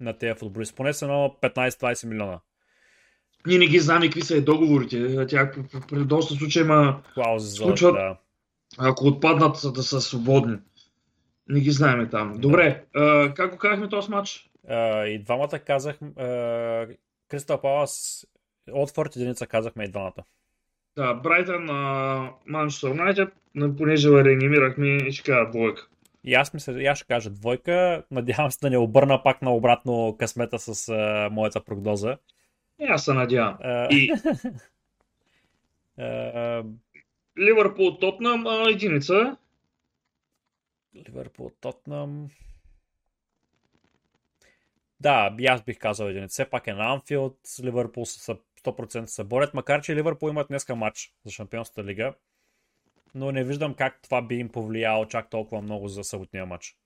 на 0.00 0.18
тези 0.18 0.38
футболисти. 0.38 0.74
Поне 0.74 0.92
са 0.92 1.06
15-20 1.06 2.06
милиона. 2.06 2.40
Ние 3.46 3.58
не 3.58 3.66
ги 3.66 3.78
знаме 3.78 4.06
какви 4.06 4.22
са 4.22 4.36
и 4.36 4.40
договорите. 4.40 5.26
Тя 5.26 5.52
при 5.88 6.04
доста 6.04 6.34
случаи 6.34 6.62
има 6.62 7.02
Клаузи 7.14 7.50
случват, 7.50 7.94
да. 7.94 8.16
ако 8.78 9.06
отпаднат 9.06 9.56
да 9.74 9.82
са 9.82 10.00
свободни. 10.00 10.56
Не 11.48 11.60
ги 11.60 11.70
знаем 11.70 12.08
там. 12.10 12.34
Добре, 12.38 12.84
да. 12.94 13.02
а, 13.02 13.34
как 13.34 13.50
го 13.50 13.58
казахме 13.58 13.88
този 13.88 14.10
матч? 14.10 14.50
А, 14.68 15.06
и 15.06 15.18
двамата 15.18 15.58
казах, 15.66 15.98
Кристал 17.28 17.60
Палас, 17.60 18.26
Отфорд 18.72 19.16
единица 19.16 19.46
казахме 19.46 19.84
и 19.84 19.88
двамата. 19.88 20.24
Да, 20.96 21.14
Брайтън 21.14 21.64
на 21.64 22.30
Манчестър 22.46 22.88
Юнайтед, 22.88 23.28
понеже 23.78 24.24
реанимирахме, 24.24 25.10
ще 25.10 25.22
кажа 25.32 25.50
двойка. 25.50 25.88
И 26.24 26.34
аз 26.34 26.54
мисля, 26.54 26.82
аз 26.90 26.98
ще 26.98 27.06
кажа 27.06 27.30
двойка. 27.30 28.02
Надявам 28.10 28.50
се 28.50 28.58
да 28.62 28.70
не 28.70 28.78
обърна 28.78 29.22
пак 29.22 29.42
на 29.42 29.54
обратно 29.54 30.16
късмета 30.18 30.58
с 30.58 30.88
а, 30.88 31.28
моята 31.32 31.60
прогноза. 31.60 32.16
Аз 32.88 33.04
се 33.04 33.12
надявам. 33.12 33.58
И... 33.90 34.12
Ливърпул 37.38 37.98
Тотнам 37.98 38.46
единица. 38.68 39.36
Ливърпул 40.96 41.50
Тотнам. 41.60 42.28
Да, 45.00 45.36
аз 45.48 45.62
бих 45.62 45.78
казал 45.78 46.06
единица. 46.06 46.32
Все 46.32 46.50
пак 46.50 46.66
е 46.66 46.72
на 46.72 46.92
Анфилд. 46.92 47.38
Ливърпул 47.62 48.06
са 48.06 48.36
100% 48.64 49.06
се 49.06 49.24
борят, 49.24 49.54
макар 49.54 49.82
че 49.82 49.96
Ливърпул 49.96 50.28
имат 50.28 50.48
днеска 50.48 50.76
матч 50.76 51.12
за 51.24 51.32
Шампионската 51.32 51.84
лига. 51.84 52.14
Но 53.14 53.32
не 53.32 53.44
виждам 53.44 53.74
как 53.74 54.02
това 54.02 54.22
би 54.22 54.34
им 54.34 54.48
повлияло 54.48 55.08
чак 55.08 55.30
толкова 55.30 55.62
много 55.62 55.88
за 55.88 56.04
съботния 56.04 56.46
матч. 56.46 56.76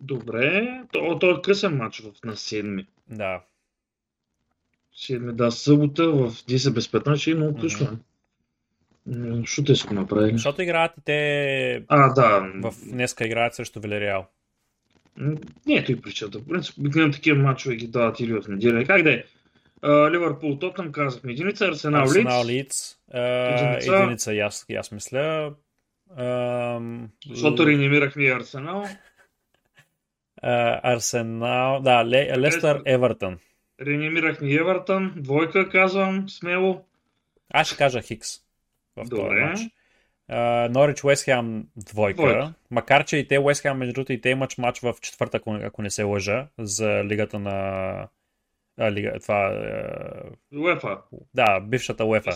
Добре, 0.00 0.80
то, 0.92 1.18
то 1.18 1.30
е 1.30 1.42
късен 1.42 1.76
матч 1.76 2.02
на 2.24 2.36
седми. 2.36 2.86
Да. 3.08 3.42
Ще 4.94 5.18
ми 5.18 5.32
да 5.32 5.50
събота 5.50 6.10
в 6.10 6.30
10 6.30 6.72
без 6.72 6.86
15 6.86 7.16
ще 7.16 7.30
е 7.30 7.34
много 7.34 7.60
късно. 7.60 7.98
Mm-hmm. 9.08 9.46
Що 9.46 9.64
те 9.64 9.74
са 9.74 9.94
направили? 9.94 10.32
Защото 10.32 10.62
играят 10.62 10.92
и 10.98 11.00
те... 11.04 11.84
А, 11.88 12.12
да. 12.12 12.52
В 12.62 12.74
днеска 12.90 13.26
играят 13.26 13.54
срещу 13.54 13.80
Вилереал. 13.80 14.26
Не 15.66 15.74
е 15.74 15.84
той 15.84 16.00
причата. 16.00 16.38
В 16.38 16.48
принцип, 16.48 16.78
обикновено 16.78 17.12
такива 17.12 17.42
мачове 17.42 17.76
ги 17.76 17.86
дават 17.86 18.20
или 18.20 18.32
в 18.32 18.48
неделя. 18.48 18.84
Как 18.84 19.02
да 19.02 19.12
е? 19.12 19.24
Ливърпул 19.84 20.58
Тотнам 20.58 20.92
казахме 20.92 21.32
единица, 21.32 21.66
Арсенал 21.66 22.02
Лиц. 22.02 22.08
Арсенал 22.08 22.44
Лиц. 22.46 22.98
Единица, 23.14 23.96
единица 23.96 24.34
аз, 24.34 24.66
аз 24.78 24.92
мисля. 24.92 25.54
Защото 27.30 27.66
реанимирахме 27.66 28.24
и 28.24 28.30
Арсенал. 28.30 28.84
Арсенал, 30.82 31.80
да, 31.80 32.04
Лестър 32.38 32.82
Евертън. 32.86 33.38
Реанимирахме 33.80 34.54
Евертън, 34.54 35.14
двойка 35.16 35.68
казвам, 35.68 36.28
смело. 36.28 36.84
Аз 37.50 37.66
ще 37.66 37.76
кажа 37.76 38.02
Хикс 38.02 38.28
в 38.96 39.08
Добре. 39.08 39.18
този 39.18 39.40
матч. 39.40 39.60
Норич 40.74 41.04
Уестхем 41.04 41.66
двойка, 41.76 42.16
двойка. 42.16 42.52
Макар, 42.70 43.04
че 43.04 43.16
и 43.16 43.28
те 43.28 43.38
Уестхем, 43.38 43.76
между 43.76 43.92
другото, 43.92 44.12
и 44.12 44.20
те 44.20 44.28
имат 44.28 44.58
матч 44.58 44.80
в 44.80 44.94
четвърта, 45.00 45.40
ако, 45.46 45.82
не 45.82 45.90
се 45.90 46.02
лъжа, 46.02 46.46
за 46.58 47.04
лигата 47.04 47.38
на... 47.38 48.08
А, 48.78 48.92
лига, 48.92 49.20
това... 49.20 49.62
УЕФА. 50.54 50.98
Да, 51.34 51.60
бившата 51.60 52.04
УЕФА. 52.04 52.30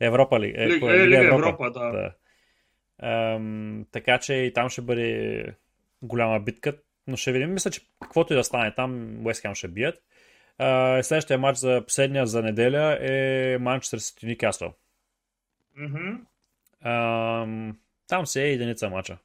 Европа 0.00 0.40
ли? 0.40 0.54
Е, 0.56 0.68
Лига, 0.68 0.96
е, 0.96 1.06
Лига 1.06 1.24
Европа, 1.26 1.48
Европа 1.48 1.70
да. 1.70 1.90
да. 1.90 2.12
Ам, 3.08 3.86
така 3.92 4.18
че 4.18 4.34
и 4.34 4.52
там 4.52 4.68
ще 4.68 4.82
бъде 4.82 5.44
голяма 6.02 6.40
битка, 6.40 6.76
но 7.06 7.16
ще 7.16 7.32
видим. 7.32 7.52
Мисля, 7.52 7.70
че 7.70 7.80
каквото 8.02 8.32
и 8.32 8.36
да 8.36 8.44
стане 8.44 8.74
там, 8.74 9.20
Уестхем 9.26 9.54
ще 9.54 9.68
бият. 9.68 10.02
Uh, 10.60 11.02
следващия 11.02 11.38
матч 11.38 11.58
за 11.58 11.82
последния 11.86 12.26
за 12.26 12.42
неделя 12.42 12.98
е 13.00 13.58
Манчестър 13.58 13.98
Сити 13.98 14.26
Никасъл. 14.26 14.74
Mm-hmm. 15.80 16.18
Там 18.08 18.26
се 18.26 18.44
е 18.44 18.52
единица 18.52 18.90
матча. 18.90 19.18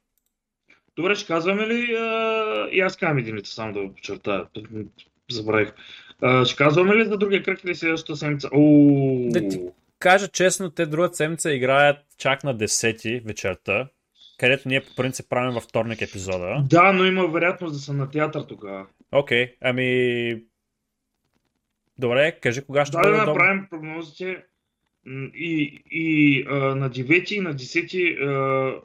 Добре, 0.96 1.14
ще 1.14 1.26
казваме 1.26 1.66
ли 1.66 1.96
uh, 1.96 2.68
и 2.68 2.80
аз 2.80 2.96
казвам 2.96 3.18
единица, 3.18 3.52
само 3.52 3.72
да 3.72 3.94
подчертая. 3.94 4.46
Забравих. 5.30 5.72
Uh, 6.22 6.44
ще 6.44 6.56
казваме 6.56 6.96
ли 6.96 7.04
за 7.04 7.18
другия 7.18 7.42
кръг 7.42 7.64
или 7.64 7.74
следващата 7.74 8.16
седмица? 8.16 8.48
Да 9.30 9.48
ти 9.48 9.60
кажа 10.02 10.28
честно, 10.28 10.70
те 10.70 10.86
другата 10.86 11.16
седмица 11.16 11.52
играят 11.52 11.96
чак 12.18 12.44
на 12.44 12.56
10 12.56 13.24
вечерта, 13.26 13.88
където 14.38 14.68
ние 14.68 14.80
по 14.80 14.94
принцип 14.96 15.28
правим 15.28 15.54
във 15.54 15.62
вторник 15.64 16.02
епизода. 16.02 16.64
Да, 16.70 16.92
но 16.92 17.04
има 17.04 17.28
вероятност 17.28 17.74
да 17.74 17.78
са 17.78 17.92
на 17.92 18.10
театър 18.10 18.42
тогава. 18.42 18.86
Окей, 19.12 19.46
okay. 19.46 19.54
ами 19.60 20.42
Добре, 21.98 22.38
кажи 22.40 22.62
кога 22.62 22.84
ще 22.84 22.96
да, 22.96 23.02
бъде 23.02 23.16
да 23.16 23.26
направим 23.26 23.66
прогнозите 23.70 24.44
и, 25.34 25.82
и 25.90 26.44
а, 26.48 26.54
на 26.54 26.90
9 26.90 27.32
и 27.32 27.40
на 27.40 27.54
10 27.54 28.22
а, 28.22 28.80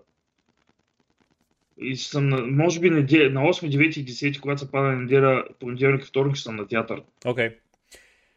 и 1.77 1.95
съм 1.95 2.29
на, 2.29 2.37
може 2.37 2.79
би 2.79 2.89
на, 2.89 2.99
на 2.99 3.05
8, 3.05 3.09
9 3.09 3.99
и 3.99 4.05
10, 4.05 4.39
когато 4.39 4.59
се 4.61 4.71
пада 4.71 4.91
неделя, 4.91 5.43
понеделник 5.59 6.03
и 6.03 6.07
вторник, 6.07 6.35
ще 6.35 6.43
съм 6.43 6.55
на 6.55 6.67
театър. 6.67 7.01
Окей. 7.25 7.49
Okay. 7.49 7.55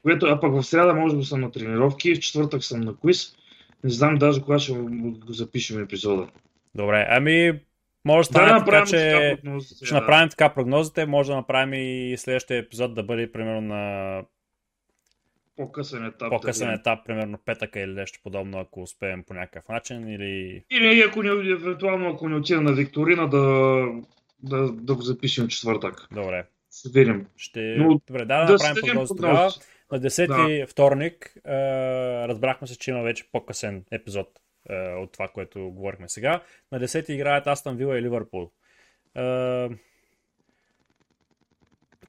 Което, 0.02 0.26
а 0.26 0.40
пък 0.40 0.52
в 0.52 0.62
среда 0.62 0.94
може 0.94 1.16
би 1.16 1.24
съм 1.24 1.40
на 1.40 1.50
тренировки, 1.50 2.14
в 2.14 2.20
четвъртък 2.20 2.64
съм 2.64 2.80
на 2.80 2.96
квиз. 2.96 3.36
Не 3.84 3.90
знам 3.90 4.14
даже 4.14 4.42
кога 4.42 4.58
ще 4.58 4.72
го 4.72 5.32
запишем 5.32 5.82
епизода. 5.82 6.28
Добре, 6.74 7.06
ами 7.10 7.60
може 8.04 8.18
да 8.18 8.24
стане 8.24 8.64
така, 8.64 8.84
че 8.86 9.36
ще 9.84 9.94
да. 9.94 10.00
направим 10.00 10.28
така 10.28 10.48
прогнозите, 10.48 11.06
може 11.06 11.30
да 11.30 11.36
направим 11.36 11.74
и 11.74 12.14
следващия 12.18 12.58
епизод 12.58 12.94
да 12.94 13.02
бъде 13.02 13.32
примерно 13.32 13.60
на 13.60 14.22
по-късен 15.56 16.06
етап. 16.06 16.30
По-късен 16.30 16.68
да 16.68 16.74
етап, 16.74 17.06
примерно 17.06 17.38
петъка 17.44 17.80
или 17.80 17.92
нещо 17.92 18.18
подобно, 18.22 18.58
ако 18.58 18.82
успеем 18.82 19.22
по 19.22 19.34
някакъв 19.34 19.68
начин. 19.68 20.08
Или, 20.08 20.64
или 20.70 21.04
ако 21.08 21.22
не, 21.22 21.30
евентуално 21.30 22.08
ако 22.08 22.28
не 22.28 22.36
отида 22.36 22.60
на 22.60 22.72
Викторина, 22.72 23.28
да, 23.28 23.86
да, 24.42 24.72
да 24.72 24.94
го 24.94 25.02
запишем 25.02 25.48
четвъртък. 25.48 26.08
Добре. 26.12 26.44
Ще 26.78 26.88
видим. 26.88 27.26
Ще... 27.36 27.60
Но, 27.78 28.00
Добре, 28.06 28.24
да, 28.24 28.44
да 28.44 28.52
направим 28.52 28.82
прогноз 28.86 29.08
тогава. 29.08 29.50
На 29.92 30.00
10 30.00 30.58
да. 30.58 30.66
вторник 30.66 31.36
е, 31.46 31.52
разбрахме 32.28 32.66
се, 32.66 32.78
че 32.78 32.90
има 32.90 33.02
вече 33.02 33.24
по-късен 33.32 33.84
епизод 33.90 34.28
е, 34.68 34.94
от 34.94 35.12
това, 35.12 35.28
което 35.28 35.70
говорихме 35.70 36.08
сега. 36.08 36.42
На 36.72 36.80
10 36.80 37.10
играят 37.10 37.46
Астан 37.46 37.76
Вила 37.76 37.98
и 37.98 38.02
Ливърпул. 38.02 38.50
Е, 39.14 39.68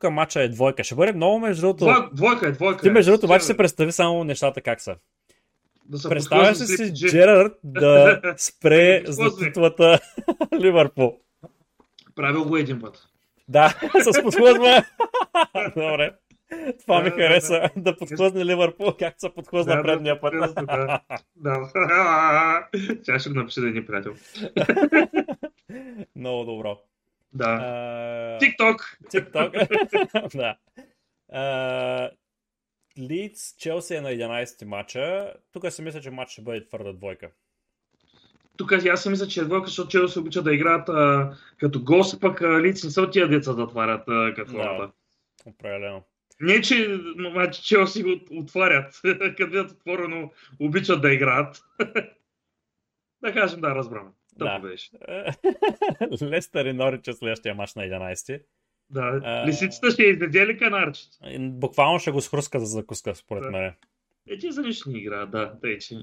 тук 0.02 0.12
матча 0.12 0.42
е 0.42 0.50
двойка. 0.50 0.84
Ще 0.84 0.96
бъде 0.96 1.14
много 1.14 1.40
между 1.40 1.62
другото. 1.62 2.10
Двойка 2.14 2.48
е, 2.48 2.52
двойка. 2.52 2.82
Ти 2.82 2.88
е. 2.88 2.92
между 2.92 3.12
другото 3.12 3.26
обаче 3.26 3.46
се 3.46 3.58
представи 3.58 3.92
само 3.92 4.24
нещата 4.24 4.62
как 4.62 4.82
са. 4.82 4.96
Да 5.86 6.10
Представяш 6.10 6.62
ли 6.62 6.66
си 6.66 6.94
Джерард 6.94 7.54
да 7.64 8.22
спре 8.38 9.04
за 9.08 9.38
титлата 9.38 10.00
Ливърпул? 10.62 11.18
Правил 12.16 12.46
го 12.46 12.58
един 12.58 12.82
път. 12.82 13.08
Да, 13.48 13.70
с 14.14 14.24
подхлъзма. 14.24 14.84
Добре. 15.76 16.12
Това 16.82 17.02
ми 17.02 17.10
хареса, 17.10 17.70
да 17.76 17.98
подхлъзне 17.98 18.46
Ливърпул, 18.46 18.94
както 19.00 19.20
се 19.20 19.30
подхлъзна 19.30 19.76
да, 19.76 19.84
предния 19.84 20.22
път. 20.22 20.34
Да, 20.34 21.02
да. 21.36 22.68
Сега 23.04 23.20
ще 23.20 23.30
го 23.30 23.36
напиша 23.36 23.62
да 23.62 23.68
ни 23.68 23.86
приятел. 23.86 24.14
Много 26.16 26.46
добро. 26.46 26.78
Да. 27.34 28.38
Тикток. 28.40 28.98
Тикток. 29.10 29.54
да. 30.36 30.58
Лидс, 33.00 33.56
Челси 33.58 33.96
е 33.96 34.02
на 34.02 34.10
11 34.10 34.66
матча. 34.66 35.34
Тук 35.54 35.72
си 35.72 35.82
мисля, 35.82 36.02
че 36.02 36.12
матч 36.12 36.32
ще 36.32 36.42
бъде 36.42 36.66
твърда 36.66 36.94
двойка. 36.94 37.30
Тук 38.58 38.72
аз 38.72 39.04
си 39.04 39.10
мисля, 39.10 39.28
че 39.28 39.42
е 39.42 39.44
двойка, 39.44 39.68
защото 39.68 39.90
Челси 39.90 40.20
обича 40.20 40.42
да 40.44 40.54
играят 40.54 40.90
а, 40.90 41.34
като 41.60 41.84
гост, 41.84 42.22
пък 42.22 42.42
Лидс 42.42 42.84
не 42.84 42.90
са 42.90 43.02
от 43.02 43.12
тия 43.12 43.28
деца 43.28 43.54
да 43.54 43.64
отварят 43.64 44.04
а, 44.08 44.34
като 44.36 44.54
да, 44.54 44.92
определено. 45.46 46.04
Не, 46.40 46.62
че 46.62 47.00
значи, 47.32 47.64
Челси 47.64 48.04
го 48.04 48.20
отварят, 48.32 49.02
видят 49.40 49.72
отворено, 49.72 50.32
обичат 50.60 51.02
да 51.02 51.14
играят. 51.14 51.64
да 53.22 53.34
кажем, 53.34 53.62
да, 53.62 53.76
разбрам. 53.76 54.14
Да. 54.38 54.60
беше. 54.60 54.90
Лестър 56.30 56.66
и 56.66 56.74
Норич 56.74 57.08
е 57.08 57.14
следващия 57.14 57.56
мач 57.56 57.76
на 57.76 57.84
11. 57.84 58.42
Да, 58.90 59.22
а... 59.24 59.48
лисицата 59.48 59.92
ще 59.92 60.04
издаде 60.04 60.48
ли 60.48 60.58
канарчето? 60.58 61.18
Буквално 61.40 62.00
ще 62.00 62.12
го 62.12 62.22
схруска 62.22 62.60
за 62.60 62.66
закуска, 62.66 63.16
според 63.16 63.44
да. 63.44 63.52
мен. 63.52 63.74
Е, 64.30 64.38
ти 64.38 64.52
за 64.52 64.62
нищо 64.62 64.90
не 64.90 64.98
играят, 64.98 65.32
да. 65.32 65.54
Тъй, 65.62 65.78
че... 65.78 65.96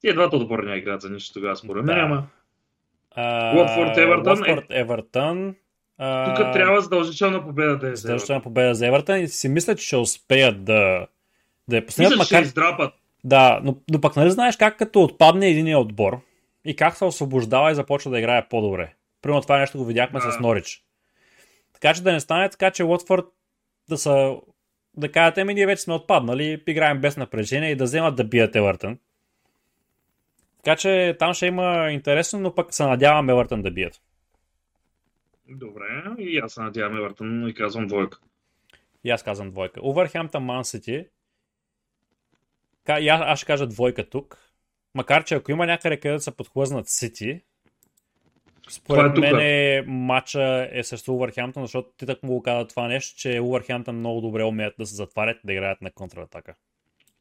Тия 0.00 0.14
двата 0.14 0.36
отбора 0.36 0.62
не 0.62 0.76
играят 0.76 1.00
за 1.00 1.10
нищо 1.10 1.34
тогава, 1.34 1.56
според 1.56 1.84
мен, 1.84 1.96
да. 1.96 2.02
ама... 2.02 2.26
Уотфорд 3.56 3.96
Евертън. 3.96 4.38
Уотфорд 4.38 4.66
Евертън. 4.70 5.54
Тук 6.26 6.52
трябва 6.52 6.80
задължителна 6.80 7.44
победа 7.44 7.78
да 7.78 7.88
е 7.88 7.96
Задължителна 7.96 8.42
победа 8.42 8.74
за 8.74 8.86
Евертън 8.86 9.20
и 9.20 9.28
си 9.28 9.48
мисля, 9.48 9.74
че 9.74 9.86
ще 9.86 9.96
успеят 9.96 10.64
да, 10.64 11.06
да 11.68 11.76
я 11.76 11.86
постигнат. 11.86 12.10
Мисля, 12.10 12.22
макар... 12.22 12.44
ще 12.44 12.48
издрапат. 12.48 12.94
Да, 13.24 13.60
но, 13.64 13.76
но 13.90 14.00
пък 14.00 14.16
нали 14.16 14.30
знаеш 14.30 14.56
как 14.56 14.78
като 14.78 15.02
отпадне 15.02 15.48
един 15.48 15.76
отбор 15.76 16.20
и 16.64 16.76
как 16.76 16.96
се 16.96 17.04
освобождава 17.04 17.70
и 17.70 17.74
започва 17.74 18.10
да 18.10 18.18
играе 18.18 18.48
по-добре. 18.48 18.94
Примерно 19.22 19.42
това 19.42 19.58
нещо 19.58 19.78
го 19.78 19.84
видяхме 19.84 20.20
да. 20.20 20.32
с 20.32 20.40
Норич. 20.40 20.84
Така 21.72 21.94
че 21.94 22.02
да 22.02 22.12
не 22.12 22.20
стане 22.20 22.48
така, 22.48 22.70
че 22.70 22.84
Уотфорд 22.84 23.24
да 23.88 23.98
са 23.98 24.36
да 24.96 25.12
кажат, 25.12 25.38
еми 25.38 25.54
ние 25.54 25.66
вече 25.66 25.82
сме 25.82 25.94
отпаднали, 25.94 26.62
играем 26.66 27.00
без 27.00 27.16
напрежение 27.16 27.70
и 27.70 27.76
да 27.76 27.84
вземат 27.84 28.16
да 28.16 28.24
бият 28.24 28.56
Евертън. 28.56 28.98
Така 30.56 30.76
че 30.76 31.16
там 31.18 31.34
ще 31.34 31.46
има 31.46 31.88
интересно, 31.90 32.40
но 32.40 32.54
пък 32.54 32.74
се 32.74 32.84
надявам 32.84 33.30
Евертън 33.30 33.62
да 33.62 33.70
бият. 33.70 34.02
Добре, 35.48 35.84
и 36.18 36.38
аз 36.38 36.52
се 36.52 36.60
надявам 36.60 36.96
Евертън 36.96 37.48
и 37.48 37.54
казвам 37.54 37.86
двойка. 37.86 38.18
И 39.04 39.10
аз 39.10 39.22
казвам 39.22 39.50
двойка. 39.50 39.80
Увърхемптън 39.82 40.44
Ман 40.44 40.64
Сити. 40.64 41.06
Аз 42.88 43.38
ще 43.38 43.46
кажа 43.46 43.66
двойка 43.66 44.08
тук. 44.08 44.47
Макар, 44.94 45.24
че 45.24 45.34
ако 45.34 45.50
има 45.50 45.66
някъде 45.66 46.00
където 46.00 46.22
са 46.22 46.32
подхлъзнат 46.32 46.88
Сити, 46.88 47.40
според 48.70 49.16
е 49.16 49.20
мен 49.20 49.40
е, 49.40 49.84
матча 49.86 50.68
е 50.72 50.82
срещу 50.82 51.12
Увърхемптън, 51.12 51.64
защото 51.64 51.90
ти 51.96 52.06
так 52.06 52.22
му 52.22 52.32
го 52.32 52.42
каза 52.42 52.66
това 52.66 52.88
нещо, 52.88 53.18
че 53.18 53.40
Увърхемптън 53.40 53.96
много 53.96 54.20
добре 54.20 54.44
умеят 54.44 54.74
да 54.78 54.86
се 54.86 54.94
затварят 54.94 55.36
и 55.36 55.46
да 55.46 55.52
играят 55.52 55.82
на 55.82 55.90
контратака. 55.90 56.54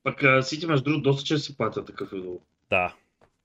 Пък 0.04 0.24
Сити, 0.42 0.68
между 0.68 0.84
другото, 0.84 1.02
доста 1.02 1.24
често 1.24 1.46
си 1.46 1.58
патят 1.58 1.88
такъв 1.88 2.10
идол. 2.14 2.40
Да. 2.70 2.94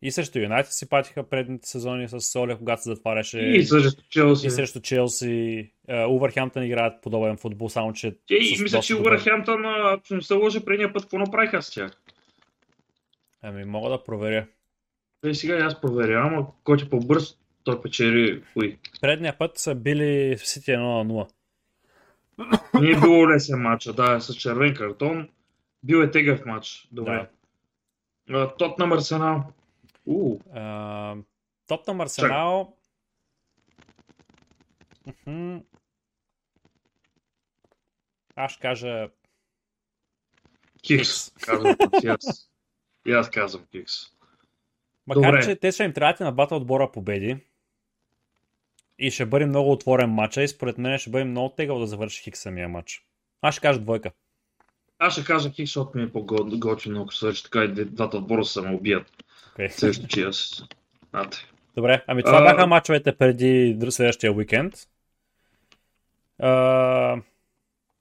И 0.03 0.11
срещу 0.11 0.39
Юнайтед 0.39 0.73
си 0.73 0.89
патиха 0.89 1.29
предните 1.29 1.69
сезони 1.69 2.09
с 2.09 2.21
Соля, 2.21 2.59
когато 2.59 2.83
се 2.83 2.89
затваряше. 2.89 3.41
И 3.41 3.65
срещу 3.65 4.03
Челси. 4.11 4.47
И 4.47 4.51
срещу 4.51 4.81
Челси. 4.81 5.71
Увърхемптън 6.09 6.65
играят 6.65 7.03
подобен 7.03 7.37
футбол, 7.37 7.69
само 7.69 7.93
че. 7.93 8.17
И 8.31 8.59
мисля, 8.63 8.81
че 8.81 8.97
Увърхемптън, 8.97 9.65
ако 9.67 10.15
не 10.15 10.23
се 10.23 10.35
лъжа 10.35 10.65
предния 10.65 10.93
път, 10.93 11.03
какво 11.03 11.19
направиха 11.19 11.63
с 11.63 11.71
тях? 11.71 12.03
Ами 13.43 13.65
мога 13.65 13.91
да 13.91 14.05
проверя. 14.05 14.47
Е, 15.25 15.35
сега 15.35 15.57
аз 15.57 15.81
проверявам, 15.81 16.39
ако 16.39 16.55
който 16.65 16.85
е 16.85 16.89
по-бърз, 16.89 17.39
той 17.65 17.83
печели 17.83 18.45
кои. 18.53 18.79
Предния 19.01 19.39
път 19.39 19.59
са 19.59 19.75
били 19.75 20.37
в 20.37 20.49
Сити 20.49 20.71
1 20.71 20.79
на 20.79 21.05
0. 21.05 21.31
Не 22.81 22.91
е 22.91 23.01
било 23.01 23.31
лесен 23.31 23.61
матч, 23.61 23.85
да, 23.85 24.21
с 24.21 24.35
червен 24.35 24.75
картон. 24.75 25.29
Бил 25.83 25.97
е 25.97 26.11
тегъв 26.11 26.45
матч. 26.47 26.89
Добре. 26.93 27.29
Да. 28.29 28.55
Тот 28.57 28.79
на 28.79 28.95
Арсенал. 28.95 29.53
Топ 31.67 31.89
на 31.89 32.03
Арсенал. 32.03 32.77
Аз 38.37 38.53
ще 38.53 38.61
кажа 38.61 39.09
Кикс. 40.83 41.31
Казвам, 41.31 41.77
и 43.07 43.13
аз 43.13 43.31
казвам 43.31 43.65
Кикс. 43.73 43.93
Макар, 45.07 45.23
Добре. 45.23 45.45
че 45.45 45.57
те 45.57 45.73
ще 45.73 45.85
им 45.85 45.93
трябват 45.93 46.21
на 46.21 46.33
бата 46.33 46.55
отбора 46.55 46.93
победи. 46.93 47.37
И 48.99 49.11
ще 49.11 49.27
бъде 49.27 49.47
много 49.47 49.73
отворен 49.73 50.11
матча 50.11 50.43
и 50.43 50.49
според 50.49 50.79
мен 50.79 50.99
ще 50.99 51.11
бъде 51.11 51.25
много 51.25 51.49
тегъл 51.49 51.79
да 51.79 51.87
завърши 51.87 52.23
Хикс 52.23 52.41
самия 52.41 52.69
матч. 52.69 53.05
Аз 53.43 53.55
ще 53.55 53.63
кажа 53.63 53.81
двойка. 53.81 54.11
Аз 54.99 55.13
ще 55.13 55.25
кажа 55.25 55.51
Хикс, 55.51 55.69
защото 55.69 55.99
ми 55.99 56.05
е 56.05 56.13
по-готино, 56.13 57.03
ако 57.03 57.15
свърши 57.15 57.43
така 57.43 57.65
и 57.65 57.69
двата 57.69 58.17
отбора 58.17 58.45
се 58.45 58.61
ме 58.61 58.75
убият. 58.75 59.13
Okay. 59.57 59.69
Също 59.69 60.07
че 60.07 60.23
аз. 60.23 60.63
Добре, 61.77 62.05
ами 62.07 62.23
това 62.23 62.39
а... 62.39 62.43
бяха 62.43 62.67
мачовете 62.67 63.17
преди 63.17 63.79
следващия 63.91 64.33
уикенд. 64.33 64.75
А... 66.39 67.17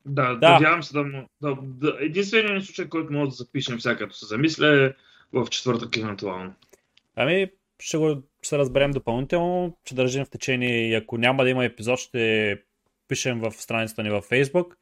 Да, 0.05 0.35
да, 0.35 0.49
надявам 0.53 0.83
се 0.83 0.93
да, 0.93 1.25
да, 1.41 1.57
да 1.61 1.97
единственият 1.99 2.65
случай, 2.65 2.89
който 2.89 3.13
може 3.13 3.29
да 3.29 3.35
запишем 3.35 3.79
сега 3.79 3.97
като 3.97 4.15
се 4.15 4.25
замисля 4.25 4.85
е 4.85 4.93
в 5.33 5.49
четвъртък 5.49 5.97
евентуално. 5.97 6.53
Ами, 7.15 7.47
ще 7.79 7.97
го 7.97 8.23
ще 8.41 8.57
разберем 8.57 8.91
допълнително, 8.91 9.77
ще 9.85 9.95
държим 9.95 10.25
в 10.25 10.29
течение 10.29 10.89
и 10.89 10.95
ако 10.95 11.17
няма 11.17 11.43
да 11.43 11.49
има 11.49 11.65
епизод, 11.65 11.99
ще 11.99 12.57
пишем 13.07 13.39
в 13.39 13.51
страницата 13.51 14.03
ни 14.03 14.09
във 14.09 14.29
Facebook. 14.29 14.75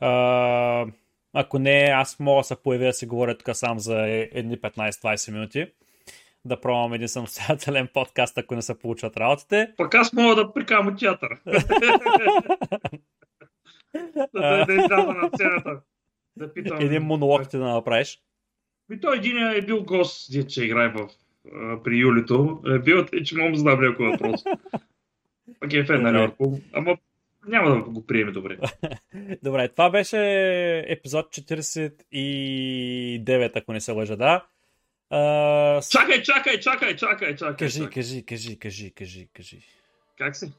А, 0.00 0.86
ако 1.32 1.58
не, 1.58 1.92
аз 1.94 2.20
мога 2.20 2.40
да 2.40 2.44
се 2.44 2.62
появя 2.62 2.86
да 2.86 2.92
си 2.92 3.06
говоря 3.06 3.38
тук 3.38 3.56
сам 3.56 3.78
за 3.78 4.06
едни 4.08 4.58
15-20 4.58 5.32
минути. 5.32 5.66
Да 6.44 6.60
пробвам 6.60 6.92
един 6.92 7.08
самостоятелен 7.08 7.88
подкаст, 7.94 8.38
ако 8.38 8.54
не 8.54 8.62
се 8.62 8.78
получат 8.78 9.16
работите. 9.16 9.72
Пък 9.76 9.94
аз 9.94 10.12
мога 10.12 10.34
да 10.34 10.52
прикам 10.52 10.88
от 10.88 10.98
театър. 10.98 11.30
да, 14.34 14.66
да 14.66 14.72
изляза 14.72 15.12
на 15.12 15.30
сцената. 15.34 15.80
Да 16.36 16.54
питам. 16.54 16.80
Един 16.80 17.02
монолог 17.02 17.48
ти 17.48 17.58
да 17.58 17.64
направиш. 17.64 18.22
И 18.92 19.00
той 19.00 19.16
един 19.16 19.38
е 19.38 19.60
бил 19.60 19.84
гост, 19.84 20.48
че 20.48 20.64
играе 20.64 20.88
в, 20.88 21.08
при 21.84 21.98
Юлито. 21.98 22.62
Е 22.66 22.78
бил, 22.78 23.06
че 23.24 23.36
мога 23.36 23.52
да 23.52 23.58
знам 23.58 23.80
някой 23.80 24.10
въпрос. 24.10 24.44
Пък 25.60 25.72
е 25.72 25.84
фен 25.84 26.02
на 26.02 26.12
Ливърпул. 26.12 26.60
Ама 26.72 26.96
няма 27.48 27.70
да 27.70 27.76
го 27.82 28.06
приеме 28.06 28.32
добре. 28.32 28.58
добре, 29.42 29.68
това 29.68 29.90
беше 29.90 30.18
епизод 30.88 31.26
49, 31.26 33.56
ако 33.56 33.72
не 33.72 33.80
се 33.80 33.92
лъжа, 33.92 34.16
да. 34.16 34.46
Uh, 35.12 35.92
чакай, 35.92 36.22
чакай, 36.22 36.60
чакай, 36.60 36.96
чакай, 36.96 37.36
чакай. 37.36 37.56
Кажи, 37.56 37.78
чакай. 37.78 37.90
кажи, 37.90 38.26
кажи, 38.26 38.58
кажи, 38.58 38.94
кажи, 38.94 39.28
кажи. 39.34 39.58
Как 40.18 40.36
си? 40.36 40.46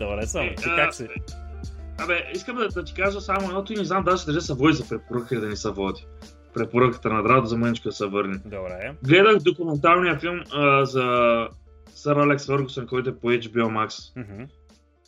Добре 0.00 0.26
съм, 0.26 0.46
е, 0.46 0.54
ти 0.54 0.64
как 0.64 0.94
си? 0.94 1.08
Абе, 1.98 2.30
искам 2.34 2.56
да, 2.56 2.68
да 2.68 2.84
ти 2.84 2.94
кажа 2.94 3.20
само 3.20 3.48
едното 3.48 3.72
и 3.72 3.76
не 3.76 3.84
знам 3.84 4.04
дали 4.04 4.18
ще 4.18 4.26
държа 4.26 4.40
са 4.40 4.54
води 4.54 4.74
за 4.74 4.88
препоръка 4.88 5.34
или 5.34 5.40
да 5.40 5.48
ни 5.48 5.56
са 5.56 5.72
води. 5.72 6.06
Препоръката 6.54 7.08
на 7.08 7.22
Драдо 7.22 7.46
за 7.46 7.56
мъничко 7.56 7.88
да 7.88 7.92
се 7.92 8.06
върне. 8.06 8.38
Добре. 8.44 8.94
Гледах 9.04 9.36
документалния 9.36 10.18
филм 10.18 10.40
а, 10.52 10.84
за 10.84 11.48
сър 11.94 12.16
Алекс 12.16 12.46
Фъргусън, 12.46 12.86
който 12.86 13.10
е 13.10 13.16
по 13.16 13.26
HBO 13.26 13.66
Max. 13.66 13.88
Mm-hmm. 13.88 14.48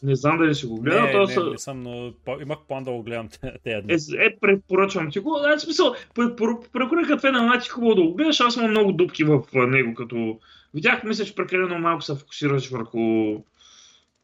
Не 0.03 0.15
знам 0.15 0.39
дали 0.39 0.55
си 0.55 0.67
го 0.67 0.81
гледал. 0.81 1.07
Не, 1.07 1.19
не, 1.19 1.27
са... 1.27 1.51
не 1.51 1.59
съм, 1.59 1.83
но 1.83 2.13
имах 2.43 2.59
план 2.69 2.85
да 2.85 2.91
го 2.91 3.03
гледам 3.03 3.29
тези 3.65 3.83
дни. 3.83 4.23
Е, 4.23 4.25
е, 4.25 4.37
препоръчвам 4.41 5.11
ти 5.11 5.19
го. 5.19 5.39
Да, 5.39 5.61
смисъл, 5.61 5.95
препоръката 6.15 7.17
това 7.17 7.29
е 7.29 7.33
на 7.33 7.47
Нати 7.47 7.69
хубаво 7.69 7.95
да 7.95 8.03
го 8.03 8.15
гледаш. 8.15 8.41
Аз 8.41 8.57
имам 8.57 8.71
много 8.71 8.93
дупки 8.93 9.25
в 9.25 9.43
него, 9.55 9.95
като 9.95 10.39
видях, 10.75 11.05
мисля, 11.05 11.25
че 11.25 11.35
прекалено 11.35 11.79
малко 11.79 12.03
се 12.03 12.17
фокусираш 12.17 12.71
върху 12.71 12.99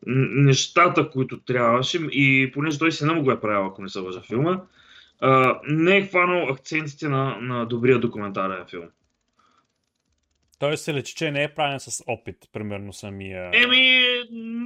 нещата, 0.06 1.10
които 1.10 1.40
трябваше 1.40 1.98
и 2.12 2.50
понеже 2.54 2.78
той 2.78 2.92
си 2.92 3.04
не 3.04 3.12
му 3.12 3.22
го 3.22 3.30
е 3.30 3.40
правил, 3.40 3.66
ако 3.66 3.82
не 3.82 3.88
се 3.88 3.98
лъжа 3.98 4.20
филма, 4.20 4.60
а, 5.20 5.60
не 5.68 5.96
е 5.96 6.06
хванал 6.06 6.48
акцентите 6.48 7.08
на, 7.08 7.38
на 7.40 7.66
добрия 7.66 7.98
документален 7.98 8.64
филм. 8.70 8.84
Той 10.58 10.76
се 10.76 10.94
лечи, 10.94 11.14
че 11.14 11.30
не 11.30 11.42
е 11.42 11.54
правен 11.54 11.80
с 11.80 12.04
опит, 12.06 12.36
примерно 12.52 12.92
самия. 12.92 13.50
Еми, 13.54 14.00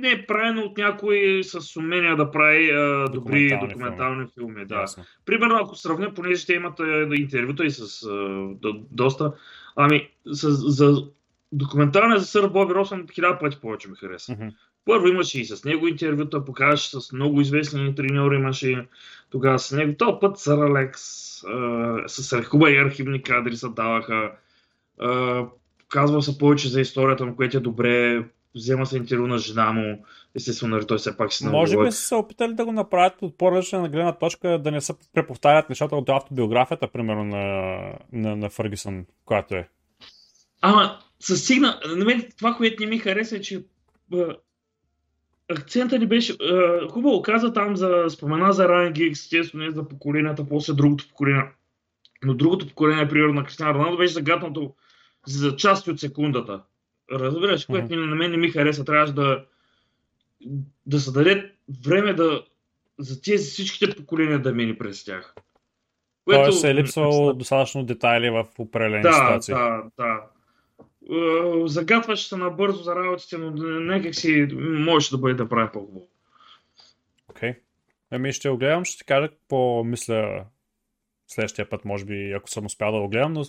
не 0.01 0.11
е 0.11 0.27
правен 0.27 0.59
от 0.59 0.79
някой 0.79 1.41
с 1.45 1.77
умения 1.77 2.17
да 2.17 2.31
прави 2.31 2.71
а, 2.71 3.09
добри 3.09 3.49
документални, 3.49 3.69
документални 3.69 4.27
филми. 4.35 4.53
филми. 4.53 4.67
Да. 4.67 4.81
Ясно. 4.81 5.05
Примерно, 5.27 5.57
ако 5.57 5.77
сравня, 5.77 6.15
понеже 6.15 6.47
те 6.47 6.55
имат 6.55 6.81
интервюта 7.15 7.65
и 7.65 7.71
с 7.71 8.07
а, 8.07 8.49
доста, 8.91 9.33
ами, 9.77 10.09
с, 10.27 10.51
за 10.51 11.07
документалния 11.53 12.19
за 12.19 12.27
сър 12.27 12.49
Боби 12.49 12.75
Росън 12.75 13.07
хиляда 13.13 13.39
пъти 13.39 13.61
повече 13.61 13.89
ми 13.89 13.97
хареса. 13.97 14.33
Mm-hmm. 14.33 14.55
Първо 14.85 15.09
имаше 15.09 15.41
и 15.41 15.45
с 15.45 15.65
него 15.65 15.89
интервюта, 15.89 16.45
покажеше 16.45 17.01
с 17.01 17.13
много 17.13 17.41
известни 17.41 17.95
треньори, 17.95 18.37
имаше 18.37 18.87
тогава 19.31 19.59
с 19.59 19.73
него. 19.73 19.95
Този 19.99 20.17
път 20.21 20.39
Сър 20.39 20.59
Алекс, 20.59 21.01
с 22.07 22.43
хубави 22.43 22.77
архивни 22.77 23.23
кадри 23.23 23.57
се 23.57 23.69
даваха. 23.69 24.33
казва 25.89 26.23
се 26.23 26.39
повече 26.39 26.69
за 26.69 26.81
историята 26.81 27.27
му, 27.27 27.37
което 27.37 27.57
е 27.57 27.61
добре. 27.61 28.25
Взема 28.55 28.87
се 28.87 28.97
интервю 28.97 29.27
на 29.27 29.39
жена 29.39 29.73
му. 29.73 30.05
Естествено, 30.35 30.77
нали, 30.77 30.87
той 30.87 30.99
все 30.99 31.17
пак 31.17 31.33
си 31.33 31.47
Може 31.47 31.79
би 31.79 31.93
са 31.93 31.99
се 31.99 32.15
опитали 32.15 32.55
да 32.55 32.65
го 32.65 32.73
направят 32.73 33.23
от 33.23 33.39
по-различна 33.39 33.89
гледна 33.89 34.13
точка, 34.13 34.59
да 34.59 34.71
не 34.71 34.81
се 34.81 34.95
преповтарят 35.15 35.69
нещата 35.69 35.97
от 35.97 36.09
автобиографията, 36.09 36.89
примерно 36.89 37.25
на, 37.25 37.79
на, 38.13 38.37
на 38.37 38.51
Фъргисън, 38.51 39.07
която 39.25 39.55
е. 39.55 39.69
Ама, 40.61 40.99
със 41.21 41.45
стигна, 41.45 41.81
на 41.97 42.05
мен 42.05 42.29
това, 42.39 42.55
което 42.55 42.83
не 42.83 42.89
ми 42.89 42.99
хареса 42.99 43.37
е, 43.37 43.41
че 43.41 43.63
акцента 45.51 45.99
ни 45.99 46.07
беше 46.07 46.33
е, 46.33 46.89
хубаво 46.89 47.23
каза 47.23 47.53
там 47.53 47.77
за 47.77 48.05
спомена 48.09 48.53
за 48.53 48.69
Райан 48.69 48.93
Гигс, 48.93 49.21
естествено 49.21 49.65
не 49.65 49.71
за 49.71 49.89
поколенията, 49.89 50.49
после 50.49 50.73
другото 50.73 51.09
поколение. 51.09 51.45
Но 52.25 52.35
другото 52.35 52.69
поколение, 52.69 53.09
примерно 53.09 53.35
на 53.35 53.45
Кристиан 53.45 53.71
Роналдо, 53.71 53.97
беше 53.97 54.13
загатнато 54.13 54.75
за 55.27 55.57
части 55.57 55.91
от 55.91 56.01
секундата. 56.01 56.63
Разбираш, 57.13 57.67
което 57.67 57.89
mm-hmm. 57.89 58.07
на 58.07 58.17
мен 58.17 58.31
не 58.31 58.37
ми 58.37 58.51
хареса. 58.51 58.85
Трябваше 58.85 59.13
да, 59.13 59.45
да 60.87 61.01
се 61.01 61.13
даде 61.13 61.53
време 61.85 62.13
да 62.13 62.43
за 62.99 63.23
тези 63.23 63.51
всичките 63.51 63.97
поколения 63.97 64.43
да 64.43 64.53
мини 64.53 64.79
през 64.79 65.05
тях. 65.05 65.35
Което... 66.25 66.43
Тоест 66.43 66.65
е 66.65 66.75
липсвало 66.75 67.33
достатъчно 67.33 67.85
детайли 67.85 68.31
в 68.31 68.47
определени 68.59 69.03
да, 69.03 69.13
ситуации. 69.13 69.55
Да, 69.55 69.83
да. 69.97 70.21
Е, 71.03 71.69
загатваш 71.69 72.29
се 72.29 72.37
набързо 72.37 72.83
за 72.83 72.97
работите, 72.97 73.39
но 73.39 73.51
някак 73.81 74.15
си 74.15 74.49
можеш 74.63 75.11
да 75.11 75.19
бъде 75.19 75.35
да 75.35 75.49
прави 75.49 75.71
по-хубаво. 75.73 76.09
Окей. 77.29 77.51
Okay. 77.51 77.57
Ами 78.11 78.33
ще 78.33 78.49
го 78.49 78.57
гледам, 78.57 78.85
ще 78.85 78.99
ти 78.99 79.05
кажа 79.05 79.29
какво 79.29 79.85
мисля 79.85 80.45
следващия 81.27 81.69
път, 81.69 81.85
може 81.85 82.05
би, 82.05 82.33
ако 82.33 82.51
съм 82.51 82.67
успял 82.67 82.93
да 82.93 83.01
го 83.01 83.09
гледам, 83.09 83.33
но 83.33 83.45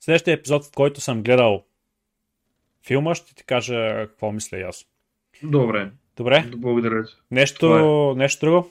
следващия 0.00 0.34
епизод, 0.34 0.64
в 0.64 0.70
който 0.74 1.00
съм 1.00 1.22
гледал 1.22 1.64
филма, 2.86 3.14
ще 3.14 3.34
ти 3.34 3.44
кажа 3.44 4.06
какво 4.06 4.32
мисля 4.32 4.58
и 4.58 4.62
аз. 4.62 4.86
Добре. 5.42 5.90
Добре. 6.16 6.44
Благодаря. 6.56 7.04
Нещо, 7.30 7.76
е. 8.14 8.18
нещо 8.18 8.46
друго? 8.46 8.70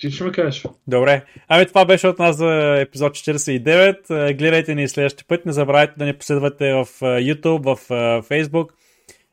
Ти 0.00 0.10
ще 0.10 0.24
ме 0.24 0.32
кажеш. 0.32 0.64
Добре. 0.86 1.24
Ами 1.48 1.66
това 1.66 1.84
беше 1.84 2.08
от 2.08 2.18
нас 2.18 2.36
за 2.36 2.80
епизод 2.80 3.12
49. 3.12 4.28
Е, 4.28 4.34
гледайте 4.34 4.74
ни 4.74 4.88
следващия 4.88 5.24
път. 5.28 5.46
Не 5.46 5.52
забравяйте 5.52 5.94
да 5.96 6.04
ни 6.04 6.12
последвате 6.12 6.72
в 6.72 6.86
е, 7.02 7.04
YouTube, 7.04 7.74
в 7.74 7.90
е, 7.90 7.94
Facebook. 8.22 8.68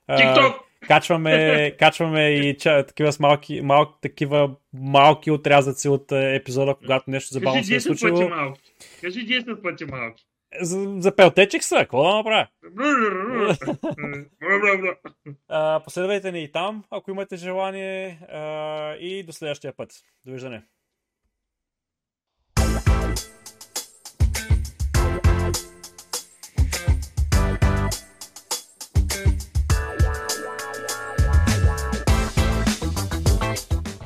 TikTok! 0.09 0.53
Качваме, 0.87 1.71
качваме 1.79 2.29
и 2.29 2.57
ча, 2.57 2.83
такива, 2.83 3.11
малки, 3.19 3.61
малки, 3.61 3.93
такива 4.01 4.51
малки 4.73 5.31
отрязъци 5.31 5.89
от 5.89 6.11
епизода, 6.11 6.75
когато 6.75 7.11
нещо 7.11 7.33
забавно 7.33 7.63
се 7.63 7.75
е 7.75 7.79
случило. 7.79 8.19
Кажи 8.19 8.23
10 8.23 8.29
пъти 8.29 8.35
малки. 8.35 8.61
Кажи 9.01 9.27
10 9.27 9.61
пъти 9.61 9.85
малки. 9.85 10.25
За, 10.61 10.95
за 10.99 11.15
пелтечих 11.15 11.63
са, 11.63 11.75
какво 11.75 12.03
да 12.03 12.15
направя? 12.15 12.47
последвайте 15.85 16.31
ни 16.31 16.43
и 16.43 16.51
там, 16.51 16.83
ако 16.91 17.11
имате 17.11 17.35
желание. 17.35 18.19
и 18.99 19.23
до 19.23 19.33
следващия 19.33 19.73
път. 19.75 19.91
Довиждане. 20.25 20.63